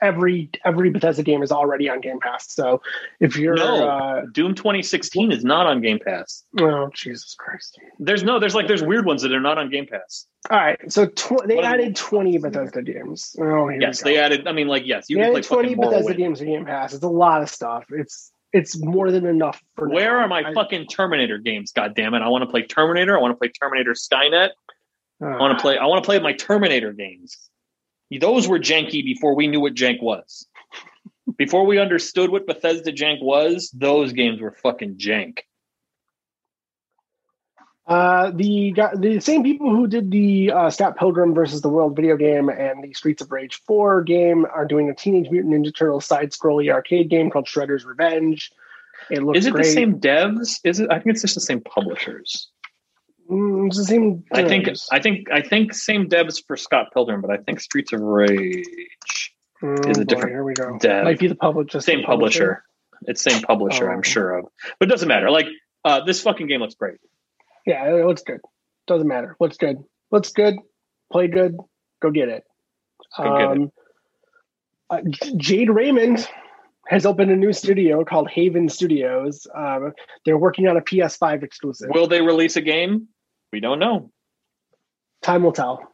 [0.00, 2.52] every every Bethesda game is already on Game Pass.
[2.52, 2.82] So
[3.20, 3.88] if you're No.
[3.88, 7.78] uh, doom 2016 is not on game pass oh Jesus Christ.
[7.98, 10.78] there's no there's like there's weird ones that are not on game pass All right,
[10.90, 13.34] so tw- they What- added twenty Bethesda games.
[13.40, 15.90] Oh, yes they added i mean like yes you they can play added twenty fucking
[15.90, 16.16] Bethesda Morrowind.
[16.16, 16.92] games to Game Pass.
[16.94, 17.84] It's a lot of stuff.
[17.90, 19.88] It's it's more than enough for.
[19.88, 20.24] Where now.
[20.24, 21.72] are my I- fucking Terminator games?
[21.72, 22.20] God damn it!
[22.20, 23.16] I want to play Terminator.
[23.16, 24.50] I want to play Terminator Skynet.
[25.22, 25.78] Uh, I want to play.
[25.78, 27.38] I want to play my Terminator games.
[28.20, 30.46] Those were janky before we knew what jank was.
[31.38, 35.38] Before we understood what Bethesda jank was, those games were fucking jank.
[37.86, 42.16] Uh, the the same people who did the uh, Scott Pilgrim versus the World video
[42.16, 46.06] game and the Streets of Rage 4 game are doing a Teenage Mutant Ninja Turtles
[46.06, 48.52] side scrolly arcade game called Shredder's Revenge.
[49.10, 49.64] It looks Is it great.
[49.64, 50.60] the same devs?
[50.62, 50.90] Is it?
[50.90, 52.51] I think it's just the same publishers.
[53.32, 54.24] Mm, it's the same.
[54.32, 54.68] I think.
[54.90, 55.30] I think.
[55.32, 58.66] I think same devs for Scott Pilgrim, but I think Streets of Rage
[59.62, 60.76] Mm, is a boy, different Here we go.
[60.78, 61.04] dev.
[61.04, 61.68] Might be the public.
[61.68, 62.64] Just same the publisher.
[63.06, 63.88] It's same publisher.
[63.90, 63.94] Oh.
[63.94, 64.46] I'm sure of,
[64.78, 65.30] but it doesn't matter.
[65.30, 65.46] Like
[65.84, 66.98] uh, this fucking game looks great.
[67.64, 68.40] Yeah, it looks good.
[68.88, 69.36] Doesn't matter.
[69.40, 69.78] Looks good.
[70.10, 70.56] Looks good.
[71.12, 71.56] Play good.
[72.00, 72.42] Go get it.
[73.16, 73.60] Go get it.
[73.60, 73.72] Um,
[74.90, 75.00] uh,
[75.36, 76.28] Jade Raymond
[76.88, 79.46] has opened a new studio called Haven Studios.
[79.54, 79.92] Um,
[80.26, 81.90] they're working on a PS5 exclusive.
[81.94, 83.06] Will they release a game?
[83.52, 84.10] We don't know.
[85.22, 85.92] Time will tell.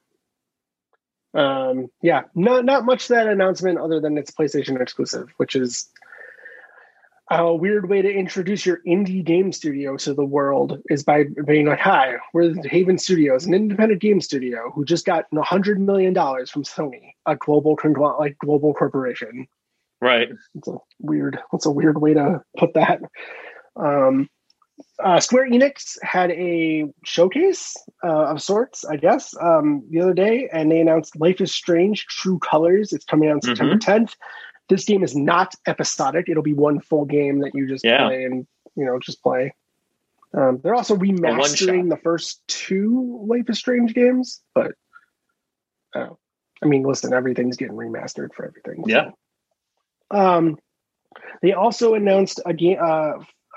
[1.35, 5.89] Um, yeah, not not much to that announcement other than it's PlayStation exclusive, which is
[7.31, 11.67] a weird way to introduce your indie game studio to the world is by being
[11.67, 15.79] like, "Hi, we're the Haven Studios, an independent game studio who just got a hundred
[15.81, 19.47] million dollars from Sony, a global congl- like global corporation."
[20.01, 20.29] Right.
[20.55, 21.39] It's a weird.
[21.53, 23.01] It's a weird way to put that.
[23.77, 24.29] Um,
[25.03, 30.49] uh, Square Enix had a showcase uh, of sorts, I guess, um, the other day,
[30.53, 32.93] and they announced Life is Strange: True Colors.
[32.93, 34.15] It's coming out September 10th.
[34.69, 38.07] This game is not episodic; it'll be one full game that you just Yeah.
[38.07, 39.55] play and you know just play.
[40.35, 44.73] Um, they're also remastering the first two Life is Strange games, but
[45.95, 46.09] uh,
[46.63, 48.85] I mean, listen, everything's getting remastered for everything.
[48.87, 48.91] so.
[48.91, 49.11] Yeah.
[50.11, 50.59] Um,
[51.43, 52.79] they also announced a game.
[52.81, 53.13] Uh,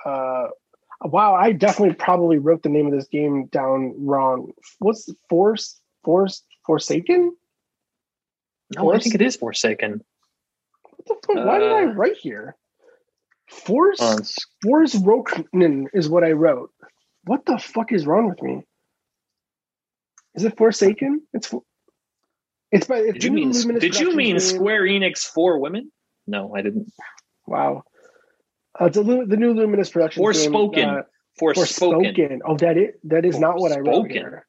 [0.05, 0.47] uh,
[1.01, 4.51] wow, I definitely probably wrote the name of this game down wrong.
[4.79, 5.79] What's Force?
[6.03, 6.43] Force?
[6.65, 7.35] Forsaken?
[8.75, 10.03] No, I think it is Forsaken.
[10.83, 11.45] What the fuck?
[11.45, 12.55] Why did I Uh, write here?
[13.49, 14.01] Force?
[14.01, 16.71] S- Force Roken is what I wrote.
[17.25, 18.63] What the fuck is wrong with me?
[20.35, 21.21] Is it Forsaken?
[21.33, 21.53] It's.
[22.71, 22.97] It's by.
[22.99, 23.51] It's Did you mean?
[23.51, 24.39] Did you mean game.
[24.39, 25.91] Square Enix for women?
[26.25, 26.91] No, I didn't.
[27.45, 27.83] Wow.
[28.79, 30.23] Uh, it's a, the new Luminous production.
[30.23, 30.99] game, Forspoken.
[30.99, 31.03] uh,
[31.41, 32.15] Forspoken.
[32.15, 32.39] Forspoken.
[32.45, 34.45] Oh, that is that is not what I wrote here.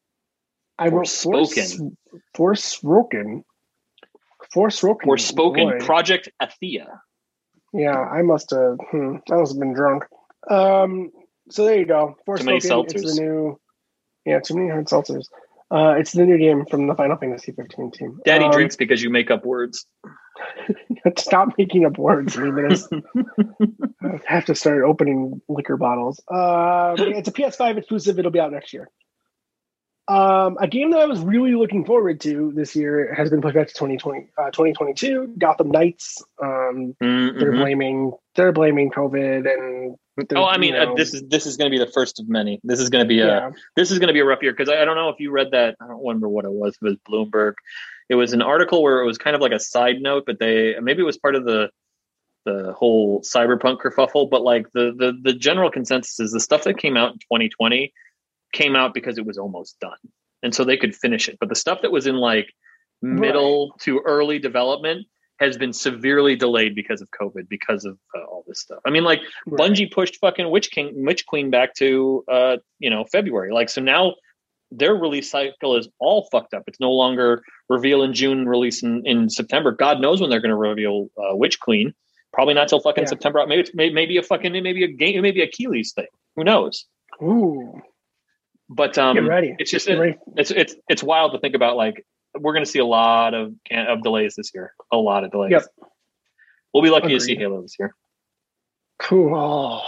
[0.79, 1.97] I wrote Forspoken.
[2.37, 3.43] Forspoken.
[4.55, 5.03] Forspoken.
[5.07, 5.79] Forspoken.
[5.81, 5.85] Boy.
[5.85, 6.87] Project Athia.
[7.73, 8.77] Yeah, I must have.
[8.91, 10.05] Hmm, I must have been drunk.
[10.51, 11.11] Um.
[11.51, 12.17] So there you go.
[12.27, 12.95] For Too many Forspoken.
[12.95, 13.61] It's the new.
[14.25, 15.27] Yeah, too many hard seltzers.
[15.71, 18.21] Uh, it's the new game from the Final Fantasy 15 team.
[18.27, 19.87] Daddy Um, drinks because you make up words.
[21.19, 22.37] Stop making up words.
[22.37, 22.67] I mean,
[24.03, 26.21] I have to start opening liquor bottles.
[26.29, 28.19] Uh, it's a PS5 exclusive.
[28.19, 28.91] It'll be out next year.
[30.09, 33.55] Um, a game that I was really looking forward to this year has been pushed
[33.55, 35.35] back to 2020, uh, 2022.
[35.39, 36.23] Gotham Knights.
[36.43, 37.59] Um, they're Mhm.
[37.59, 39.97] blaming they're blaming COVID and.
[40.37, 42.29] Oh, I mean, you uh, this is this is going to be the first of
[42.29, 42.61] many.
[42.63, 43.51] This is going to be a yeah.
[43.77, 45.31] this is going to be a rough year because I, I don't know if you
[45.31, 45.77] read that.
[45.81, 46.77] I don't remember what it was.
[46.83, 47.55] It was Bloomberg.
[48.13, 50.75] It was an article where it was kind of like a side note, but they
[50.83, 51.71] maybe it was part of the
[52.45, 54.29] the whole cyberpunk kerfuffle.
[54.29, 57.91] But like the the the general consensus is the stuff that came out in 2020
[58.53, 59.97] came out because it was almost done,
[60.43, 61.39] and so they could finish it.
[61.41, 62.53] But the stuff that was in like
[63.01, 65.07] middle to early development
[65.41, 68.81] has been severely delayed because of COVID, because of uh, all this stuff.
[68.87, 69.73] I mean, like Right.
[69.73, 73.55] Bungie pushed fucking Witch King, Witch Queen back to uh, you know February.
[73.55, 74.17] Like so now,
[74.77, 76.65] their release cycle is all fucked up.
[76.67, 79.73] It's no longer reveal in June, release in, in September.
[79.73, 81.95] God knows when they're going to reveal uh, Witch Queen.
[82.33, 83.09] Probably not till fucking Yeah.
[83.09, 83.45] September.
[83.47, 86.07] Maybe maybe a fucking maybe a game, maybe a Keighley's thing.
[86.37, 86.87] Who knows?
[87.23, 87.81] Ooh,
[88.71, 89.55] But um, get ready.
[89.59, 90.17] it's just ready.
[90.37, 91.77] it's it's it's wild to think about.
[91.77, 94.73] Like we're going to see a lot of of delays this year.
[94.91, 95.51] A lot of delays.
[95.51, 95.65] Yep.
[96.73, 97.45] We'll be lucky to see Agreed.
[97.45, 97.95] Halo this year.
[98.99, 99.83] Cool.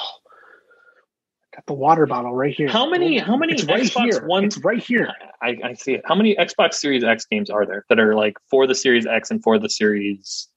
[1.66, 2.68] The water bottle right here.
[2.68, 4.26] How many- how many It's right Xbox here.
[4.26, 5.08] One- It's right here.
[5.40, 6.02] I, I see it.
[6.04, 9.30] How many Xbox Series X games are there that are like for the Series X
[9.30, 10.48] and for the Series,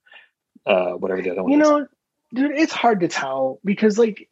[0.66, 1.68] uh, whatever the other one You is?
[1.68, 1.86] know,
[2.34, 4.28] dude, it's hard to tell because like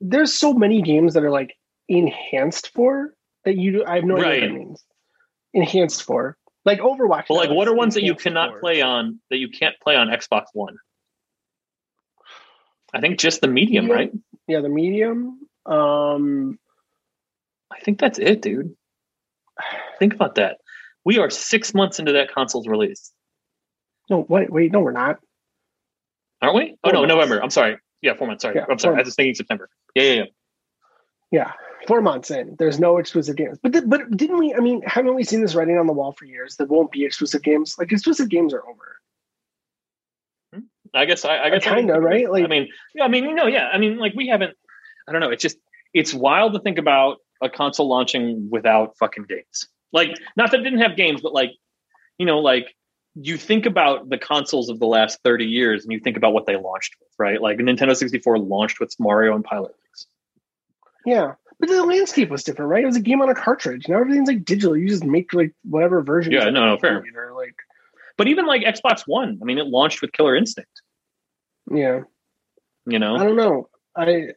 [0.00, 1.54] there's so many games that are like
[1.88, 3.14] enhanced for
[3.44, 3.84] that you.
[3.84, 4.84] I have no idea what that means.
[5.52, 7.26] Enhanced for like Overwatch.
[7.28, 8.60] But like, what are ones that you cannot for.
[8.60, 10.76] play on that you can't play on Xbox One?
[12.94, 13.94] I think just the medium, Yeah.
[13.94, 14.12] right?
[14.48, 15.40] Yeah, the medium.
[15.66, 16.58] Um,
[17.72, 18.74] I think that's it, dude.
[19.98, 20.58] Think about that.
[21.04, 23.12] We are six months into that console's release,
[24.10, 25.18] no, wait, wait, no, we're not.
[26.40, 26.76] aren't we?
[26.84, 27.14] Oh Four no, months.
[27.14, 27.42] November.
[27.42, 27.76] I'm sorry.
[28.02, 28.42] Yeah, four months.
[28.42, 28.94] Sorry, Yeah, I'm sorry.
[28.96, 29.68] four I was thinking September.
[29.94, 30.24] Yeah, yeah, yeah.
[31.30, 31.52] Yeah,
[31.86, 32.56] four months in.
[32.58, 33.58] There's no exclusive games.
[33.62, 34.52] But th- but didn't we?
[34.54, 36.56] I mean, haven't we seen this writing on the wall for years?
[36.56, 37.76] There won't be exclusive games.
[37.78, 38.98] Like exclusive games are over.
[40.94, 42.30] I guess I, I guess I Kinda, didn't think of right?
[42.30, 43.68] Like- I mean, yeah, I mean, you know, yeah.
[43.72, 44.54] I mean, like we haven't.
[45.08, 45.30] I don't know.
[45.30, 45.58] It's just
[45.94, 49.66] it's wild to think about a console launching without fucking games.
[49.92, 51.50] Like, not that it didn't have games, but like,
[52.18, 52.74] you know, like
[53.14, 56.46] you think about the consoles of the last thirty years, and you think about what
[56.46, 57.40] they launched with, right?
[57.40, 60.06] Like Nintendo sixty four launched with Mario and Pilotwings.
[61.04, 62.82] Yeah, but the landscape was different, right?
[62.82, 63.86] It was a game on a cartridge.
[63.88, 64.76] Now everything's like digital.
[64.76, 66.32] You just make like whatever version.
[66.32, 67.04] Yeah, no, no, fair.
[67.36, 67.56] Like
[68.16, 70.80] But even like Xbox One, I mean, it launched with Killer Instinct.
[71.70, 72.00] yeah,
[72.86, 73.68] You know, I don't know.
[73.94, 74.28] I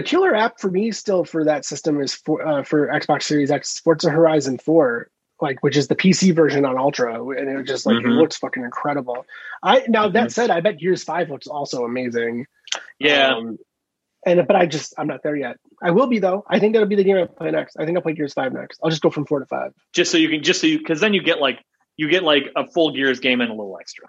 [0.00, 3.50] the killer app for me still for that system is for uh, for Xbox Series
[3.50, 7.84] X Forza Horizon Four, like which is the PC version on Ultra, and it just
[7.86, 8.16] like it Mhm.
[8.18, 9.26] looks fucking incredible.
[9.62, 10.32] I now that Mhm.
[10.32, 12.46] said, I bet Gears Five looks also amazing.
[12.98, 13.34] yeah.
[13.34, 13.58] Um,
[14.26, 15.56] and but I just I'm not there yet.
[15.82, 16.44] I will be though.
[16.48, 17.76] I think that'll be the game I play next.
[17.78, 18.80] I think I'll play Gears Five next.
[18.82, 19.72] I'll just go from four to five.
[19.92, 21.58] just so you can just so you because then you get like
[21.96, 24.06] you get like a full gears game and a little extra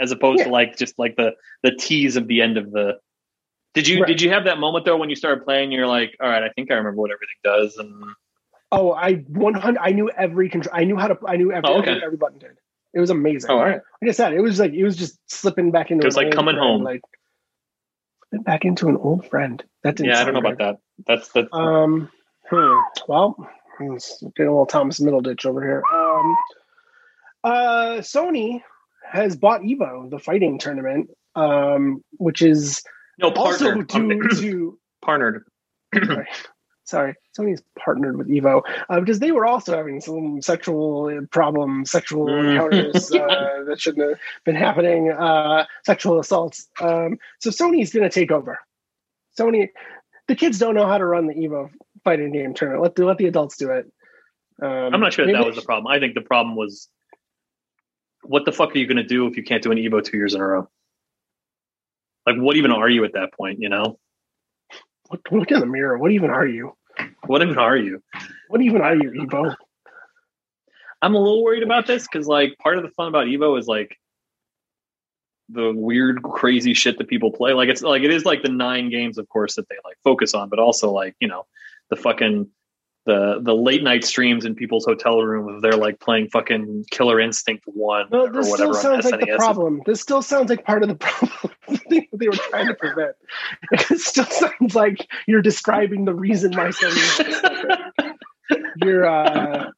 [0.00, 1.32] as opposed to like just like the
[1.62, 2.98] the tease of the end of the
[3.74, 4.08] did you Right.
[4.08, 6.48] did you have that moment though when you started playing you're like all right i
[6.50, 7.92] think i remember what everything does and
[8.70, 9.78] Oh, I 100.
[9.80, 10.74] I knew every control.
[10.76, 11.18] I knew how to.
[11.26, 11.70] I knew every.
[11.70, 11.98] Oh, okay.
[12.04, 12.50] every button did.
[12.92, 13.50] It was amazing.
[13.50, 16.02] oh all right Like I said, it was like it was just slipping back into.
[16.02, 16.82] It was like coming friend, home.
[16.82, 17.00] Like
[18.28, 19.62] slipping back into an old friend.
[19.84, 20.10] That didn't.
[20.10, 21.56] yeah i don't know about that that's the that.
[21.56, 22.10] Um.
[22.50, 22.74] Hmm.
[23.08, 23.36] Well,
[23.78, 25.82] getting a little Thomas Middleditch over here.
[25.90, 26.36] Um.
[27.44, 28.00] Uh.
[28.00, 28.62] Sony
[29.10, 32.82] has bought Evo, the fighting tournament, um, which is
[33.18, 35.44] no also partner to to partnered
[35.94, 36.28] sorry,
[36.84, 42.26] sorry, Sony's partnered with Evo uh, because they were also having some sexual problems, sexual
[42.26, 42.50] Mm.
[42.52, 46.68] encounters uh, that shouldn't have been happening, uh, sexual assaults.
[46.80, 48.58] Um, so Sony's going to take over.
[49.38, 49.68] Sony,
[50.26, 51.70] the kids don't know how to run the Evo
[52.04, 52.82] fighting game tournament.
[52.82, 53.90] Let the let the adults do it.
[54.60, 56.88] Um, i'm not sure that, that was the problem i think the problem was
[58.24, 60.16] what the fuck are you going to do if you can't do an evo two
[60.16, 60.68] years in a row
[62.28, 63.98] like what even are you at that point you know
[65.10, 65.98] Look, look in the mirror.
[65.98, 66.74] What even are you?
[67.26, 68.02] what even are you
[68.48, 69.54] What even are you, Evo?
[71.00, 73.66] I'm a little worried about this because like part of the fun about Evo is
[73.66, 73.96] like
[75.48, 77.52] the weird, crazy shit that people play.
[77.52, 80.34] Like it's like it is like the nine games, of course, that they like focus
[80.34, 81.46] on, but also like you know
[81.90, 82.50] the fucking
[83.08, 85.60] the the late night streams in people's hotel room.
[85.62, 89.34] They're like playing fucking Killer Instinct One No, or this whatever still sounds like the
[89.36, 89.80] problem.
[89.86, 92.74] This still sounds like part of the problem the thing that they were trying to
[92.74, 93.16] prevent.
[93.72, 96.70] It still sounds like you're describing the reason why.
[98.76, 99.70] You're uh,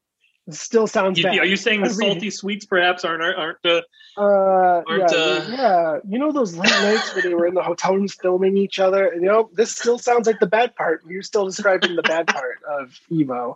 [0.49, 1.39] still sounds You- bad.
[1.39, 3.83] are you saying the salty suites perhaps aren't aren't uh,
[4.17, 5.97] Uh, yeah, Aren't, uh, yeah.
[6.09, 9.07] You know those late nights where they were in the hotel rooms filming each other.
[9.07, 11.03] And, you know, this still sounds like the bad part.
[11.09, 13.55] You're still describing the bad part of Evo.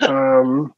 [0.00, 0.72] Um,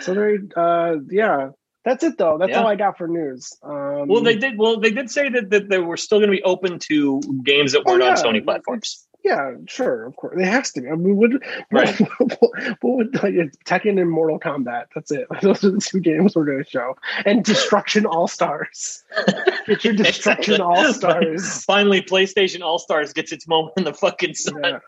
[0.00, 1.50] so there, uh, yeah,
[1.84, 2.38] that's it though.
[2.38, 2.60] That's Yeah.
[2.62, 3.52] all I got for news.
[3.62, 6.36] Um, well they did well they did say that, that they were still going to
[6.36, 9.05] be open to games that oh, weren't yeah, on Sony platforms.
[9.26, 10.88] Yeah, sure, of course, it has to be.
[10.88, 11.30] I mean, what,
[11.72, 11.98] Right.
[12.18, 12.38] what,
[12.80, 14.84] what would like it's Tekken and Mortal Kombat?
[14.94, 15.26] That's it.
[15.42, 16.94] Those are the two games we're going to show.
[17.24, 19.02] And Destruction All Stars.
[19.66, 21.64] Get your Destruction All Stars.
[21.64, 24.62] Finally, PlayStation All Stars gets its moment in the fucking sun.
[24.62, 24.78] Yeah.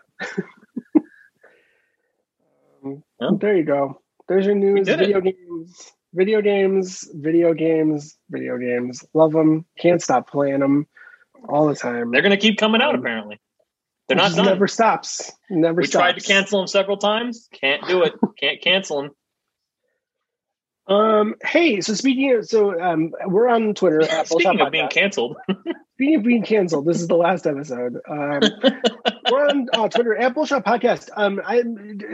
[3.19, 3.99] Um, there you go.
[4.29, 4.87] There's your news.
[4.87, 9.03] Video games, video games, video games, video games.
[9.13, 9.65] Love them.
[9.77, 10.87] Can't stop playing them
[11.49, 12.11] all the time.
[12.11, 12.93] They're going to keep coming out.
[12.95, 13.37] Um, Apparently,
[14.09, 14.45] they're not done.
[14.45, 15.31] Never stops.
[15.49, 16.01] Never we stops.
[16.01, 17.47] tried to cancel them several times.
[17.53, 18.13] Can't do it.
[18.37, 19.11] Can't cancel them.
[20.87, 21.35] Um.
[21.43, 21.81] Hey.
[21.81, 24.01] So speaking of, so um, we're on Twitter.
[24.09, 24.91] At Speaking Bullshot of being Podcast.
[24.91, 25.37] canceled,
[25.93, 27.99] Speaking of being canceled, this is the last episode.
[28.09, 28.39] Um,
[29.29, 31.11] we're on uh, Twitter at Bullshot Podcast.
[31.15, 31.61] Um, I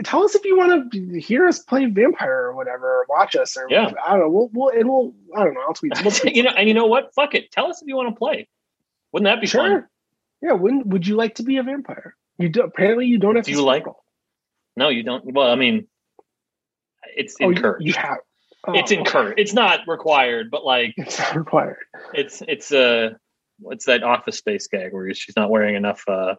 [0.04, 3.56] tell us if you want to hear us play Vampire or whatever, or watch us,
[3.56, 3.92] or Yeah.
[4.06, 4.28] I don't know.
[4.28, 5.62] We'll, we'll and we'll I don't know.
[5.66, 5.94] I'll tweet.
[6.02, 7.14] We'll tweet you know, and you know what?
[7.14, 7.50] Fuck it.
[7.50, 8.46] Tell us if you want to play.
[9.12, 9.86] Wouldn't that be fun?
[10.42, 10.52] Yeah.
[10.52, 12.14] When would you like to be a vampire?
[12.38, 13.58] You do, apparently you don't have Do to.
[13.58, 13.84] you like-
[14.76, 15.24] No, you don't.
[15.32, 15.86] Well, I mean,
[17.16, 17.86] it's Oh, you, encouraged.
[17.86, 18.18] you have.
[18.68, 19.38] Oh, it's encouraged.
[19.38, 21.78] It's not required, but like It's not required.
[22.12, 23.10] it's it's uh
[23.60, 26.34] what's that office space gag where she's not wearing enough uh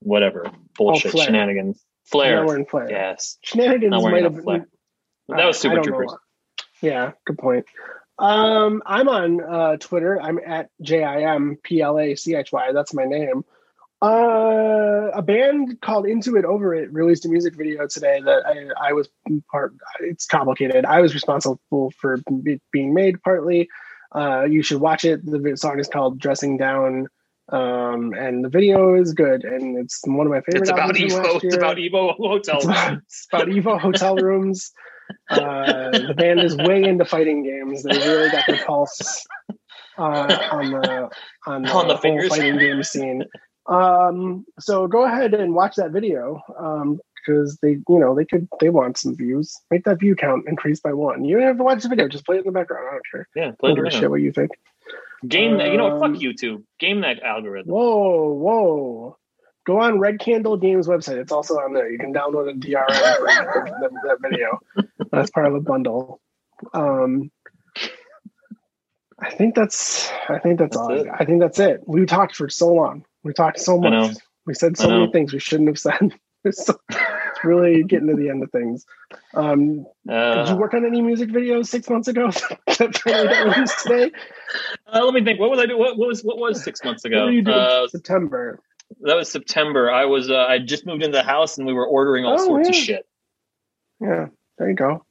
[0.00, 1.26] whatever bullshit flare.
[1.26, 2.44] shenanigans flare.
[2.44, 2.90] not flare.
[2.90, 4.66] Yes, Shenanigans might have been.
[5.28, 5.82] That was Super know.
[5.82, 6.14] Troopers.
[6.82, 7.64] Yeah, good point.
[8.18, 10.20] Um, I'm on uh, Twitter.
[10.20, 12.72] I'm at J I M P L A C H Y.
[12.72, 13.44] That's my name.
[14.02, 18.90] Uh, a band called Into It Over It released a music video today that I,
[18.90, 19.08] I was
[19.50, 19.74] part.
[20.00, 20.84] It's complicated.
[20.84, 23.68] I was responsible for it being made partly.
[24.14, 25.24] Uh, you should watch it.
[25.24, 27.08] The song is called "Dressing Down,"
[27.48, 29.42] um, and the video is good.
[29.42, 30.62] And it's one of my favorite.
[30.62, 31.42] It's about Evo.
[31.42, 32.56] It's about Evo hotel.
[32.56, 34.70] It's about, it's about Evo hotel rooms.
[35.30, 37.82] Uh, the band is way into fighting games.
[37.82, 39.24] They really got their pulse
[39.98, 40.02] uh,
[40.50, 41.10] on the
[41.46, 43.24] on the, On the whole fighting game scene.
[43.66, 46.42] Um, so go ahead and watch that video
[47.24, 49.56] because they, you know, they could they want some views.
[49.70, 51.24] Make that view count increase by one.
[51.24, 52.86] You don't have to watch the video; just play it in the background.
[52.88, 53.28] I don't care.
[53.34, 54.50] Yeah, play don't it shit what you think.
[55.26, 56.02] Game that you know.
[56.02, 56.64] Um, Fuck YouTube.
[56.78, 57.72] Game that algorithm.
[57.72, 59.16] Whoa, whoa.
[59.66, 61.16] Go on Red Candle Games website.
[61.16, 61.90] It's also on there.
[61.90, 62.86] You can download a DRM
[63.16, 64.60] for that, that video.
[65.10, 66.20] That's part of the bundle.
[66.74, 67.30] Um,
[69.18, 70.10] I think that's.
[70.28, 70.92] I think that's, That's all.
[70.92, 71.06] it.
[71.18, 71.80] I think that's it.
[71.86, 73.04] We talked for so long.
[73.22, 74.16] We talked so much.
[74.46, 76.12] We said so many things we shouldn't have said.
[76.44, 78.84] it's, so- it's really getting to the end of things.
[79.34, 82.30] Um, did you Uh, work on any music videos six months ago
[82.66, 84.10] that finally got released today?
[84.92, 85.40] uh, let me think.
[85.40, 85.78] What was I do?
[85.78, 87.24] What, what was what was six months ago?
[87.24, 88.60] were you Uh, September?
[89.02, 89.90] That was September.
[89.90, 92.44] I was uh, I just moved into the house and we were ordering all Oh,
[92.46, 92.80] sorts of yeah.
[92.80, 93.06] shit.
[94.00, 94.26] Yeah,
[94.58, 95.04] there you go.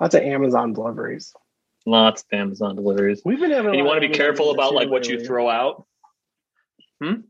[0.00, 1.32] Lots of Amazon deliveries.
[1.86, 3.22] Lots of Amazon deliveries.
[3.24, 3.70] We've been having.
[3.70, 5.86] And you want to be careful about like what you throw out.
[7.02, 7.22] Hmm.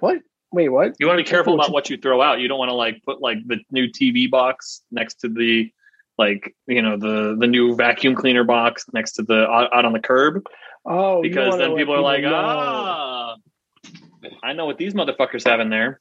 [0.00, 0.18] What?
[0.52, 0.94] Wait, what?
[0.98, 2.40] You want to be careful about what you throw out.
[2.40, 5.70] You don't want to like put like the new TV box next to the
[6.18, 9.92] like you know the the new vacuum cleaner box next to the out, out on
[9.92, 10.42] the curb
[10.84, 12.32] Oh, because then people are like know.
[12.34, 13.36] ah
[14.42, 16.00] I know what these motherfuckers have in there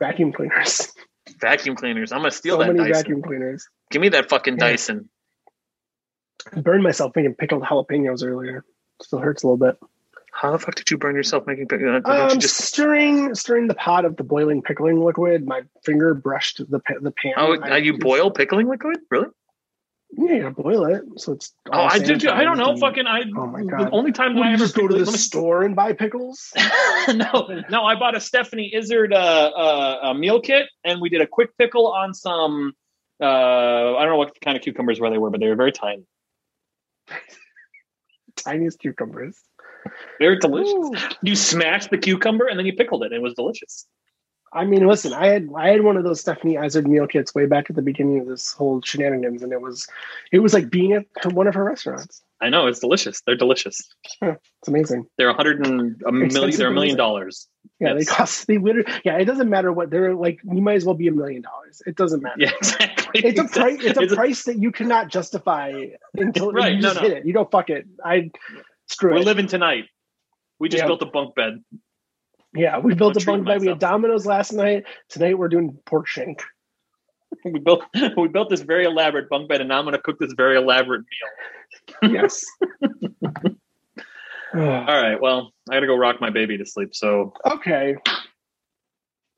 [0.00, 0.92] vacuum cleaners.
[1.40, 2.12] vacuum cleaners.
[2.12, 2.92] I'm gonna steal so that many Dyson.
[3.04, 3.66] vacuum cleaners.
[3.90, 4.68] Give me that fucking Yeah.
[4.70, 5.08] Dyson.
[6.54, 8.64] I burned myself making pickled jalapenos earlier.
[9.02, 9.76] Still hurts a little bit.
[10.32, 11.66] How the fuck did you burn yourself making?
[11.66, 15.44] pic- uh, Um, just stirring, stirring the pot of the boiling pickling liquid.
[15.46, 17.32] My finger brushed the the pan.
[17.36, 19.26] oh now you boil pickling liquid really?
[20.10, 21.02] Yeah, you gotta boil it.
[21.16, 21.52] So it's.
[21.70, 22.26] Oh, I did.
[22.26, 22.70] I don't know.
[22.70, 23.22] and- Fucking I.
[23.36, 23.86] Oh my god.
[23.86, 26.50] The only time Would I ever go to the store and buy pickles?
[27.08, 31.20] no, no, I bought a Stephanie Izard uh, uh, a meal kit, and we did
[31.20, 32.72] a quick pickle on some.
[33.20, 35.72] Uh, I don't know what kind of cucumbers where they were, but they were very
[35.72, 36.04] tiny.
[38.36, 39.36] Tiniest cucumbers.
[40.20, 40.72] They were delicious.
[40.72, 40.94] Ooh.
[41.22, 43.06] You smashed the cucumber and then you pickled it.
[43.06, 43.86] And It was delicious.
[44.52, 47.46] I mean, listen, I had I had one of those Stephanie Izard meal kits way
[47.46, 49.86] back at the beginning of this whole shenanigans, and it was
[50.32, 52.22] it was like being at one of her restaurants.
[52.40, 53.20] I know it's delicious.
[53.26, 53.80] They're delicious.
[54.22, 55.06] It's amazing.
[55.18, 56.56] They're a hundred and a million.
[56.56, 57.48] They're a million dollars.
[57.80, 58.90] Yeah, they cost they literally.
[59.04, 60.40] Yeah, it doesn't matter what they're like.
[60.44, 61.82] You might as well be a million dollars.
[61.86, 62.36] It doesn't matter.
[62.38, 63.20] Yeah, exactly.
[63.24, 63.78] It's a price.
[63.82, 67.08] It's a It's a- price that you cannot justify until Right, you no, just no.
[67.08, 67.26] hit it.
[67.26, 67.86] You go fuck it.
[68.04, 68.30] I
[68.86, 69.24] screw We're it.
[69.26, 69.84] living tonight.
[70.60, 70.86] We just Yeah.
[70.86, 71.62] built a bunk bed.
[72.54, 73.60] Yeah, we built a bunk bed.
[73.60, 73.78] We had.
[73.78, 74.84] Domino's last night.
[75.08, 76.42] Tonight we're doing pork shank.
[77.44, 77.82] we built
[78.16, 80.56] we built this very elaborate bunk bed, and now I'm going to cook this very
[80.56, 81.30] elaborate meal.
[82.12, 82.44] Yes.
[84.54, 85.20] All right.
[85.20, 86.94] Well, I got to go rock my baby to sleep.
[86.94, 87.96] So okay.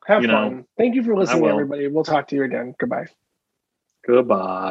[0.07, 0.27] Have fun.
[0.29, 1.89] know, Thank you for listening, everybody.
[1.89, 2.75] We'll talk to you again.
[2.79, 3.07] Goodbye.
[4.07, 4.69] goodbye.